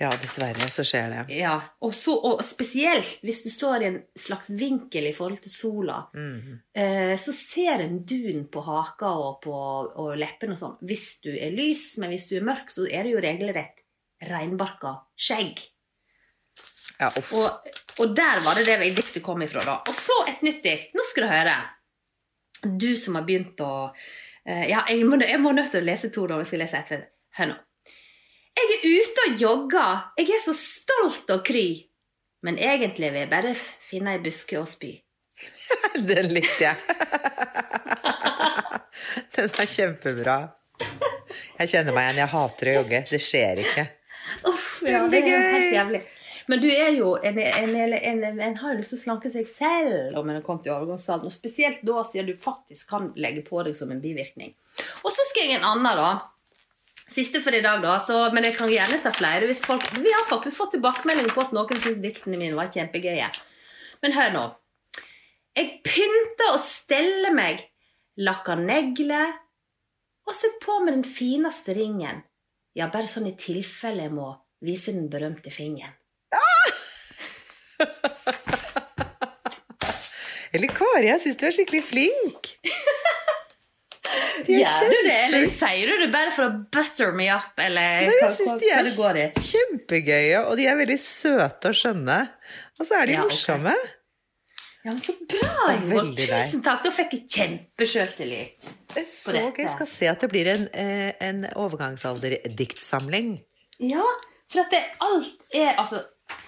Ja, 0.00 0.08
dessverre 0.16 0.68
så 0.72 0.84
skjer 0.86 1.10
det. 1.12 1.22
Ja, 1.36 1.58
og, 1.84 1.92
så, 1.92 2.14
og 2.24 2.38
spesielt 2.44 3.20
hvis 3.26 3.42
du 3.44 3.50
står 3.52 3.82
i 3.82 3.88
en 3.90 3.98
slags 4.16 4.48
vinkel 4.56 5.10
i 5.10 5.12
forhold 5.12 5.42
til 5.44 5.52
sola, 5.52 5.98
eh, 6.16 7.16
så 7.20 7.34
ser 7.36 7.84
en 7.84 7.98
dun 8.08 8.46
på 8.52 8.62
haka 8.64 9.10
og 9.12 9.42
på 9.44 9.52
og 9.52 10.14
leppene 10.20 10.56
og 10.56 10.60
sånn. 10.60 10.78
Hvis 10.88 11.18
du 11.24 11.28
er 11.34 11.52
lys, 11.52 11.98
men 12.00 12.14
hvis 12.14 12.30
du 12.30 12.38
er 12.38 12.48
mørk, 12.48 12.72
så 12.72 12.88
er 12.88 13.04
det 13.04 13.12
jo 13.12 13.24
regelrett 13.24 13.84
reinbarka 14.30 14.96
skjegg. 15.20 15.60
Ja. 17.00 17.08
Og, 17.32 17.70
og 18.02 18.16
der 18.16 18.42
var 18.44 18.58
det 18.58 18.66
det 18.68 18.90
diktet 18.98 19.22
kom 19.24 19.40
ifra, 19.42 19.64
da. 19.64 19.78
Og 19.88 19.96
så 19.96 20.16
et 20.28 20.42
nytt 20.44 20.62
dikt. 20.64 20.92
Nå 20.96 21.04
skal 21.08 21.26
du 21.26 21.32
høre. 21.32 21.56
Du 22.60 22.90
som 23.00 23.16
har 23.16 23.24
begynt 23.24 23.60
å 23.64 23.72
uh, 23.88 24.64
Ja, 24.68 24.84
jeg 24.88 25.06
må, 25.08 25.16
jeg 25.24 25.40
må 25.40 25.54
nødt 25.56 25.72
til 25.72 25.80
å 25.80 25.88
lese 25.88 26.12
to, 26.12 26.26
da. 26.28 26.36
om 26.36 26.44
Jeg 26.44 26.52
skal 26.52 26.64
lese 26.66 26.82
ett. 26.82 27.10
Hør 27.38 27.52
nå. 27.54 27.58
Jeg 28.60 28.74
er 28.74 28.84
ute 28.84 29.26
og 29.26 29.44
jogger. 29.46 30.02
Jeg 30.20 30.34
er 30.36 30.42
så 30.44 30.56
stolt 30.58 31.32
og 31.32 31.44
kry. 31.46 31.68
Men 32.44 32.58
egentlig 32.60 33.12
vil 33.12 33.24
jeg 33.24 33.32
bare 33.32 33.54
finne 33.56 34.16
ei 34.16 34.22
buske 34.24 34.58
og 34.60 34.68
spy. 34.68 34.94
Den 36.10 36.32
likte 36.34 36.66
jeg. 36.66 36.76
Den 39.36 39.52
var 39.56 39.68
kjempebra. 39.68 40.38
Jeg 41.60 41.72
kjenner 41.72 41.96
meg 41.96 42.08
igjen. 42.08 42.22
Jeg 42.22 42.32
hater 42.34 42.72
å 42.72 42.76
jogge. 42.80 43.02
Det 43.08 43.20
skjer 43.24 43.64
ikke. 43.64 43.86
Uff, 44.48 44.68
ja, 44.86 45.04
det 45.10 45.20
er 45.24 45.46
helt 45.52 45.74
jævlig. 45.74 46.00
Men 46.50 46.58
du 46.58 46.66
er 46.66 46.96
jo 46.96 47.12
en, 47.22 47.36
en, 47.38 47.76
en, 47.78 48.24
en, 48.26 48.56
har 48.58 48.72
jo 48.72 48.80
lyst 48.80 48.90
til 48.90 48.98
å 48.98 49.02
slanke 49.04 49.30
seg 49.30 49.46
selv 49.46 50.16
om 50.18 50.26
en 50.26 50.40
har 50.40 50.42
kommet 50.42 50.66
i 50.66 50.72
overgangsalderen. 50.74 51.30
Og 51.30 51.34
spesielt 51.34 51.84
da 51.86 52.02
siden 52.08 52.32
du 52.32 52.42
faktisk 52.42 52.90
kan 52.90 53.12
legge 53.20 53.44
på 53.46 53.62
deg 53.62 53.76
som 53.78 53.92
en 53.94 54.02
bivirkning. 54.02 54.56
Og 55.04 55.12
så 55.14 55.26
skal 55.28 55.46
jeg 55.46 55.60
en 55.60 55.68
annen, 55.68 56.00
da. 56.00 57.04
Siste 57.10 57.38
for 57.44 57.54
i 57.54 57.62
dag, 57.62 57.78
da. 57.84 58.00
Så, 58.02 58.16
men 58.34 58.48
jeg 58.48 58.56
kan 58.58 58.72
gjerne 58.72 58.98
ta 59.04 59.12
flere. 59.14 59.46
Hvis 59.46 59.62
folk, 59.62 59.86
vi 60.02 60.10
har 60.10 60.26
faktisk 60.30 60.58
fått 60.58 60.74
tilbakemelding 60.74 61.30
på 61.30 61.44
at 61.44 61.54
noen 61.54 61.84
syns 61.84 62.02
diktene 62.02 62.40
mine 62.40 62.58
var 62.58 62.72
kjempegøye. 62.74 63.30
Men 64.02 64.16
hør 64.18 64.34
nå. 64.34 64.44
Jeg 65.54 65.70
pynter 65.86 66.54
og 66.56 66.60
steller 66.64 67.34
meg, 67.36 67.62
lakker 68.18 68.58
negler 68.58 69.36
og 70.26 70.34
setter 70.34 70.58
på 70.62 70.80
meg 70.82 70.98
den 70.98 71.06
fineste 71.06 71.78
ringen. 71.78 72.24
Ja, 72.74 72.90
bare 72.90 73.10
sånn 73.10 73.30
i 73.30 73.36
tilfelle 73.38 74.06
jeg 74.06 74.14
må 74.18 74.32
vise 74.66 74.94
den 74.94 75.10
berømte 75.10 75.54
fingeren. 75.54 75.99
Eller 80.50 80.66
Kari, 80.74 81.06
jeg 81.06 81.20
syns 81.22 81.36
du 81.38 81.44
er 81.46 81.52
skikkelig 81.54 81.84
flink. 81.86 82.48
Gjør 84.50 84.88
du 84.90 84.96
det, 85.06 85.18
eller 85.28 85.44
sier 85.54 85.86
du 85.86 86.00
det 86.00 86.08
bare 86.10 86.32
for 86.34 86.48
å 86.48 86.56
butter 86.74 87.12
me 87.14 87.28
up, 87.30 87.54
eller 87.62 88.08
Nei, 88.08 88.16
jeg 88.24 88.32
syns 88.40 88.58
de 88.58 88.66
er 88.74 88.88
kjempegøye, 89.36 90.40
og 90.42 90.58
de 90.58 90.64
er 90.66 90.74
veldig 90.80 90.96
søte 90.98 91.70
og 91.70 91.76
skjønne. 91.78 92.16
Og 92.80 92.88
så 92.88 92.92
er 92.98 93.04
de 93.06 93.14
Ja, 93.14 93.22
morsomme. 93.28 93.76
Okay. 93.76 93.94
Ja, 94.80 94.94
men 94.94 95.00
så 95.04 95.12
bra, 95.28 95.74
deg. 95.76 96.14
Tusen 96.16 96.62
takk. 96.64 96.78
Da 96.86 96.90
fikk 96.96 97.10
jeg 97.12 97.26
kjempesjøltillit. 97.34 98.70
Det 98.94 99.02
så 99.04 99.34
gøy. 99.36 99.58
Jeg 99.60 99.72
skal 99.74 99.88
se 99.90 100.08
at 100.08 100.22
det 100.24 100.30
blir 100.32 100.48
en, 100.48 100.64
eh, 100.72 101.10
en 101.20 101.42
overgangsalderdiktsamling. 101.52 103.34
Ja, 103.84 104.06
for 104.50 104.64
at 104.64 104.72
det 104.72 104.80
alt 105.04 105.44
er 105.52 105.76
Altså, 105.76 106.00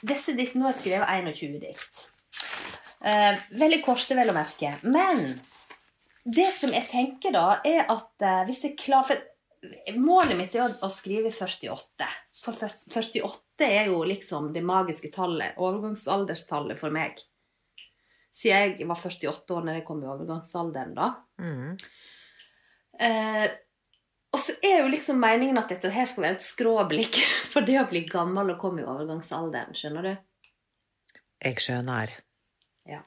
disse 0.03 0.35
har 0.67 0.75
jeg 0.75 0.81
skrevet 0.81 1.33
21 1.33 1.59
dikt. 1.63 2.07
Eh, 3.03 3.35
veldig 3.59 3.81
korte, 3.83 4.15
vel 4.19 4.31
å 4.31 4.37
merke. 4.37 4.77
Men 4.87 5.25
det 6.23 6.49
som 6.55 6.73
jeg 6.75 6.87
tenker 6.91 7.35
da, 7.35 7.61
er 7.67 7.89
at 7.91 8.23
eh, 8.23 8.43
hvis 8.49 8.65
jeg 8.69 8.79
klarer 8.79 9.11
For 9.11 9.99
målet 9.99 10.35
mitt 10.39 10.55
er 10.57 10.65
å, 10.65 10.71
å 10.87 10.91
skrive 10.91 11.31
48. 11.35 12.07
For 12.43 12.57
48 12.59 13.67
er 13.67 13.91
jo 13.91 14.01
liksom 14.07 14.51
det 14.55 14.65
magiske 14.67 15.13
tallet. 15.15 15.59
Overgangsalderstallet 15.59 16.79
for 16.79 16.95
meg. 16.95 17.21
siden 18.33 18.79
jeg 18.79 18.89
var 18.89 18.99
48 18.99 19.55
år 19.55 19.67
når 19.67 19.79
jeg 19.79 19.87
kom 19.87 20.03
i 20.03 20.11
overgangsalderen, 20.11 20.95
da. 20.99 21.13
Mm. 21.39 21.77
Eh, 22.99 23.47
og 24.33 24.41
så 24.41 24.55
er 24.65 24.81
jo 24.81 24.91
liksom 24.93 25.21
meningen 25.21 25.61
at 25.61 25.71
dette 25.73 25.91
her 25.93 26.09
skal 26.09 26.27
være 26.27 26.39
et 26.39 26.47
skråblikk 26.47 27.21
for 27.53 27.69
det 27.69 27.79
å 27.83 27.89
bli 27.91 28.07
gammel 28.09 28.55
og 28.55 28.61
komme 28.63 28.83
i 28.83 28.89
overgangsalderen, 28.89 29.77
skjønner 29.77 30.09
du? 30.09 30.13
Jeg 31.43 31.59
skjønner. 31.61 32.13
Ja. 32.89 33.03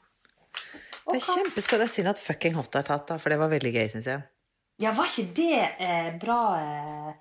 Det 1.05 1.17
er 1.17 1.23
kjempespennende. 1.23 1.87
Det 1.87 1.93
synd 1.93 2.11
at 2.11 2.21
fucking 2.21 2.57
hot 2.57 2.75
er 2.77 2.87
tatt, 2.87 3.07
da, 3.09 3.19
for 3.21 3.31
det 3.31 3.39
var 3.41 3.51
veldig 3.53 3.71
gøy, 3.73 3.85
syns 3.93 4.09
jeg. 4.11 4.25
Ja, 4.83 4.91
var 4.91 5.07
ikke 5.07 5.31
det 5.37 5.59
eh, 5.79 6.09
bra 6.19 6.39
eh, 6.59 7.11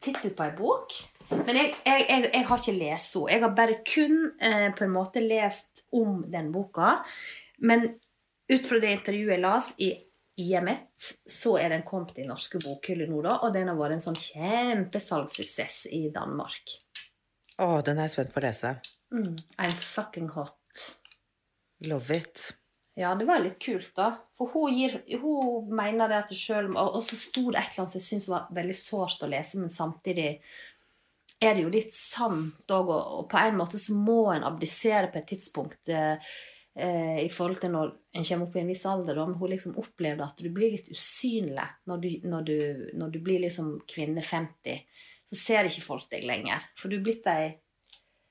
tittel 0.00 0.32
på 0.36 0.46
ei 0.46 0.52
bok? 0.54 0.94
Men 1.30 1.56
jeg, 1.58 1.72
jeg, 1.86 2.04
jeg, 2.06 2.28
jeg 2.30 2.46
har 2.46 2.62
ikke 2.62 2.76
lest 2.78 3.16
henne. 3.16 3.32
Jeg 3.34 3.42
har 3.44 3.56
bare 3.58 3.80
kun 3.86 4.16
eh, 4.38 4.68
på 4.76 4.86
en 4.86 4.94
måte 4.94 5.22
lest 5.22 5.84
om 5.94 6.22
den 6.30 6.52
boka. 6.54 7.00
Men 7.58 7.88
ut 8.50 8.66
fra 8.66 8.80
det 8.82 8.94
intervjuet 9.00 9.34
jeg 9.34 9.42
las 9.42 9.74
i 9.78 9.90
IM1, 10.40 11.10
så 11.28 11.56
er 11.60 11.74
den 11.74 11.84
kommet 11.86 12.18
i 12.20 12.26
norske 12.28 12.60
bokhyller 12.62 13.10
nå, 13.10 13.22
da. 13.26 13.38
Og 13.46 13.54
den 13.56 13.70
har 13.70 13.78
vært 13.78 13.98
en 13.98 14.06
sånn 14.08 14.18
kjempesalgssuksess 14.18 15.84
i 15.96 16.06
Danmark. 16.14 16.78
Å, 17.60 17.80
den 17.84 18.00
er 18.00 18.08
jeg 18.08 18.16
spent 18.16 18.32
på 18.34 18.40
å 18.40 18.46
lese. 18.46 18.72
Mm. 19.12 19.36
I'm 19.58 19.76
fucking 19.84 20.30
hot. 20.36 20.86
Love 21.88 22.16
it. 22.16 22.50
Ja, 22.98 23.14
det 23.14 23.24
var 23.24 23.40
litt 23.40 23.60
kult, 23.62 23.92
da. 23.96 24.10
For 24.36 24.50
hun, 24.52 24.74
gir, 24.74 24.98
hun 25.22 25.70
mener 25.76 26.10
det 26.10 26.18
at 26.24 26.34
Og 26.34 26.96
og 26.98 27.04
så 27.06 27.16
sto 27.16 27.46
det 27.50 27.60
et 27.60 27.72
eller 27.72 27.84
annet 27.84 27.94
som 27.94 28.00
jeg 28.00 28.08
syntes 28.08 28.28
var 28.28 28.50
veldig 28.52 28.76
sårt 28.76 29.22
å 29.24 29.30
lese, 29.30 29.60
men 29.60 29.72
samtidig 29.72 30.30
er 31.40 31.54
det 31.54 31.64
jo 31.64 31.72
litt 31.72 31.94
sant 31.96 32.68
òg. 32.68 32.90
Og, 32.90 33.12
og 33.20 33.28
på 33.30 33.40
en 33.40 33.56
måte 33.56 33.80
så 33.80 33.96
må 33.96 34.32
en 34.34 34.44
abdisere 34.44 35.08
på 35.12 35.20
et 35.20 35.30
tidspunkt 35.32 35.92
eh, 35.92 36.32
eh, 36.80 37.20
i 37.24 37.30
forhold 37.32 37.60
til 37.62 37.72
når 37.74 37.92
en 38.16 38.26
kommer 38.26 38.48
opp 38.48 38.56
i 38.56 38.62
en 38.64 38.70
viss 38.72 38.84
alder. 38.88 39.18
Da, 39.20 39.26
men 39.28 39.38
hun 39.40 39.52
liksom 39.52 39.78
opplevde 39.80 40.26
at 40.26 40.40
du 40.40 40.50
blir 40.54 40.72
litt 40.74 40.90
usynlig 40.92 41.66
når 41.90 42.04
du, 42.04 42.10
når 42.32 42.46
du, 42.48 42.56
når 43.00 43.14
du 43.14 43.18
blir 43.24 43.42
liksom 43.44 43.74
kvinne 43.90 44.24
50. 44.24 44.84
Så 45.30 45.38
ser 45.38 45.68
ikke 45.68 45.84
folk 45.86 46.08
deg 46.10 46.24
lenger. 46.26 46.64
For 46.80 46.90
du 46.90 46.98
er 46.98 47.04
blitt 47.06 47.28
ei 47.30 47.50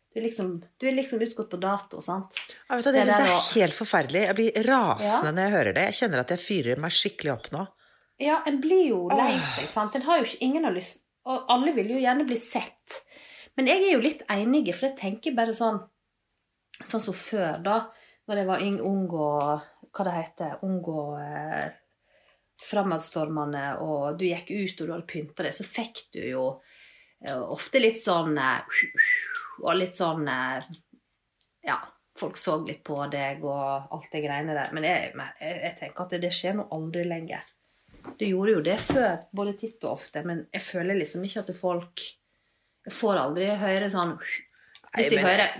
du 0.09 0.17
er, 0.17 0.23
liksom, 0.25 0.47
du 0.81 0.87
er 0.89 0.95
liksom 0.97 1.21
utgått 1.21 1.51
på 1.51 1.57
dato, 1.61 1.99
sant? 2.01 2.33
Ja, 2.65 2.79
vet 2.79 2.87
du, 2.87 2.89
det 2.95 3.03
Det 3.03 3.11
syns 3.11 3.19
jeg 3.19 3.27
er 3.29 3.35
og... 3.35 3.49
helt 3.59 3.75
forferdelig. 3.77 4.21
Jeg 4.25 4.37
blir 4.39 4.63
rasende 4.65 5.27
Ja. 5.29 5.33
når 5.35 5.43
jeg 5.43 5.53
hører 5.53 5.75
det. 5.77 5.83
Jeg 5.91 5.97
kjenner 5.99 6.23
at 6.23 6.31
jeg 6.33 6.41
fyrer 6.41 6.81
meg 6.81 6.95
skikkelig 6.97 7.31
opp 7.35 7.51
nå. 7.53 7.61
Ja, 8.19 8.39
en 8.49 8.57
blir 8.63 8.87
jo 8.89 9.03
lei 9.13 9.35
seg, 9.37 9.67
sant. 9.69 9.93
En 9.95 10.07
har 10.07 10.17
jo 10.17 10.25
ikke, 10.25 10.41
ingen 10.43 10.65
har 10.65 10.73
lyst 10.75 11.03
Og 11.29 11.45
alle 11.53 11.75
vil 11.77 11.93
jo 11.93 12.01
gjerne 12.01 12.25
bli 12.25 12.39
sett. 12.41 12.97
Men 13.55 13.69
jeg 13.69 13.85
er 13.85 13.93
jo 13.93 14.01
litt 14.01 14.25
enig, 14.33 14.65
for 14.73 14.89
jeg 14.89 14.97
tenker 14.97 15.37
bare 15.37 15.53
sånn 15.53 15.77
Sånn 16.79 17.03
som 17.05 17.13
før, 17.13 17.59
da. 17.61 17.77
Når 18.29 18.41
jeg 18.41 18.49
var 18.49 18.63
ung 18.85 19.05
og 19.09 19.45
Hva 19.89 20.05
det 20.05 20.15
heter 20.15 20.65
Ung 20.67 20.81
og 20.85 21.15
eh, 21.17 21.69
fremadstormende, 22.59 23.63
og 23.79 24.17
du 24.19 24.25
gikk 24.27 24.49
ut 24.51 24.81
og 24.81 24.89
du 24.89 24.91
hadde 24.91 25.07
pynta 25.07 25.45
deg, 25.45 25.55
så 25.55 25.63
fikk 25.63 26.01
du 26.11 26.19
jo 26.27 26.41
eh, 27.23 27.39
ofte 27.39 27.79
litt 27.79 28.01
sånn 28.01 28.35
eh, 28.37 28.81
Og 29.63 29.71
litt 29.79 29.97
sånn 29.97 30.27
eh, 30.27 30.67
Ja. 31.69 31.79
Folk 32.19 32.35
så 32.35 32.57
litt 32.59 32.81
på 32.83 32.97
deg 33.07 33.45
og 33.47 33.93
alt 33.95 34.09
det 34.11 34.19
greiene 34.25 34.51
der. 34.51 34.73
Men 34.75 34.83
jeg, 34.83 35.13
jeg, 35.15 35.53
jeg 35.63 35.75
tenker 35.79 36.03
at 36.03 36.11
det, 36.11 36.17
det 36.25 36.31
skjer 36.35 36.57
nå 36.57 36.65
aldri 36.75 37.05
lenger. 37.07 37.45
Du 38.19 38.25
gjorde 38.25 38.55
jo 38.57 38.63
det 38.65 38.75
før, 38.83 39.13
både 39.31 39.53
titt 39.61 39.85
og 39.85 39.93
ofte, 39.93 40.25
men 40.27 40.41
jeg 40.51 40.65
føler 40.65 40.99
liksom 40.99 41.23
ikke 41.23 41.45
at 41.45 41.53
folk 41.55 42.03
Jeg 42.89 42.95
får 42.95 43.21
aldri 43.21 43.47
høre 43.61 43.87
sånn 43.93 44.13
Hvis 44.19 45.13
jeg 45.13 45.23
hører 45.23 45.55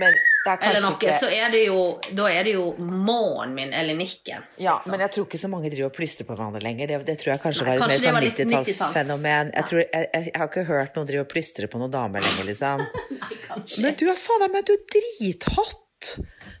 Men 0.00 0.14
det 0.14 0.50
er 0.50 0.62
eller 0.66 0.80
kanskje 0.80 0.88
noe, 0.88 0.96
ikke 0.96 1.16
så 1.20 1.28
er 1.30 1.52
det 1.52 1.60
jo 1.66 1.80
Da 2.16 2.24
er 2.32 2.46
det 2.48 2.54
jo 2.56 2.64
månen 2.80 3.52
min 3.54 3.74
eller 3.76 3.94
nikken. 3.98 4.46
Ja, 4.62 4.78
men 4.88 5.04
jeg 5.04 5.12
tror 5.14 5.28
ikke 5.28 5.40
så 5.42 5.50
mange 5.52 5.70
driver 5.70 5.90
og 5.90 5.96
plystrer 5.96 6.26
på 6.28 6.34
hverandre 6.34 6.62
lenger. 6.64 6.90
Det, 6.90 6.98
det 7.10 7.18
tror 7.20 7.34
jeg 7.34 7.42
kanskje 7.44 7.66
Nei, 7.66 7.76
var 7.76 7.84
et 7.84 7.92
mer 7.92 8.02
sånn 8.02 8.18
90-tallsfenomen. 8.26 9.52
90-talls. 9.52 9.76
Jeg, 9.76 9.86
jeg, 9.92 10.08
jeg, 10.08 10.26
jeg 10.32 10.42
har 10.42 10.50
ikke 10.50 10.66
hørt 10.72 10.98
noen 10.98 11.12
drive 11.12 11.26
og 11.26 11.30
plystre 11.30 11.70
på 11.70 11.82
noen 11.82 11.94
damer 11.94 12.24
lenger, 12.24 12.48
liksom. 12.50 12.84
Kanskje. 13.48 13.86
Men 13.86 13.96
du 14.00 14.04
er 14.10 14.20
faen 14.24 14.48
meg 14.56 14.66
du 14.66 14.74
er 14.74 14.84
drithot! 14.96 16.12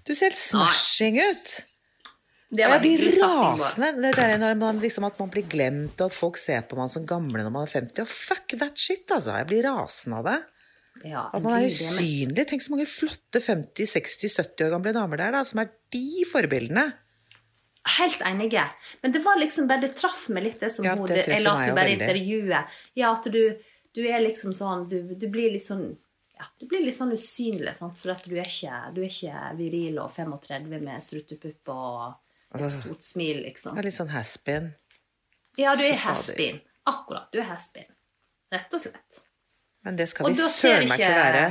Du 0.06 0.14
ser 0.14 0.30
helt 0.30 0.38
smashing 0.38 1.20
ut! 1.22 1.60
Det 2.52 2.66
Og 2.68 2.74
jeg 2.74 2.80
blir 2.82 3.02
rasende. 3.16 3.94
Det 3.96 4.10
der 4.18 4.34
når 4.36 4.58
man 4.60 4.80
liksom, 4.82 5.06
at 5.08 5.16
man 5.16 5.30
blir 5.32 5.46
glemt, 5.48 5.96
og 5.96 6.10
at 6.10 6.16
folk 6.16 6.36
ser 6.36 6.66
på 6.68 6.76
man 6.76 6.90
som 6.92 7.06
gamle 7.08 7.40
når 7.40 7.54
man 7.54 7.64
er 7.64 7.72
50. 7.80 8.04
Og 8.04 8.10
fuck 8.12 8.52
that 8.60 8.76
shit, 8.76 9.06
altså. 9.08 9.38
Jeg 9.40 9.48
blir 9.48 9.64
rasende 9.64 10.20
av 10.20 10.28
det. 10.28 10.40
Ja, 11.04 11.30
At 11.32 11.42
man 11.42 11.62
er 11.62 11.70
usynlig. 11.70 12.44
Tenk 12.50 12.62
så 12.62 12.74
mange 12.74 12.86
flotte 12.86 13.40
50-, 13.42 13.88
60-, 13.90 14.34
70 14.36 14.66
år 14.66 14.74
gamle 14.76 14.92
damer 14.94 15.20
der, 15.22 15.32
da, 15.34 15.40
som 15.48 15.62
er 15.62 15.72
de 15.94 16.26
forbildene. 16.28 16.84
Helt 17.96 18.20
enige. 18.22 18.62
Men 19.02 19.14
det 19.14 19.24
var 19.24 19.40
liksom 19.40 19.66
bare 19.66 19.82
Det 19.88 19.96
traff 19.98 20.28
meg 20.30 20.44
litt, 20.46 20.60
det 20.60 20.70
som 20.70 20.86
Ja, 20.86 20.94
hun 20.94 21.08
det 21.10 21.24
Jeg 21.26 21.46
oss 21.50 21.66
jo 21.66 21.74
bare 21.74 21.90
veldig. 21.90 22.06
intervjuet. 22.06 22.76
Ja, 23.00 23.10
at 23.16 23.26
du, 23.32 23.40
du 23.96 24.02
er 24.06 24.22
liksom 24.22 24.54
sånn 24.54 24.84
du, 24.92 25.00
du 25.18 25.26
blir 25.32 25.50
litt 25.56 25.66
sånn 25.66 25.88
ja, 26.38 26.46
du 26.58 26.66
blir 26.66 26.82
litt 26.82 26.96
sånn 26.96 27.12
usynlig, 27.14 27.74
sant? 27.76 27.98
for 27.98 28.14
at 28.14 28.24
du 28.26 28.34
er 28.34 28.48
ikke, 28.48 28.78
du 28.96 29.02
er 29.02 29.10
ikke 29.10 29.42
viril 29.58 29.98
og 30.02 30.10
35 30.14 30.70
med 30.82 31.04
struttepupp 31.04 31.70
og 31.70 32.58
et 32.58 32.72
stort 32.72 33.04
smil, 33.06 33.44
liksom. 33.46 33.76
Det 33.76 33.82
er 33.84 33.86
litt 33.86 33.98
sånn 33.98 34.10
has-been. 34.12 34.72
Ja, 35.60 35.74
du 35.78 35.84
er 35.86 36.00
haspin. 36.02 36.58
Akkurat. 36.88 37.28
Du 37.32 37.38
er 37.38 37.46
has-been. 37.50 37.86
Rett 38.52 38.74
og 38.74 38.82
slett. 38.82 39.22
Men 39.82 39.98
det 39.98 40.08
skal 40.10 40.28
Og 40.28 40.36
vi 40.36 40.48
søren 40.54 40.88
meg 40.90 41.00
ikke 41.00 41.14
være. 41.16 41.46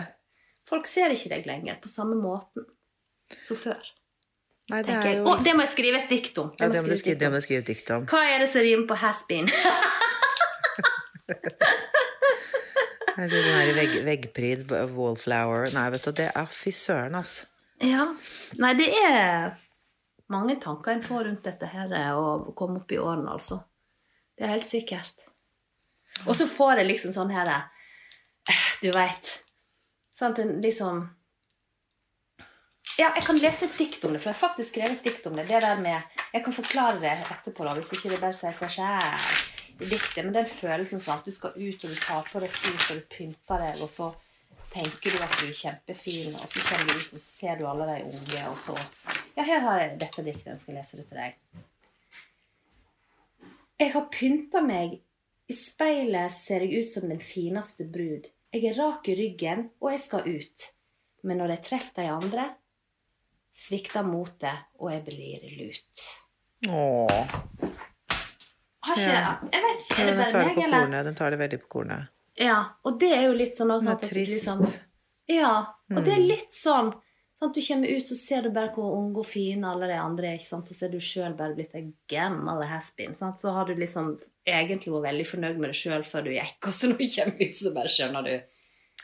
Folk 0.69 0.87
ser 0.87 1.11
ikke 1.11 1.33
deg 1.33 1.49
lenger 1.49 1.81
på 1.83 1.91
samme 1.91 2.15
måten 2.19 2.67
som 3.43 3.59
før. 3.59 3.81
Nei, 4.71 4.83
det 4.87 4.95
jo 5.17 5.25
Å, 5.27 5.35
det 5.43 5.53
må 5.57 5.65
jeg 5.65 5.73
skrive 5.73 5.99
et 5.99 6.11
dikt 6.11 6.37
om. 6.39 6.51
ja, 6.59 6.69
det 6.71 6.83
må 6.85 6.95
skrive 6.95 6.95
dikt 6.95 7.07
et 7.11 7.19
det 7.19 7.27
om. 7.27 7.33
må 7.33 7.39
du 7.41 7.45
skrive 7.45 7.63
et 7.63 7.71
dikt 7.71 7.89
om. 7.91 8.05
Hva 8.07 8.21
er 8.29 8.43
det 8.43 8.49
som 8.51 8.63
rimer 8.63 8.87
på 8.87 8.99
has-been? 9.01 9.51
Jeg 13.21 13.29
synes 13.29 13.43
sånn 13.45 13.57
her 13.59 13.73
vegg, 13.75 13.95
veggpryd, 14.07 14.71
wallflower 14.95 15.67
Nei, 15.75 15.87
vet 15.93 16.05
du, 16.07 16.13
det 16.17 16.29
er 16.31 16.47
fy 16.55 16.71
søren, 16.73 17.17
altså. 17.19 17.49
Ja. 17.83 18.05
Nei, 18.61 18.71
det 18.79 18.87
er 19.03 19.51
mange 20.31 20.55
tanker 20.63 20.95
en 20.95 21.03
får 21.05 21.27
rundt 21.27 21.45
dette 21.45 21.67
her 21.69 21.91
å 22.15 22.53
komme 22.57 22.81
opp 22.81 22.93
i 22.93 22.99
årene, 23.01 23.35
altså. 23.35 23.59
Det 24.37 24.47
er 24.47 24.55
helt 24.55 24.67
sikkert. 24.67 25.25
Og 26.25 26.33
så 26.37 26.47
får 26.49 26.81
jeg 26.81 26.89
liksom 26.93 27.13
sånn 27.15 27.33
her 27.33 27.49
eh, 27.51 27.80
Du 28.81 28.89
veit. 28.91 29.43
Sant, 30.17 30.39
en 30.39 30.61
liksom 30.61 31.03
Ja, 32.97 33.11
jeg 33.15 33.23
kan 33.25 33.37
lese 33.37 33.67
et 33.67 33.77
dikt 33.77 34.03
om 34.05 34.13
det, 34.13 34.21
for 34.21 34.31
jeg 34.31 34.37
har 34.37 34.41
faktisk 34.41 34.73
skrevet 34.73 34.97
et 34.97 35.05
dikt 35.09 35.27
om 35.29 35.37
det. 35.37 35.45
Det 35.49 35.61
der 35.61 35.79
med 35.81 36.01
Jeg 36.33 36.43
kan 36.43 36.53
forklare 36.53 36.99
det 37.01 37.11
etterpå, 37.13 37.65
da, 37.65 37.75
hvis 37.77 37.93
ikke 37.93 38.09
det 38.13 38.21
bare 38.23 38.37
sier 38.37 38.55
seg 38.57 38.73
sjæl 38.73 39.05
i 39.81 39.89
diktet. 39.89 40.23
Men 40.25 40.33
den 40.33 40.49
følelsen 40.49 41.03
sånn 41.03 41.21
at 41.21 41.29
du 41.29 41.35
skal 41.35 41.53
ut, 41.57 41.83
og 41.83 41.93
du 41.93 42.01
tar 42.07 42.25
på 42.31 42.41
deg 42.41 42.57
fint, 42.57 42.89
og 42.89 43.01
du 43.01 43.07
pynter 43.13 43.65
deg, 43.65 43.85
og 43.85 43.91
så 43.91 44.09
tenker 44.71 45.13
du 45.13 45.23
at 45.27 45.37
du 45.37 45.45
er 45.49 45.57
kjempefin, 45.61 46.35
og 46.39 46.47
så 46.47 46.65
kommer 46.65 46.89
du 46.89 46.97
ut, 46.97 47.13
og 47.13 47.19
så 47.19 47.25
ser 47.27 47.61
du 47.61 47.65
alle 47.69 47.89
de 47.91 48.01
unge, 48.09 48.43
og 48.49 48.59
så 48.65 48.77
Ja, 49.37 49.45
her 49.45 49.65
har 49.67 49.79
jeg 49.81 49.97
dette 50.01 50.25
diktet. 50.25 50.51
Jeg 50.53 50.61
skal 50.63 50.79
lese 50.79 50.97
det 50.99 51.07
til 51.09 51.21
deg. 51.21 51.39
Jeg 53.81 53.93
har 53.93 54.11
pynta 54.13 54.61
meg. 54.65 54.99
I 55.51 55.55
speilet 55.57 56.33
ser 56.33 56.63
jeg 56.63 56.85
ut 56.85 56.89
som 56.91 57.09
den 57.11 57.21
fineste 57.21 57.85
brud. 57.85 58.29
Jeg 58.51 58.65
er 58.67 58.75
rak 58.81 59.07
i 59.07 59.15
ryggen, 59.15 59.69
og 59.79 59.93
jeg 59.93 60.01
skal 60.03 60.25
ut. 60.27 60.63
Men 61.23 61.39
når 61.39 61.53
jeg 61.55 61.63
treffer 61.69 62.01
de 62.01 62.07
andre, 62.11 62.47
svikter 63.55 64.03
motet, 64.03 64.65
og 64.81 64.91
jeg 64.91 65.03
blir 65.05 65.45
lut. 65.59 66.07
Åh. 66.67 67.35
Har 68.81 68.97
ikke, 68.97 69.11
Ja. 69.13 69.37
Jeg 69.53 69.61
vet 69.63 69.85
ikke, 69.85 70.01
er 70.01 70.05
det 70.05 70.11
den 70.11 70.17
bare 70.17 70.31
tar 70.31 70.41
det 70.41 70.47
meg, 70.55 70.63
eller? 70.65 70.79
kornet. 70.83 71.05
Den 71.05 71.15
tar 71.15 71.29
det 71.31 71.39
veldig 71.39 71.59
på 71.61 71.67
kornet. 71.77 72.07
Ja, 72.41 72.57
og 72.83 72.99
det 72.99 73.11
er 73.13 73.23
jo 73.27 73.33
litt 73.37 73.55
sånn 73.55 73.71
Den 73.75 73.87
er 73.87 73.91
at 73.91 74.01
trist. 74.01 74.33
liksom 74.33 74.65
Ja, 75.29 75.53
og 75.91 76.03
det 76.05 76.13
er 76.13 76.23
litt 76.23 76.51
sånn 76.55 76.93
sånn 77.41 77.49
at 77.49 77.57
Du 77.57 77.61
kommer 77.65 77.89
ut, 77.89 78.05
så 78.05 78.15
ser 78.15 78.45
du 78.45 78.51
bare 78.53 78.69
hvor 78.75 78.93
unge 78.99 79.23
og 79.23 79.25
fine 79.25 79.65
alle 79.65 79.89
de 79.89 79.97
andre 79.97 80.35
er, 80.35 80.43
sant? 80.45 80.69
og 80.69 80.77
så 80.77 80.85
er 80.85 80.93
du 80.93 80.99
sjøl 81.01 81.33
bare 81.37 81.55
blitt 81.57 81.73
en 81.75 81.91
gammel 82.11 82.61
sant? 83.17 83.41
Så 83.41 83.51
har 83.55 83.65
du 83.65 83.73
liksom 83.75 84.13
egentlig 84.45 84.93
vært 84.93 85.07
veldig 85.09 85.27
fornøyd 85.27 85.57
med 85.57 85.69
deg 85.71 85.79
sjøl 85.79 86.05
før 86.05 86.27
du 86.27 86.31
gikk, 86.35 86.59
og 86.69 86.73
så 86.77 86.91
når 86.91 87.01
du 87.01 87.07
kommer 87.15 87.41
ut, 87.41 87.57
så 87.57 87.73
bare 87.73 87.93
skjønner 87.97 88.27
du 88.27 88.33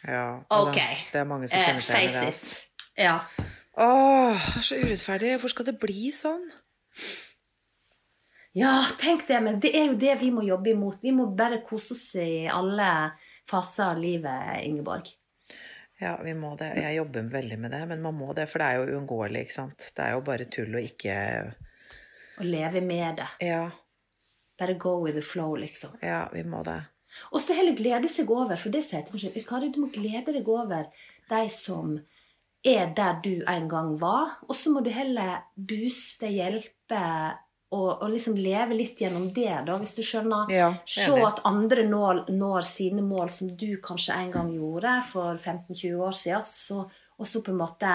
Ja, 0.07 0.25
OK, 0.53 0.75
Det, 0.77 0.97
det 1.13 1.19
er 1.23 1.29
mange 1.29 1.49
som 1.49 1.57
eh, 1.57 1.65
kjenner 1.65 1.81
seg 1.87 2.03
igjen 2.03 2.17
i 2.21 2.25
det. 2.25 2.35
it. 2.35 2.83
Ja. 2.97 3.15
Åh, 3.77 4.49
så 4.61 4.77
urettferdig. 4.77 5.35
Hvorfor 5.35 5.53
skal 5.53 5.67
det 5.69 5.79
bli 5.81 6.11
sånn? 6.13 6.45
ja, 8.57 8.73
tenk 8.97 9.27
det, 9.27 9.37
men 9.45 9.59
det 9.61 9.69
er 9.77 9.91
jo 9.91 9.97
det 10.01 10.15
vi 10.21 10.31
må 10.33 10.41
jobbe 10.45 10.71
imot. 10.73 11.01
Vi 11.03 11.13
må 11.13 11.27
bare 11.37 11.59
kose 11.65 11.93
oss 11.93 12.07
i 12.17 12.47
alle 12.49 12.87
faser 13.49 13.91
av 13.91 13.99
livet, 14.01 14.63
Ingeborg. 14.65 15.11
Ja, 16.01 16.13
vi 16.21 16.33
må 16.37 16.53
det. 16.59 16.69
Jeg 16.77 16.99
jobber 16.99 17.29
veldig 17.33 17.57
med 17.59 17.73
det, 17.73 17.81
men 17.89 18.03
man 18.03 18.13
må 18.17 18.29
det, 18.37 18.45
for 18.51 18.61
det 18.61 18.67
er 18.67 18.77
jo 18.77 18.97
uunngåelig, 18.99 19.47
ikke 19.47 19.55
sant. 19.55 19.87
Det 19.97 20.03
er 20.05 20.13
jo 20.13 20.21
bare 20.27 20.45
tull 20.53 20.77
å 20.77 20.83
ikke 20.83 21.15
Å 22.37 22.45
leve 22.45 22.83
med 22.85 23.17
det. 23.17 23.29
Ja, 23.47 23.63
Bare 24.57 24.73
go 24.73 24.95
with 25.03 25.13
the 25.13 25.21
flow, 25.21 25.55
liksom. 25.55 25.97
ja, 26.01 26.27
vi 26.33 26.43
må 26.43 26.63
det. 26.65 26.79
Og 27.31 27.41
så 27.41 27.53
heller 27.57 27.75
glede 27.77 28.09
seg 28.09 28.29
over, 28.33 28.57
for 28.57 28.73
det 28.73 28.83
sier 28.85 29.03
jeg 29.05 29.33
til. 29.33 29.45
Kari, 29.45 29.69
du 29.73 29.83
må 29.83 29.89
glede 29.93 30.33
deg 30.33 30.47
over 30.49 30.89
de 31.29 31.41
som 31.53 31.95
er 32.65 32.93
der 32.97 33.19
du 33.23 33.43
en 33.47 33.67
gang 33.69 33.95
var. 34.01 34.37
Og 34.47 34.55
så 34.57 34.73
må 34.73 34.81
du 34.85 34.89
heller 34.93 35.43
booste, 35.55 36.29
hjelpe 36.33 37.01
og, 37.75 37.87
og 38.01 38.11
liksom 38.13 38.37
leve 38.39 38.77
litt 38.77 39.01
gjennom 39.01 39.27
det, 39.35 39.51
da, 39.67 39.75
hvis 39.81 39.97
du 39.97 40.03
skjønner. 40.05 40.51
Ja, 40.53 40.69
Se 40.87 41.11
at 41.19 41.41
andre 41.47 41.83
når, 41.87 42.23
når 42.31 42.67
sine 42.67 43.03
mål 43.03 43.31
som 43.33 43.51
du 43.59 43.73
kanskje 43.83 44.15
en 44.15 44.31
gang 44.31 44.53
gjorde 44.55 44.93
for 45.09 45.35
15-20 45.35 46.05
år 46.07 46.15
siden, 46.15 46.45
så, 46.47 46.85
og 46.87 47.27
så 47.27 47.43
på 47.43 47.51
en 47.51 47.59
måte 47.59 47.91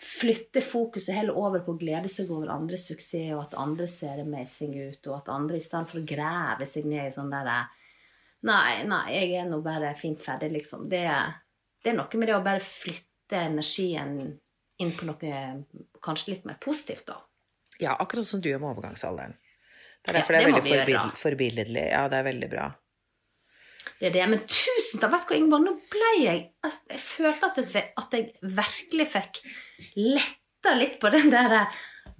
flytte 0.00 0.62
fokuset 0.64 1.14
heller 1.16 1.36
over 1.36 1.64
på 1.64 1.74
å 1.74 1.80
glede 1.80 2.08
seg 2.12 2.30
over 2.32 2.52
andres 2.52 2.86
suksess, 2.88 3.32
og 3.36 3.42
at 3.46 3.56
andre 3.60 3.88
ser 3.88 4.22
amazing 4.22 4.76
ut, 4.76 5.00
og 5.08 5.16
at 5.18 5.32
andre 5.32 5.60
i 5.60 5.64
stedet 5.64 5.90
for 5.90 6.00
å 6.00 6.08
grave 6.08 6.68
seg 6.68 6.88
ned 6.88 7.08
i 7.08 7.14
sånn 7.14 7.32
derre 7.32 7.62
Nei, 8.48 8.86
nei, 8.88 9.02
jeg 9.12 9.34
er 9.36 9.48
nå 9.50 9.58
bare 9.60 9.90
fint 10.00 10.22
ferdig, 10.24 10.48
liksom. 10.54 10.86
Det, 10.88 11.02
det 11.84 11.90
er 11.90 11.96
noe 11.98 12.16
med 12.16 12.30
det 12.30 12.38
å 12.38 12.44
bare 12.44 12.62
flytte 12.64 13.36
energien 13.36 14.14
inn 14.80 14.94
på 14.96 15.04
noe 15.04 15.32
kanskje 16.00 16.30
litt 16.32 16.46
mer 16.48 16.56
positivt, 16.64 17.04
da. 17.10 17.18
Ja, 17.80 17.96
akkurat 17.98 18.26
som 18.28 18.40
du 18.42 18.48
gjør 18.50 18.60
med 18.60 18.74
overgangsalderen. 18.74 19.34
Det 20.04 20.14
er 20.14 20.18
Ja, 20.18 20.20
det, 20.20 20.28
det 20.28 20.36
er 20.40 20.46
veldig 20.50 20.62
vi 20.64 20.70
gjøre. 20.70 20.86
forbild- 20.86 21.16
forbilledlig. 21.20 21.86
Ja, 21.90 22.02
det 22.08 22.18
er 22.20 22.26
veldig 22.30 22.50
bra. 22.52 22.66
Det 24.00 24.06
er 24.08 24.12
det. 24.14 24.26
Men 24.32 24.40
tusen 24.48 25.00
takk! 25.00 25.12
Vet 25.12 25.26
du 25.28 25.32
hva, 25.34 25.38
Ingeborg, 25.40 25.64
nå 25.64 25.74
ble 25.92 26.10
jeg 26.24 26.42
Jeg 26.90 27.00
følte 27.00 27.50
at 27.50 27.56
jeg, 27.74 27.92
at 27.96 28.16
jeg 28.16 28.30
virkelig 28.42 29.06
fikk 29.12 29.40
letta 29.96 30.74
litt 30.76 30.98
på 31.00 31.10
den 31.12 31.30
der 31.32 31.66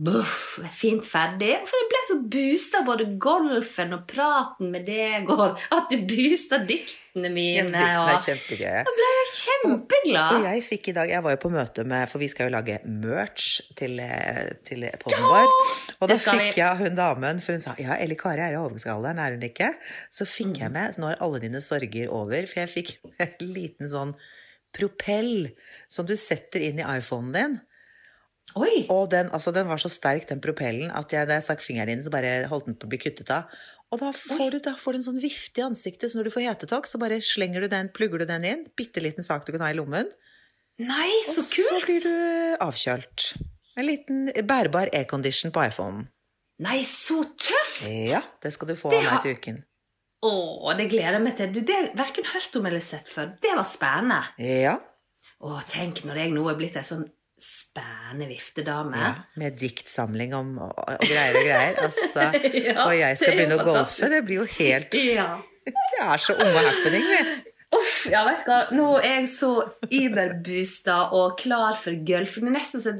Buff, 0.00 0.58
fint 0.72 1.02
ferdig. 1.04 1.58
For 1.68 1.76
jeg 1.76 1.88
ble 1.90 1.98
så 2.08 2.14
boosta 2.32 2.80
både 2.86 3.04
golfen 3.20 3.90
og 3.92 4.06
praten 4.08 4.70
med 4.72 4.86
deg, 4.88 5.28
og 5.28 5.58
at 5.76 5.90
du 5.92 5.98
boosta 6.08 6.56
diktene 6.64 7.28
Ja, 7.28 7.34
mine. 7.34 7.66
diktene 7.74 7.82
er 7.82 8.14
Og 8.14 8.22
kjempegøye. 8.24 8.80
da 8.86 8.94
ble 8.96 9.08
jeg 9.10 9.28
kjempeglad. 9.42 10.32
Og 10.38 10.46
jeg 10.48 10.62
fikk 10.70 10.88
i 10.88 10.94
dag 10.96 11.08
Jeg 11.12 11.22
var 11.26 11.34
jo 11.34 11.40
på 11.42 11.50
møte 11.52 11.84
med 11.84 12.08
For 12.08 12.22
vi 12.22 12.28
skal 12.32 12.48
jo 12.48 12.54
lage 12.56 12.78
merch 12.86 13.60
til, 13.76 13.98
eh, 14.00 14.52
til 14.64 14.88
poden 15.02 15.26
vår. 15.28 15.48
Og 16.00 16.08
da 16.08 16.16
fikk 16.16 16.56
jeg 16.56 16.76
hun 16.80 16.94
damen, 16.96 17.40
for 17.44 17.52
hun 17.52 17.60
sa 17.60 17.74
ja, 17.78 17.96
Ellie 18.00 18.16
Kari 18.16 18.40
er 18.40 18.54
i 18.56 18.60
overgangsalderen, 18.62 19.18
er 19.18 19.36
hun 19.36 19.42
ikke? 19.50 19.74
Så 20.10 20.24
fikk 20.24 20.54
Mm. 20.56 20.60
jeg 20.60 20.70
med 20.72 20.96
Nå 20.98 21.10
er 21.12 21.16
alle 21.20 21.40
dine 21.40 21.60
sorger 21.60 22.08
over. 22.08 22.46
For 22.46 22.60
jeg 22.64 22.68
fikk 22.72 22.96
en 23.20 23.36
liten 23.52 23.90
sånn 23.90 24.14
propell 24.72 25.50
som 25.90 26.06
du 26.06 26.14
setter 26.16 26.62
inn 26.62 26.78
i 26.80 26.86
iPhonen 26.98 27.32
din. 27.34 27.60
Oi! 28.58 28.86
Og 28.90 29.04
den, 29.12 29.28
altså, 29.36 29.52
den 29.54 29.68
var 29.70 29.78
så 29.82 29.90
sterk, 29.92 30.26
den 30.30 30.40
propellen, 30.42 30.90
at 30.96 31.12
jeg, 31.14 31.28
da 31.28 31.36
jeg 31.38 31.46
stakk 31.46 31.62
fingeren 31.64 31.92
inn, 31.92 32.02
så 32.02 32.12
bare 32.12 32.48
holdt 32.50 32.66
den 32.70 32.78
på 32.80 32.88
å 32.88 32.92
bli 32.92 32.98
kuttet 33.02 33.30
av. 33.34 33.52
Og 33.90 34.02
da 34.02 34.10
får, 34.14 34.44
du, 34.54 34.58
da 34.64 34.74
får 34.78 34.94
du 34.94 35.00
en 35.00 35.06
sånn 35.08 35.22
vifte 35.22 35.62
i 35.62 35.66
ansiktet, 35.66 36.10
så 36.10 36.18
når 36.18 36.28
du 36.28 36.34
får 36.34 36.46
hetetokk, 36.46 36.86
så 36.90 36.98
bare 37.02 37.18
slenger 37.24 37.66
du 37.66 37.70
den, 37.72 37.90
plugger 37.94 38.22
du 38.22 38.26
den 38.30 38.46
inn. 38.46 38.66
Bitte 38.78 39.02
liten 39.02 39.26
sak 39.26 39.46
du 39.46 39.52
kan 39.54 39.64
ha 39.66 39.70
i 39.72 39.78
lommen. 39.78 40.10
Nei, 40.80 41.10
så 41.28 41.42
og 41.42 41.50
så 41.50 41.80
blir 41.84 42.04
du 42.04 42.62
avkjølt. 42.62 43.32
En 43.78 43.86
liten 43.86 44.30
bærbar 44.48 44.92
aircondition 44.96 45.52
på 45.54 45.66
iPhone. 45.66 46.06
Nei, 46.62 46.82
så 46.86 47.22
tøft! 47.40 47.86
Ja, 47.88 48.22
det 48.42 48.54
skal 48.54 48.70
du 48.70 48.76
få 48.78 48.92
av 48.92 49.04
meg 49.04 49.24
til 49.24 49.36
uken. 49.38 49.60
Å, 50.20 50.32
det 50.76 50.90
gleder 50.92 51.16
jeg 51.16 51.24
meg 51.24 51.36
til. 51.38 51.52
Du, 51.54 51.60
det 51.64 51.76
har 51.76 51.86
jeg 51.86 51.94
verken 51.96 52.26
hørt 52.28 52.56
om 52.60 52.66
eller 52.68 52.82
sett 52.84 53.08
før. 53.08 53.30
Det 53.40 53.54
var 53.56 53.68
spennende. 53.68 54.20
Ja, 54.40 54.76
Å, 55.40 55.54
tenk 55.64 56.02
når 56.04 56.18
jeg 56.20 56.32
nå 56.34 56.42
er 56.50 56.58
blitt 56.58 56.76
ei 56.76 56.84
sånn 56.84 57.06
spennende 57.40 58.26
viftedame. 58.30 58.96
ja. 59.00 59.12
Med 59.40 59.56
diktsamling 59.60 60.34
om 60.36 60.50
og, 60.66 60.74
og 60.76 61.04
greier 61.04 61.36
og 61.40 61.46
greier. 61.46 61.78
Altså, 61.86 62.26
Ja, 62.70 62.86
og 62.86 62.94
jeg 62.98 63.16
skal 63.20 63.38
begynne 63.38 63.60
å 63.60 63.64
golfe. 63.66 64.10
Det 64.12 64.20
blir 64.26 64.42
jo 64.42 64.48
helt 64.58 64.98
Ja. 65.00 65.30
Jeg 65.70 66.02
er 66.06 66.20
så 66.24 66.34
unge 66.34 66.60
happening, 66.66 67.04
vi. 67.06 67.20
Uff, 67.76 67.96
ja, 68.10 68.24
vet 68.26 68.40
du 68.42 68.48
hva. 68.50 68.60
Nå 68.74 68.86
er 68.98 69.20
jeg 69.20 69.26
så 69.30 69.50
überboosta 69.94 70.96
og 71.14 71.36
klar 71.38 71.76
for 71.78 71.94
golf. 72.08 72.38
Det 72.40 72.48
er 72.48 72.54
nesten 72.56 72.82
så 72.82 72.94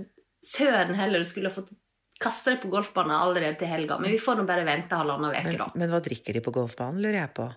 søren 0.46 0.94
heller 0.98 1.24
du 1.24 1.26
skulle 1.28 1.50
ha 1.50 1.56
fått 1.56 1.72
kaste 2.20 2.52
deg 2.52 2.60
på 2.62 2.68
golfbanen 2.70 3.16
allerede 3.16 3.56
til 3.62 3.70
helga. 3.72 3.96
Men 3.98 4.12
vi 4.12 4.20
får 4.20 4.38
nå 4.38 4.44
bare 4.48 4.66
vente 4.68 4.94
halvannen 4.94 5.32
uke, 5.32 5.42
Men, 5.48 5.58
da. 5.62 5.66
men 5.80 5.90
hva 5.94 6.02
drikker 6.04 6.36
de 6.36 6.42
på 6.44 6.52
golfbanen, 6.54 7.00
lurer 7.02 7.22
jeg 7.22 7.32
på. 7.40 7.48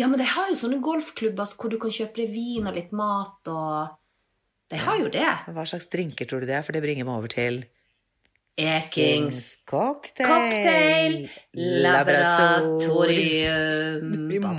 Ja, 0.00 0.08
men 0.08 0.18
de 0.22 0.26
har 0.32 0.48
jo 0.50 0.56
sånne 0.56 0.80
golfklubber 0.82 1.52
hvor 1.60 1.70
du 1.70 1.76
kan 1.82 1.92
kjøpe 1.92 2.22
deg 2.22 2.32
vin 2.32 2.66
og 2.70 2.74
litt 2.78 2.94
mat 2.96 3.50
og 3.52 3.94
De 4.70 4.76
har 4.82 4.96
jo 4.98 5.08
det. 5.08 5.26
Hva 5.54 5.64
slags 5.68 5.86
drinker 5.92 6.26
tror 6.26 6.40
du 6.42 6.46
det 6.50 6.56
er? 6.58 6.62
For 6.66 6.72
det 6.74 6.82
bringer 6.82 7.04
meg 7.06 7.14
over 7.20 7.28
til 7.30 7.64
Ekings 8.58 9.58
cocktail. 9.68 10.26
cocktail 10.26 11.28
laboratorium 12.56 14.28
Vi 14.32 14.38
må- 14.40 14.56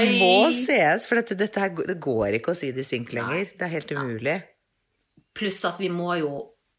Vi 0.00 0.18
må 0.18 0.52
sees, 0.56 1.06
for 1.06 1.14
dette, 1.20 1.36
dette 1.38 1.60
her, 1.60 1.68
det 1.86 1.98
går 2.00 2.38
ikke 2.40 2.52
å 2.54 2.56
si 2.58 2.72
det 2.72 2.80
i 2.86 2.88
synk 2.88 3.12
lenger. 3.16 3.44
Det 3.56 3.62
er 3.68 3.72
helt 3.76 3.92
umulig. 3.92 4.36
Pluss 5.36 5.60
at 5.68 5.78
vi 5.82 5.88
må 5.92 6.16
jo 6.18 6.30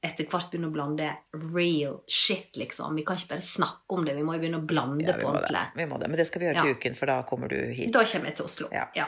etter 0.04 0.26
hvert 0.30 0.50
begynne 0.52 0.70
å 0.70 0.74
blande 0.74 1.08
real 1.54 2.02
shit, 2.10 2.50
liksom. 2.58 2.96
Vi 2.98 3.04
kan 3.06 3.18
ikke 3.18 3.30
bare 3.36 3.42
snakke 3.46 3.96
om 3.98 4.06
det, 4.06 4.16
vi 4.18 4.24
må 4.26 4.34
jo 4.38 4.42
begynne 4.44 4.62
å 4.62 4.66
blande 4.68 5.06
Ja, 5.08 5.14
på 5.18 5.28
ordentlig. 5.32 5.64
vi 5.76 5.86
må 5.90 5.98
det. 6.00 6.08
Men 6.10 6.18
det 6.18 6.28
skal 6.30 6.40
vi 6.42 6.46
gjøre 6.48 6.62
til 6.62 6.70
Ja. 6.70 6.76
uken, 6.78 6.96
for 6.98 7.06
da 7.10 7.22
kommer 7.24 7.48
du 7.50 7.58
hit. 7.74 7.92
Da 7.94 8.04
kommer 8.04 8.26
jeg 8.30 8.36
til 8.38 8.46
Oslo. 8.46 8.68
Ja. 8.72 8.86
Ja. 8.96 9.08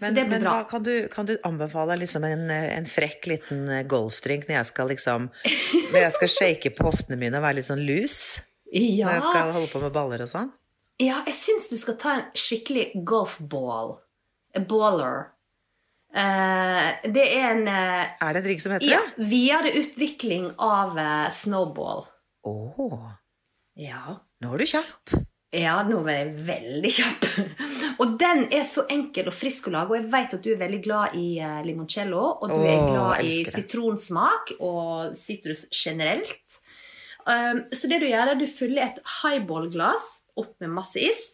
Så 0.00 0.10
det 0.12 0.24
blir 0.26 0.36
men 0.36 0.42
bra. 0.44 0.52
hva, 0.58 0.66
kan, 0.68 0.82
du, 0.84 1.08
kan 1.12 1.26
du 1.28 1.34
anbefale 1.46 1.96
liksom 2.00 2.24
en, 2.28 2.44
en 2.50 2.86
frekk 2.90 3.26
liten 3.30 3.64
eh, 3.72 3.82
golfdrink 3.88 4.44
når 4.48 4.58
jeg 4.58 4.68
skal 4.72 4.90
liksom 4.92 5.28
Når 5.92 5.98
jeg 6.02 6.12
skal 6.18 6.32
shake 6.34 6.72
på 6.76 6.84
hoftene 6.90 7.16
mine 7.20 7.38
og 7.40 7.46
være 7.46 7.60
litt 7.60 7.68
sånn 7.70 7.84
lus? 7.86 8.18
Ja. 8.72 9.06
Når 9.08 9.14
jeg 9.18 9.24
skal 9.30 9.52
holde 9.56 9.70
på 9.72 9.80
med 9.84 9.94
baller 9.94 10.24
og 10.26 10.32
sånn? 10.32 10.52
ja, 11.00 11.18
jeg 11.28 11.34
syns 11.36 11.66
du 11.68 11.76
skal 11.76 11.96
ta 12.00 12.12
en 12.16 12.28
skikkelig 12.36 12.86
golfball. 13.04 13.98
A 14.56 14.60
baller. 14.64 15.26
Uh, 16.16 16.96
det 17.12 17.24
er 17.36 17.50
en 17.50 17.66
uh, 17.68 18.06
Er 18.24 18.32
det 18.32 18.40
en 18.40 18.46
drink 18.46 18.62
som 18.64 18.72
heter 18.72 18.88
ja, 18.88 19.02
det? 19.18 19.26
videreutvikling 19.28 20.46
av 20.62 20.96
uh, 20.96 21.28
snowball. 21.36 22.06
Å, 22.48 22.54
Ja. 23.76 24.16
nå 24.40 24.54
er 24.54 24.62
du 24.64 24.66
kjapp. 24.70 25.12
Ja, 25.54 25.76
nå 25.86 26.00
var 26.02 26.16
jeg 26.16 26.32
veldig 26.48 26.90
kjapp. 26.90 27.26
Og 28.02 28.16
den 28.20 28.48
er 28.54 28.64
så 28.66 28.82
enkel 28.92 29.30
og 29.30 29.36
frisk 29.36 29.68
å 29.70 29.76
lage. 29.76 29.92
Og 29.92 30.00
jeg 30.00 30.10
vet 30.12 30.34
at 30.36 30.42
du 30.42 30.50
er 30.52 30.60
veldig 30.60 30.80
glad 30.84 31.14
i 31.16 31.26
eh, 31.38 31.60
limoncello, 31.66 32.24
og 32.42 32.50
du 32.50 32.58
er 32.66 32.82
glad 32.90 33.22
i 33.24 33.38
sitronsmak 33.46 34.56
og 34.58 35.14
sitrus 35.16 35.66
generelt. 35.70 36.60
Um, 37.26 37.64
så 37.74 37.88
det 37.90 38.02
du 38.02 38.08
gjør, 38.08 38.26
er 38.26 38.34
at 38.34 38.42
du 38.42 38.46
fyller 38.50 38.84
et 38.84 39.00
highball-glass 39.20 40.10
opp 40.38 40.52
med 40.62 40.74
masse 40.76 41.00
is. 41.02 41.24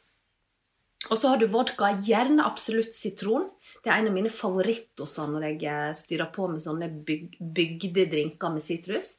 Og 1.11 1.19
så 1.19 1.33
har 1.33 1.41
du 1.41 1.49
vodka, 1.51 1.91
gjerne 2.07 2.45
absolutt 2.47 2.95
sitron. 2.95 3.49
Det 3.83 3.91
er 3.91 3.99
en 3.99 4.13
av 4.13 4.15
mine 4.15 4.31
favorittdoser 4.31 5.33
når 5.33 5.49
jeg 5.49 5.65
eh, 5.73 5.89
styrer 5.99 6.31
på 6.35 6.47
med 6.53 6.63
sånne 6.63 6.89
byg 7.09 7.41
bygde 7.57 8.07
drinker 8.13 8.55
med 8.55 8.63
sitrus. 8.63 9.17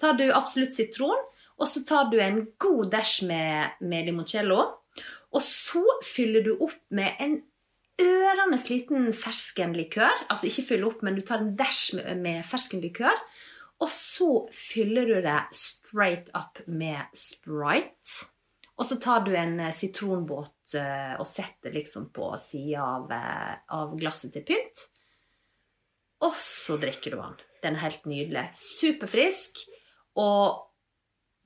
Tar 0.00 0.18
du 0.18 0.26
absolutt 0.26 0.74
sitron, 0.74 1.22
og 1.60 1.68
så 1.68 1.82
tar 1.84 2.08
du 2.10 2.16
en 2.22 2.42
god 2.60 2.90
dash 2.94 3.24
med, 3.28 3.76
med 3.84 4.08
limoncello. 4.08 4.62
Og 5.30 5.42
så 5.44 5.82
fyller 6.02 6.44
du 6.46 6.54
opp 6.56 6.80
med 6.96 7.20
en 7.22 7.36
ørende 8.00 8.58
liten 8.70 9.10
ferskenlikør. 9.12 10.24
Altså 10.32 10.48
ikke 10.48 10.66
fyll 10.72 10.86
opp, 10.88 11.04
men 11.04 11.18
du 11.18 11.22
tar 11.26 11.44
en 11.44 11.54
dash 11.58 11.94
med, 11.98 12.08
med 12.24 12.46
ferskenlikør. 12.48 13.20
Og 13.80 13.88
så 13.92 14.30
fyller 14.52 15.08
du 15.08 15.18
det 15.24 15.38
straight 15.56 16.32
up 16.36 16.62
med 16.66 17.12
Sprite. 17.16 18.30
Og 18.80 18.88
så 18.88 18.96
tar 19.00 19.26
du 19.26 19.34
en 19.36 19.58
eh, 19.60 19.74
sitronbåt 19.76 20.74
eh, 20.80 21.12
og 21.20 21.28
setter 21.28 21.74
liksom 21.74 22.08
på 22.16 22.30
sida 22.40 22.80
av, 22.80 23.12
eh, 23.12 23.54
av 23.76 23.92
glasset 24.00 24.32
til 24.32 24.46
pynt. 24.48 24.86
Og 26.24 26.36
så 26.40 26.78
drikker 26.80 27.12
du 27.12 27.20
den. 27.20 27.36
Den 27.60 27.76
er 27.76 27.84
helt 27.84 28.08
nydelig. 28.08 28.46
Superfrisk. 28.56 29.60
Og 30.20 30.69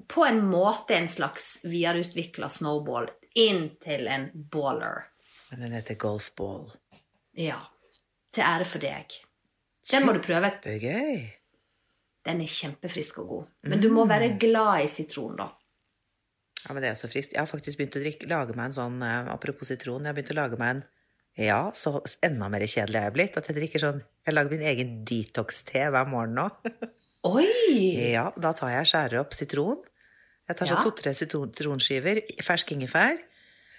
på 0.08 0.24
en 0.26 0.40
måte 0.46 0.96
en 0.96 1.08
slags 1.08 1.58
videreutvikla 1.64 2.48
snowball 2.52 3.10
inn 3.34 3.68
til 3.82 4.08
en 4.10 4.28
baller. 4.34 5.08
Men 5.50 5.66
den 5.66 5.76
heter 5.78 5.98
golfball. 6.00 6.68
Ja. 7.38 7.60
Til 8.34 8.46
ære 8.46 8.66
for 8.66 8.82
deg. 8.82 9.14
Den 9.90 10.06
må 10.06 10.14
du 10.16 10.22
prøve. 10.24 10.50
Kjempegøy. 10.56 11.26
Den 12.24 12.40
er 12.40 12.48
kjempefrisk 12.48 13.20
og 13.22 13.28
god. 13.28 13.52
Men 13.68 13.82
du 13.82 13.90
må 13.92 14.06
være 14.08 14.32
glad 14.40 14.86
i 14.86 14.88
sitron, 14.90 15.36
da. 15.38 15.50
Ja, 16.64 16.72
men 16.72 16.80
det 16.80 16.94
er 16.94 16.98
så 16.98 17.10
friskt. 17.12 17.34
Jeg 17.36 17.42
har 17.42 17.50
faktisk 17.50 17.78
begynt 17.78 17.98
å 17.98 18.02
drikke, 18.02 18.28
lage 18.30 18.56
meg 18.56 18.70
en 18.70 18.76
sånn 18.78 19.02
eh, 19.04 19.30
Apropos 19.34 19.68
sitron, 19.68 20.06
jeg 20.06 20.08
har 20.08 20.16
begynt 20.16 20.32
å 20.32 20.38
lage 20.38 20.60
meg 20.60 20.76
en 20.76 20.84
Ja, 21.44 21.58
så 21.76 21.98
enda 22.24 22.48
mer 22.48 22.64
kjedelig 22.64 23.00
er 23.00 23.08
jeg 23.10 23.16
blitt. 23.18 23.36
At 23.36 23.50
jeg 23.50 23.58
drikker 23.58 23.82
sånn 23.82 24.00
Jeg 24.24 24.36
lager 24.36 24.54
min 24.54 24.68
egen 24.72 24.94
detox-te 25.04 25.84
hver 25.92 26.08
morgen 26.08 26.38
nå. 26.40 26.48
Oi! 27.34 28.14
Ja, 28.14 28.30
da 28.40 28.54
tar 28.56 28.72
jeg 28.72 28.88
skjærer 28.88 29.20
opp 29.20 29.36
sitron. 29.36 29.84
Jeg 30.48 30.56
tar 30.58 30.66
sånn 30.68 30.76
Ja. 30.76 30.84
to-tre 30.84 31.12
sitronskiver, 31.16 32.20
fersk 32.42 32.72
ingefær, 32.76 33.18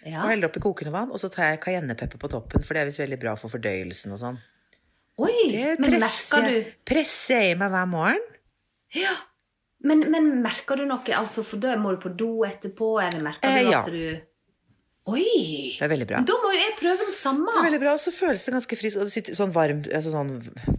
Ja. 0.05 0.23
og 0.23 0.29
heller 0.29 0.47
oppi 0.49 0.59
kokende 0.61 0.91
vann. 0.91 1.11
Og 1.11 1.17
så 1.19 1.29
tar 1.31 1.51
jeg 1.51 1.61
cayennepepper 1.61 2.17
på 2.17 2.29
toppen, 2.29 2.63
for 2.63 2.73
det 2.73 2.81
er 2.81 2.85
visst 2.85 2.99
veldig 2.99 3.19
bra 3.19 3.35
for 3.35 3.49
fordøyelsen 3.49 4.11
og 4.13 4.19
sånn. 4.19 4.39
Oi! 5.17 5.49
Det 5.51 5.79
Men 5.79 5.99
merker 6.01 6.41
du 6.49 6.71
presser 6.85 7.39
jeg 7.41 7.51
i 7.55 7.59
meg 7.59 7.71
hver 7.71 7.87
morgen. 7.87 8.19
Ja. 8.93 9.15
Men, 9.83 10.09
men 10.11 10.41
merker 10.41 10.75
du 10.77 10.85
noe? 10.85 11.03
Altså, 11.13 11.43
for 11.45 11.57
da 11.57 11.75
må 11.77 11.91
du 11.95 11.97
på 12.09 12.15
do 12.17 12.41
etterpå, 12.43 13.01
eller 13.05 13.21
merker 13.21 13.43
Eh, 13.47 13.63
du 13.63 13.69
ja. 13.71 13.79
at 13.81 13.85
du 13.91 14.21
Oi! 15.07 15.75
Det 15.77 15.83
er 15.85 15.89
veldig 15.91 16.07
bra. 16.09 16.19
Da 16.25 16.33
må 16.41 16.49
jo 16.51 16.57
jeg 16.57 16.73
prøve 16.79 16.97
den 17.03 17.13
samme. 17.13 17.45
Det 17.53 17.59
er 17.61 17.67
veldig 17.69 17.79
bra, 17.83 17.91
og 17.93 17.99
så 18.01 18.11
føles 18.11 18.43
det 18.43 18.53
ganske 18.55 18.77
frisk. 18.79 18.97
Og 18.97 19.35
sånn, 19.37 19.51
varm, 19.53 19.83
altså 19.93 20.09
sånn 20.15 20.31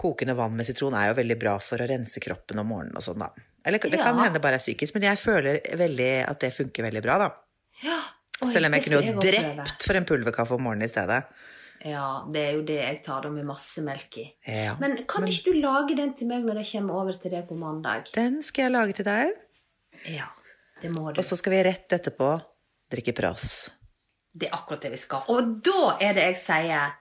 kokende 0.02 0.34
vann 0.34 0.56
med 0.58 0.66
sitron 0.66 0.96
er 0.98 1.12
jo 1.12 1.20
veldig 1.22 1.36
bra 1.38 1.52
for 1.62 1.78
å 1.78 1.86
rense 1.88 2.18
kroppen 2.24 2.58
om 2.58 2.66
morgenen 2.66 2.96
og 2.98 3.04
sånn, 3.06 3.22
da. 3.22 3.28
Eller 3.66 3.82
det 3.82 3.98
kan 3.98 4.18
hende 4.22 4.40
bare 4.42 4.60
er 4.60 4.62
psykisk, 4.62 4.94
men 4.94 5.08
jeg 5.08 5.18
føler 5.18 5.58
veldig 5.80 6.10
at 6.30 6.40
det 6.44 6.52
funker 6.54 6.86
veldig 6.86 7.02
bra, 7.04 7.16
da. 7.24 7.28
Ja. 7.82 7.98
Oi, 8.44 8.50
Selv 8.52 8.68
om 8.68 8.74
jeg 8.76 8.84
det 8.84 8.88
kunne 8.92 9.10
jo 9.10 9.20
drept 9.24 9.84
for 9.88 9.96
en 9.98 10.04
pulverkaffe 10.08 10.54
om 10.58 10.62
morgenen 10.68 10.86
i 10.86 10.92
stedet. 10.92 11.22
Ja, 11.86 12.06
det 12.32 12.40
er 12.42 12.52
jo 12.56 12.62
det 12.68 12.76
jeg 12.80 12.98
tar 13.04 13.22
da 13.24 13.30
med 13.32 13.44
masse 13.48 13.82
melk 13.84 14.16
i. 14.20 14.24
Ja. 14.48 14.74
Men 14.80 14.98
kan 15.08 15.26
ikke 15.28 15.52
du 15.52 15.58
lage 15.62 15.96
den 15.98 16.14
til 16.16 16.28
meg 16.30 16.44
når 16.46 16.60
jeg 16.62 16.70
kommer 16.78 17.00
over 17.02 17.18
til 17.20 17.32
deg 17.34 17.46
på 17.48 17.56
mandag? 17.58 18.08
Den 18.16 18.38
skal 18.44 18.68
jeg 18.68 18.74
lage 18.76 18.96
til 19.00 19.08
deg, 19.08 19.34
Ja, 20.12 20.26
det 20.82 20.90
må 20.92 21.10
du. 21.12 21.20
og 21.20 21.24
så 21.24 21.36
skal 21.40 21.54
vi 21.56 21.62
rett 21.64 21.88
etterpå 21.96 22.30
drikke 22.92 23.14
pras. 23.16 23.70
Det 24.36 24.48
er 24.50 24.56
akkurat 24.56 24.82
det 24.84 24.90
vi 24.92 25.00
skal. 25.00 25.24
Og 25.32 25.54
da 25.64 25.96
er 26.00 26.16
det 26.18 26.26
jeg 26.30 26.38
sier 26.42 26.92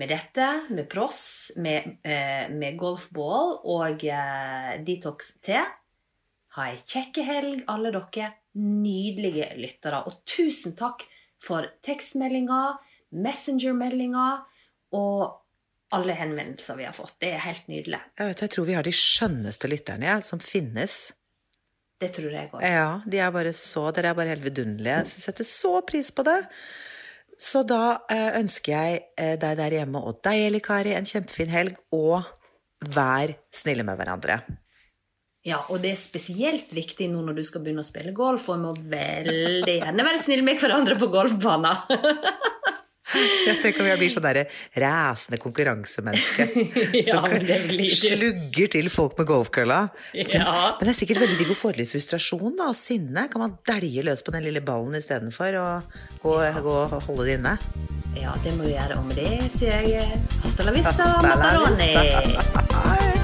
med 0.00 0.10
dette, 0.10 0.46
med 0.74 0.88
pross, 0.90 1.52
med, 1.56 1.98
eh, 2.02 2.50
med 2.50 2.78
golfball 2.78 3.58
og 3.70 4.04
eh, 4.04 4.72
detox-te. 4.86 5.60
Ha 6.54 6.66
ei 6.70 6.78
kjekke 6.78 7.22
helg, 7.26 7.62
alle 7.70 7.92
dere 7.94 8.32
nydelige 8.58 9.52
lyttere. 9.58 10.02
Og 10.06 10.22
tusen 10.26 10.74
takk 10.78 11.06
for 11.42 11.66
tekstmeldinger, 11.86 12.78
messengermeldinger 13.14 14.44
og 14.98 15.40
alle 15.94 16.14
henvendelser 16.18 16.78
vi 16.78 16.86
har 16.88 16.94
fått. 16.96 17.16
Det 17.22 17.34
er 17.34 17.44
helt 17.44 17.68
nydelig. 17.70 18.00
Jeg, 18.18 18.30
vet, 18.30 18.42
jeg 18.46 18.54
tror 18.54 18.66
vi 18.70 18.78
har 18.78 18.86
de 18.86 18.94
skjønneste 18.94 19.70
lytterne 19.70 20.08
ja, 20.08 20.16
som 20.26 20.42
finnes. 20.42 21.12
Det 22.02 22.10
tror 22.16 22.32
jeg 22.34 22.50
òg. 22.50 22.64
Ja, 22.66 22.88
de 23.06 23.20
er 23.22 23.30
bare 23.34 23.52
så, 23.56 23.86
Dere 23.94 24.10
er 24.10 24.18
bare 24.18 24.34
helt 24.34 24.44
vidunderlige. 24.44 25.04
Jeg 25.04 25.22
setter 25.28 25.46
så 25.46 25.78
pris 25.86 26.10
på 26.14 26.24
det. 26.26 26.40
Så 27.44 27.60
da 27.68 28.06
eh, 28.08 28.38
ønsker 28.40 28.72
jeg 28.72 29.00
eh, 29.20 29.34
deg 29.40 29.58
der 29.60 29.78
hjemme 29.80 30.00
og 30.00 30.22
deg, 30.24 30.46
Eli 30.48 30.60
Kari, 30.64 30.94
en 30.96 31.08
kjempefin 31.08 31.52
helg. 31.52 31.80
Og 31.92 32.22
vær 32.94 33.34
snille 33.54 33.84
med 33.86 33.98
hverandre. 34.00 34.40
Ja, 35.44 35.58
og 35.68 35.82
det 35.84 35.90
er 35.92 36.00
spesielt 36.00 36.70
viktig 36.72 37.10
nå 37.12 37.20
når 37.24 37.36
du 37.36 37.42
skal 37.44 37.60
begynne 37.64 37.84
å 37.84 37.86
spille 37.86 38.14
golf, 38.16 38.48
og 38.48 38.56
vi 38.56 38.64
må 38.64 38.72
veldig 38.94 39.74
gjerne 39.76 40.06
være 40.06 40.22
snille 40.22 40.46
med 40.46 40.60
hverandre 40.62 40.96
på 41.00 41.10
golfbanen. 41.12 41.84
Jeg 43.48 43.58
tenker 43.62 43.86
vi 43.86 43.96
blir 44.02 44.12
sånn 44.12 44.24
derre 44.26 44.46
rasende 44.80 45.40
konkurransemenneske. 45.42 46.48
Ja, 47.04 47.18
som 47.20 47.26
slugger 47.98 48.70
til 48.74 48.88
folk 48.92 49.18
med 49.18 49.28
golfkølla. 49.28 49.80
Ja. 50.16 50.76
Men 50.78 50.86
det 50.86 50.92
er 50.94 50.98
sikkert 50.98 51.22
veldig 51.24 51.38
digg 51.40 51.52
å 51.54 51.58
få 51.58 51.72
litt 51.76 51.90
frustrasjon 51.92 52.56
da, 52.58 52.70
og 52.72 52.78
sinne. 52.78 53.26
Kan 53.32 53.44
man 53.44 53.56
dælje 53.68 54.04
løs 54.06 54.24
på 54.24 54.34
den 54.34 54.46
lille 54.46 54.62
ballen 54.64 54.96
istedenfor 54.98 55.58
å 55.60 55.66
gå, 56.22 56.38
gå 56.64 56.78
og 56.86 56.96
holde 57.08 57.28
det 57.28 57.38
inne? 57.40 57.56
Ja, 58.18 58.34
det 58.44 58.54
må 58.56 58.68
du 58.68 58.72
gjøre. 58.72 59.00
Og 59.00 59.10
med 59.10 59.18
det 59.18 59.50
sier 59.54 59.84
jeg 59.88 60.22
hasta 60.44 60.68
la 60.68 60.76
vista, 60.76 60.94
Hasta 60.94 61.34
la 61.34 61.36
macaroni. 61.42 61.92
vista. 61.98 63.20